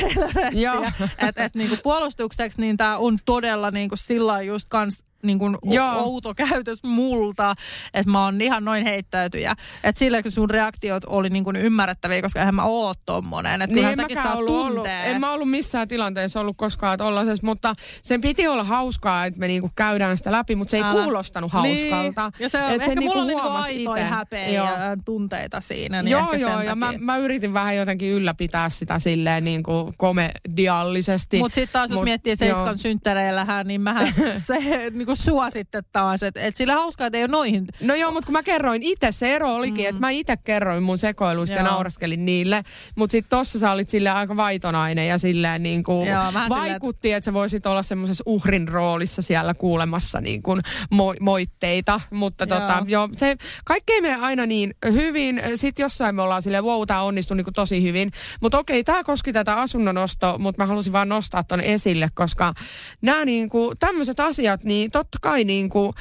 [1.28, 5.92] että et, niinku puolustukseksi, niin tää on todella niinku sillä just kans niin kuin Joo.
[5.98, 7.54] outo käytös multa,
[7.94, 9.56] että mä oon ihan noin heittäytyjä.
[9.84, 13.62] Että sillä kun sun reaktiot oli niin kuin ymmärrettäviä, koska eihän mä oo tommonen.
[13.62, 17.46] Että Niin en säkin saa ollut, ollut, en mä ollut missään tilanteessa ollut koskaan tollaisessa,
[17.46, 21.02] mutta sen piti olla hauskaa, että me niinku käydään sitä läpi, mutta se ei Älä.
[21.02, 22.22] kuulostanut hauskalta.
[22.28, 22.32] Niin.
[22.38, 24.66] Ja se, Et ehkä niinku mulla oli niinku aitoja häpeä Joo.
[24.66, 26.02] ja tunteita siinä.
[26.02, 31.38] Niin Joo, joo, ja mä, mä yritin vähän jotenkin ylläpitää sitä silleen niin kuin komediallisesti.
[31.38, 32.36] Mutta sitten taas jos Mut miettii.
[32.36, 34.14] Seiskan synttäreillähän, niin mähän
[34.46, 37.66] se niinku suositte taas, että et sillä hauskaa, että ei ole noihin.
[37.80, 39.88] No joo, mutta kun mä kerroin itse, se ero olikin, mm.
[39.88, 41.72] että mä itse kerroin mun sekoiluista ja Joo.
[41.72, 42.62] nauraskelin niille.
[42.96, 47.24] Mutta sitten tossa sä olit silleen aika vaitonainen ja silleen niin kuin Joo, vaikutti, että
[47.24, 50.60] sä voisit olla semmoisessa uhrin roolissa siellä kuulemassa niin kuin
[50.94, 52.00] mo- moitteita.
[52.10, 52.60] Mutta Joo.
[52.60, 55.42] tota, joo, se kaikki ei mene aina niin hyvin.
[55.54, 58.10] Sitten jossain me ollaan silleen, wow, tää onnistui niin kuin tosi hyvin.
[58.40, 62.54] Mutta okei, tämä koski tätä asunnonostoa, mutta mä halusin vaan nostaa ton esille, koska
[63.02, 65.92] nämä niin kuin, tämmöiset asiat, niin totta kai niin kuin,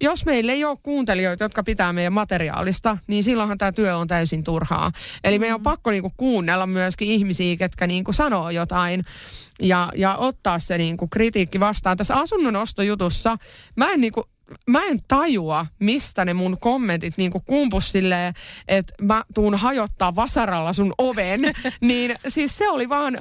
[0.00, 4.44] jos meillä ei ole kuuntelijoita, jotka pitää meidän materiaalista, niin silloinhan tämä työ on täysin
[4.44, 4.92] turhaa.
[5.24, 9.04] Eli meidän on pakko niin kuin, kuunnella myöskin ihmisiä, ketkä niin kuin, sanoo jotain
[9.60, 11.96] ja, ja ottaa se niin kuin, kritiikki vastaan.
[11.96, 13.36] Tässä asunnonostojutussa
[13.76, 14.24] mä en niin kuin,
[14.66, 18.34] mä en tajua, mistä ne mun kommentit niinku kumpus silleen,
[18.68, 21.40] että mä tuun hajottaa vasaralla sun oven.
[21.80, 23.18] niin siis se oli vaan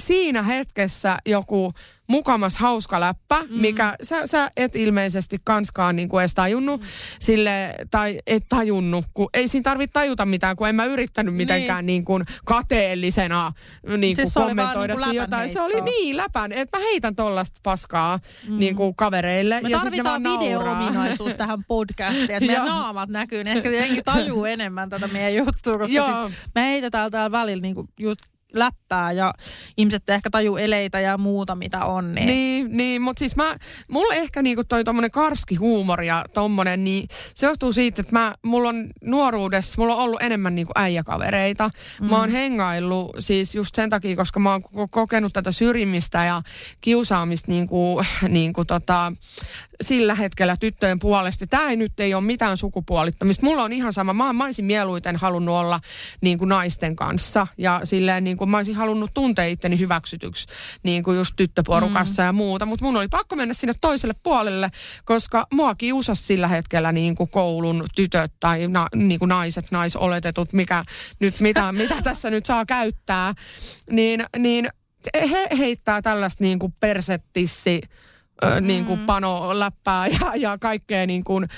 [0.00, 1.72] siinä hetkessä joku
[2.08, 3.60] mukamas hauska läppä, mm.
[3.60, 6.86] mikä sä, sä et ilmeisesti kanskaan niinku edes tajunnut, mm.
[7.20, 11.86] sille, tai et tajunnut, kun ei siinä tarvitse tajuta mitään, kun en mä yrittänyt mitenkään
[11.86, 12.04] niin.
[12.04, 13.52] kuin kateellisena
[13.96, 15.50] niin kuin Siis kommentoida siinä läpän jotain.
[15.50, 18.18] Se oli niin läpän, että mä heitän tollasta paskaa
[18.48, 18.58] mm.
[18.58, 19.60] niin kuin kavereille.
[19.60, 24.88] Me ja tarvitaan video-ominaisuus tähän podcastiin, että meidän naamat näkyy, niin ehkä jengi tajuu enemmän
[24.88, 26.26] tätä meidän juttua, koska Joo.
[26.26, 28.20] siis me heitetään täällä välillä niinku just
[28.54, 29.32] läppää ja
[29.76, 32.14] ihmiset ehkä tajuu eleitä ja muuta, mitä on.
[32.14, 32.26] Niin.
[32.26, 33.56] Niin, niin mutta siis mä,
[33.88, 38.34] mulla ehkä niinku toi tommonen karski huumori ja tommonen, niin se johtuu siitä, että mä,
[38.42, 41.70] mulla on nuoruudessa, mulla on ollut enemmän niinku äijäkavereita.
[42.00, 42.10] Mm.
[42.10, 46.42] Mä oon hengaillut siis just sen takia, koska mä oon ko- kokenut tätä syrjimistä ja
[46.80, 49.12] kiusaamista niinku, niinku tota,
[49.80, 51.46] sillä hetkellä tyttöjen puolesta.
[51.46, 53.46] Tämä ei nyt ei ole mitään sukupuolittamista.
[53.46, 54.12] Mulla on ihan sama.
[54.12, 55.80] Mä, mä olisin mieluiten halunnut olla
[56.20, 60.46] niin kuin naisten kanssa ja silleen niin kuin mä olisin halunnut tuntea itteni hyväksytyksi
[60.82, 62.26] niin kuin just tyttöporukassa mm.
[62.26, 62.66] ja muuta.
[62.66, 64.70] Mutta mun oli pakko mennä sinne toiselle puolelle,
[65.04, 70.52] koska mua kiusasi sillä hetkellä niin kuin koulun tytöt tai na, niin kuin naiset, naisoletetut,
[70.52, 70.84] mikä
[71.20, 73.34] nyt, mitä, mitä tässä nyt saa käyttää.
[73.90, 74.68] Niin, niin
[75.14, 77.80] he heittää tällaista niin kuin persettissi
[78.44, 81.48] ö, niin kuin pano läppää ja, ja kaikkea niin kuin,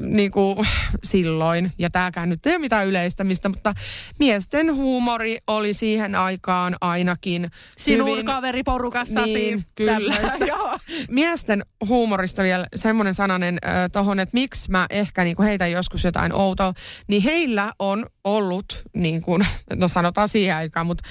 [0.00, 0.68] niin kuin
[1.04, 1.72] silloin.
[1.78, 3.72] Ja tämäkään nyt ei ole mitään yleistämistä, mutta
[4.18, 8.26] miesten huumori oli siihen aikaan ainakin Sinun hyvin...
[8.26, 9.32] kaveriporukassasi.
[9.32, 10.16] Niin, kyllä.
[10.46, 10.78] Joo.
[11.10, 16.34] Miesten huumorista vielä semmoinen sananen äh, tohon, että miksi mä ehkä niin heitän joskus jotain
[16.34, 16.72] outoa,
[17.08, 21.04] niin heillä on ollut, niin kuin, no sanotaan siihen aikaan, mutta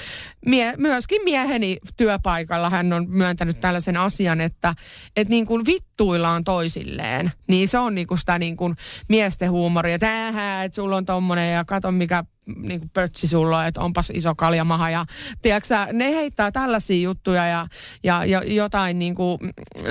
[0.45, 4.75] mie, myöskin mieheni työpaikalla hän on myöntänyt tällaisen asian, että
[5.15, 7.31] et niin kuin vittuillaan toisilleen.
[7.47, 8.75] Niin se on niin kuin sitä niin kuin
[9.09, 12.23] miesten huumoria, että ähä, että sulla on tommonen ja kato mikä
[12.55, 14.89] niin kuin pötsi sulla että onpas iso kaljamaha.
[14.89, 15.05] Ja
[15.41, 17.67] tiedätkö, ne heittää tällaisia juttuja ja,
[18.03, 19.39] ja, ja jotain niin kuin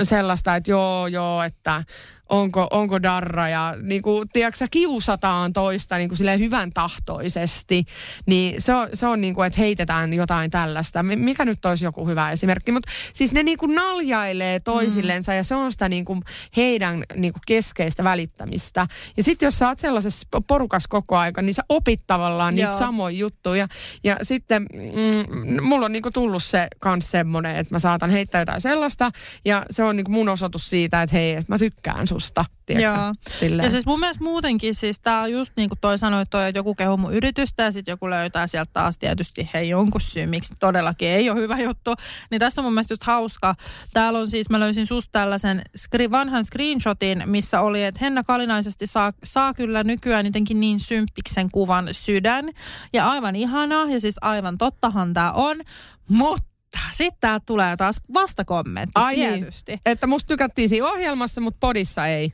[0.03, 1.83] sellaista, että joo, joo, että
[2.29, 7.85] onko, onko darra ja niin kuin, tiedätkö, kiusataan toista niin kuin hyvän tahtoisesti.
[8.25, 11.03] Niin se on, se on niin kuin, että heitetään jotain tällaista.
[11.03, 12.71] Mi- Mikä nyt olisi joku hyvä esimerkki?
[12.71, 15.37] Mutta siis ne niin kuin naljailee toisillensa mm.
[15.37, 16.21] ja se on sitä niin kuin
[16.57, 18.87] heidän niin kuin keskeistä välittämistä.
[19.17, 22.79] Ja sitten jos sä oot sellaisessa porukas koko aika, niin sä opit tavallaan niitä Joo.
[22.79, 23.67] samoja juttuja.
[24.03, 28.61] Ja sitten mm, mulla on niinku tullut se kans semmonen, että mä saatan heittää jotain
[28.61, 29.11] sellaista.
[29.45, 32.45] Ja se on niinku mun osoitus siitä, että hei, että mä tykkään susta.
[32.69, 33.13] Joo.
[33.39, 33.65] Silleen.
[33.65, 36.59] Ja siis mun mielestä muutenkin siis tää on just niin kuin toi sanoi, toi, että
[36.59, 40.53] joku kehuu mun yritystä ja sitten joku löytää sieltä taas tietysti hei jonkun syy, miksi
[40.59, 41.95] todellakin ei ole hyvä juttu.
[42.31, 43.55] Niin tässä on mun mielestä just hauska.
[43.93, 48.87] Täällä on siis, mä löysin susta tällaisen skri, vanhan screenshotin, missä oli, että Henna Kalinaisesti
[48.87, 52.49] saa, saa kyllä nykyään jotenkin niin symppiksen kuvan sydän.
[52.93, 55.61] Ja aivan ihanaa ja siis aivan tottahan tää on,
[56.07, 56.48] mutta
[56.91, 59.33] sitten tää tulee taas vastakommentti Ai niin.
[59.33, 59.79] tietysti.
[59.85, 62.33] Että musta tykättiin siinä ohjelmassa, mutta podissa ei.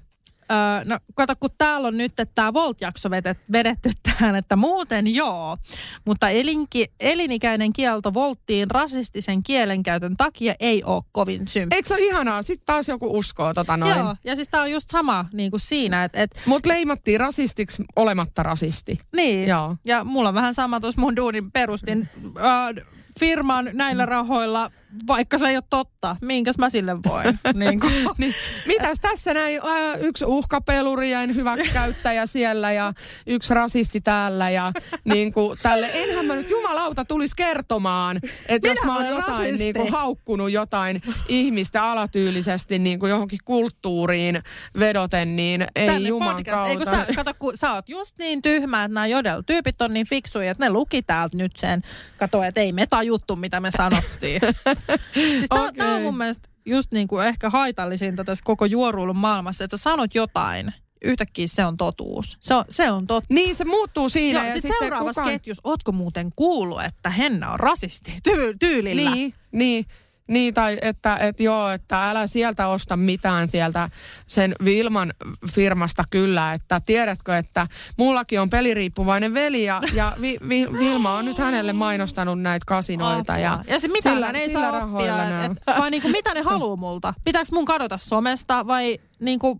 [0.51, 5.57] Öö, no kato, kun täällä on nyt tämä Volt-jakso vedet, vedetty tähän, että muuten joo,
[6.05, 11.75] mutta elinki, elinikäinen kielto Volttiin rasistisen kielenkäytön takia ei ole kovin symppi.
[11.75, 12.41] Eikö se ole ihanaa?
[12.41, 13.97] Sitten taas joku uskoo tota noin.
[13.97, 17.83] Joo, ja siis tämä on just sama niin kuin siinä, että et, Mut leimattiin rasistiksi
[17.95, 18.97] olematta rasisti.
[19.15, 19.75] niin, Joo.
[19.85, 22.85] ja mulla on vähän sama tuossa mun duunin perustin äh,
[23.19, 24.69] firman näillä rahoilla
[25.07, 27.39] vaikka se ei ole totta, minkäs mä sille voin.
[27.53, 27.93] niin kuin.
[28.17, 28.33] niin,
[28.65, 32.93] mitäs tässä näin, ää, yksi uhkapeluri ja hyväksikäyttäjä siellä ja
[33.27, 34.71] yksi rasisti täällä ja
[35.05, 35.89] niin kuin tälle.
[35.93, 39.57] Enhän mä nyt jumalauta tulisi kertomaan, että jos mä oon jotain rasisti.
[39.57, 44.41] niin kuin haukkunut jotain ihmistä alatyylisesti niin kuin johonkin kulttuuriin
[44.79, 47.05] vedoten, niin ei Tänne juman podcast- Ei, kun kautta.
[47.05, 50.65] sä, kato, kun sä oot just niin tyhmä, että nämä jodel-tyypit on niin fiksuja, että
[50.65, 51.81] ne luki täältä nyt sen.
[52.17, 54.41] Kato, että ei me tajuttu, mitä me sanottiin.
[55.13, 55.77] siis tää, Okei.
[55.77, 59.83] tää on mun mielestä just niin kuin ehkä haitallisinta tässä koko juoruilun maailmassa, että sä
[59.83, 60.73] sanot jotain,
[61.05, 62.37] yhtäkkiä se on totuus.
[62.41, 63.33] Se on, se on totta.
[63.33, 64.39] Niin, se muuttuu siinä.
[64.39, 65.39] Joo, ja sit sitten seuraavassa kukaan...
[65.39, 69.11] ketjussa, ootko muuten kuullut, että Henna on rasisti tyy- tyylillä?
[69.11, 69.85] Niin, niin.
[70.27, 73.89] Niin, tai että, että joo, että älä sieltä osta mitään sieltä
[74.27, 75.13] sen Vilman
[75.51, 81.25] firmasta kyllä, että tiedätkö, että mullakin on peliriippuvainen veli ja, ja vi, vi, Vilma on
[81.25, 83.37] nyt hänelle mainostanut näitä kasinoita.
[83.37, 86.41] Ja, ja se mitä sillä, ei sillä saa oppia, et, et, vai niinku, mitä ne
[86.41, 87.13] haluaa multa?
[87.23, 89.57] Pitääkö mun kadota somesta vai niinku,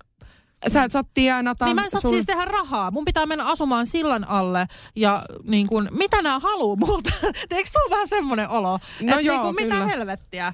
[0.68, 1.66] Sä et saa tienata.
[1.66, 2.92] niin mä en saa sul- siis tehdä rahaa.
[2.92, 7.10] Mun pitää mennä asumaan sillan alle ja niin kun, mitä nämä haluaa multa?
[7.52, 8.80] Eikö sulla vähän semmoinen olo?
[9.02, 10.54] No Et joo, niin kun, mitä helvettiä?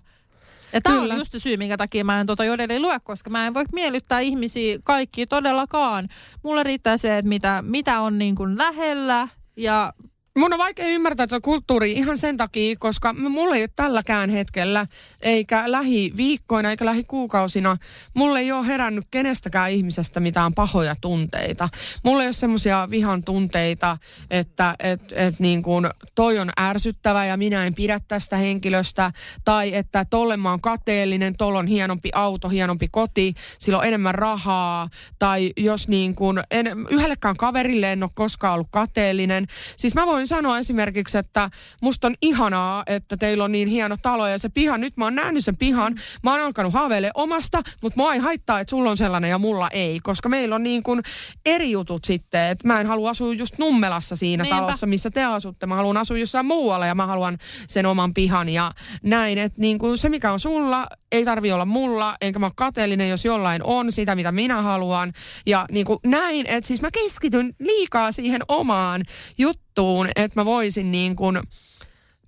[0.73, 3.47] Ja tämä on just se syy, minkä takia mä en tota jodeli lue, koska mä
[3.47, 6.07] en voi miellyttää ihmisiä kaikki todellakaan.
[6.43, 9.93] Mulle riittää se, että mitä, mitä on niin kuin lähellä ja
[10.37, 14.87] Mun on vaikea ymmärtää tätä kulttuuria ihan sen takia, koska mulla ei ole tälläkään hetkellä,
[15.21, 17.77] eikä lähiviikkoina eikä lähikuukausina,
[18.13, 21.69] mulle ei ole herännyt kenestäkään ihmisestä mitään pahoja tunteita.
[22.03, 23.97] Mulla ei ole semmoisia vihan tunteita,
[24.29, 29.11] että et, et niin kuin toi on ärsyttävä ja minä en pidä tästä henkilöstä,
[29.45, 34.15] tai että tolle mä oon kateellinen, tolla on hienompi auto, hienompi koti, sillä on enemmän
[34.15, 34.89] rahaa,
[35.19, 39.47] tai jos niin kuin, en, yhdellekään kaverille en ole koskaan ollut kateellinen.
[39.77, 41.49] Siis mä voin sanoa esimerkiksi, että
[41.81, 45.15] musta on ihanaa, että teillä on niin hieno talo ja se piha, nyt mä oon
[45.15, 48.97] nähnyt sen pihan, mä oon alkanut haaveille omasta, mutta mua ei haittaa, että sulla on
[48.97, 51.01] sellainen ja mulla ei, koska meillä on niin kuin
[51.45, 54.61] eri jutut sitten, että mä en halua asua just Nummelassa siinä Niinpä.
[54.61, 57.37] talossa, missä te asutte, mä haluan asua jossain muualla ja mä haluan
[57.67, 58.71] sen oman pihan ja
[59.03, 62.53] näin, että niin kuin se mikä on sulla, ei tarvi olla mulla, enkä mä ole
[62.55, 65.13] kateellinen, jos jollain on sitä, mitä minä haluan.
[65.45, 69.01] Ja niin kuin näin, että siis mä keskityn liikaa siihen omaan
[69.37, 69.70] juttuun,
[70.15, 71.39] että mä voisin niin kuin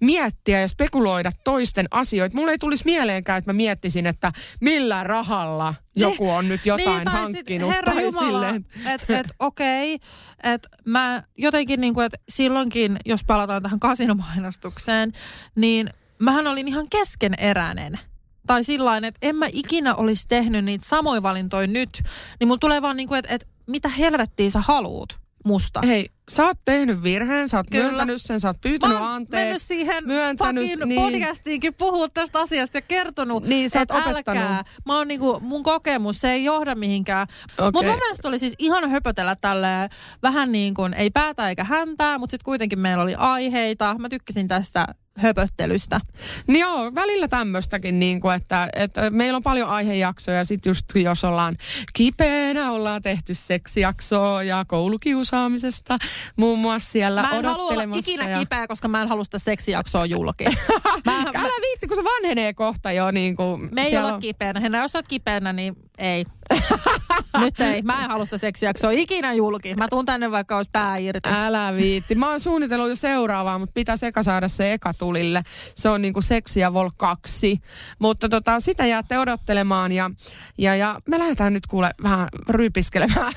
[0.03, 2.37] miettiä ja spekuloida toisten asioita.
[2.37, 7.03] Mulle ei tulisi mieleenkään, että mä miettisin, että millä rahalla joku on nyt jotain niin,
[7.03, 7.71] tai sit, hankkinut.
[7.71, 8.49] Herra tai Jumala,
[8.85, 9.99] että et, okei,
[10.43, 15.11] että mä jotenkin niin kuin, että silloinkin, jos palataan tähän kasinomainostukseen,
[15.55, 15.89] niin
[16.19, 17.99] mähän olin ihan keskeneräinen.
[18.47, 22.03] Tai sillain, että en mä ikinä olisi tehnyt niitä samoja valintoja nyt,
[22.39, 25.81] niin mulla tulee vaan niin kuin, että, että mitä helvettiä sä haluut musta.
[25.81, 27.83] Hei, sä oot tehnyt virheen, sä oot Kyllä.
[27.85, 29.45] myöntänyt sen, sä oot Mä pyytänyt oon anteeksi.
[29.45, 31.01] mennyt siihen myöntänyt, niin.
[31.01, 34.43] podcastiinkin puhua tästä asiasta ja kertonut, Niin, sä oot että opettanut.
[34.43, 34.63] älkää.
[34.85, 37.27] Mä oon niinku, mun kokemus, se ei johda mihinkään.
[37.57, 37.65] Okei.
[37.65, 39.89] Mutta mun mielestä oli siis ihan höpötellä tälle
[40.23, 43.95] vähän niin kuin, ei päätä eikä häntää, mutta sitten kuitenkin meillä oli aiheita.
[43.99, 44.85] Mä tykkäsin tästä
[45.17, 45.99] höpöttelystä.
[46.47, 50.85] Niin joo, välillä tämmöistäkin, niin kuin, että, että meillä on paljon aihejaksoja ja sitten just
[50.95, 51.55] jos ollaan
[51.93, 55.97] kipeänä, ollaan tehty seksijaksoa ja koulukiusaamisesta
[56.35, 57.99] muun muassa siellä Mä en odottelemassa.
[58.11, 58.39] ikinä ja...
[58.39, 60.57] kipeä, koska mä en halua sitä seksijaksoa julkiin.
[61.05, 63.11] mä, mä, Älä viitti, kun se vanhenee kohta jo.
[63.11, 64.59] Niin kuin, me ei olla on- kipeänä.
[64.59, 66.25] Henna, jos sä oot kipeänä, niin ei.
[67.39, 67.81] Nyt ei.
[67.81, 69.75] Mä en halua sitä seksijaksoa ikinä julki.
[69.75, 71.29] Mä tuun tänne vaikka olisi pää irti.
[71.33, 72.15] Älä viitti.
[72.15, 75.43] Mä oon suunnitellut jo seuraavaa, mutta pitäisi eka saada se eka tulille.
[75.75, 77.61] Se on niinku seksi ja vol 2.
[77.99, 80.11] Mutta tota, sitä jäätte odottelemaan ja,
[80.57, 83.33] ja, ja me lähdetään nyt kuule vähän rypiskelemään.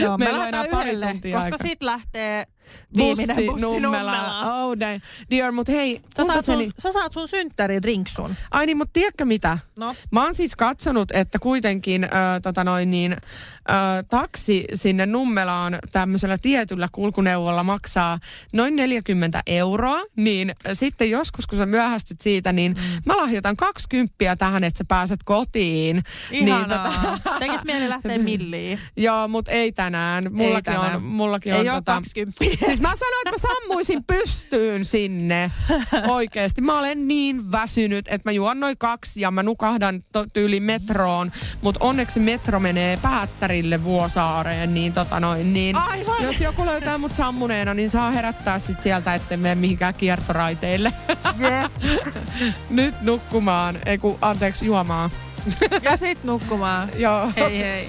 [0.00, 1.58] Joo, me enää lähdetään yhdelle, koska aikaa.
[1.62, 2.46] sit lähtee
[2.96, 4.48] viimeinen bussi, Nummelaan.
[4.48, 5.00] Oh, damn.
[5.30, 8.34] Dear, mut hei, Sä saat, sun, sä saat sun synttärin rinksun.
[8.50, 9.58] Ai niin, mutta tiedätkö mitä?
[9.78, 9.94] No.
[10.10, 12.10] Mä oon siis katsonut, että kuitenkin äh,
[12.42, 13.16] tota noin niin,
[13.70, 18.18] äh, taksi sinne Nummelaan tämmöisellä tietyllä kulkuneuvolla maksaa
[18.52, 23.02] noin 40 euroa, niin sitten joskus kun sä myöhästyt siitä, niin mm.
[23.06, 26.02] mä lahjoitan 20 tähän, että sä pääset kotiin.
[26.30, 26.58] Ihanaa.
[26.58, 27.38] Niin, tota...
[27.38, 28.78] Tekis mieli lähteä milliin.
[28.96, 30.24] Joo, mutta ei tänään.
[30.30, 30.96] Mullakin tänään.
[30.96, 32.44] on, mullakin Ei on oo tota, 20.
[32.44, 35.50] Siis mä sanoin, että mä sammuisin pystyyn sinne
[36.08, 36.60] oikeesti.
[36.60, 41.32] Mä olen niin väsynyt, että mä juon noin kaksi ja mä nukahdan to- tyyli metroon.
[41.62, 42.98] Mutta onneksi metro menee
[43.60, 45.52] Päättärille Vuosaareen, niin tota noin.
[45.52, 46.22] Niin Aivan.
[46.22, 50.92] Jos joku löytää mut sammuneena, niin saa herättää sit sieltä, etten mene mihinkään kiertoraiteille.
[51.40, 51.70] Yeah.
[52.70, 55.10] Nyt nukkumaan, ei kun, anteeksi, juomaan.
[55.82, 56.88] Ja sit nukkumaan.
[56.98, 57.32] Joo.
[57.36, 57.88] Hei hei.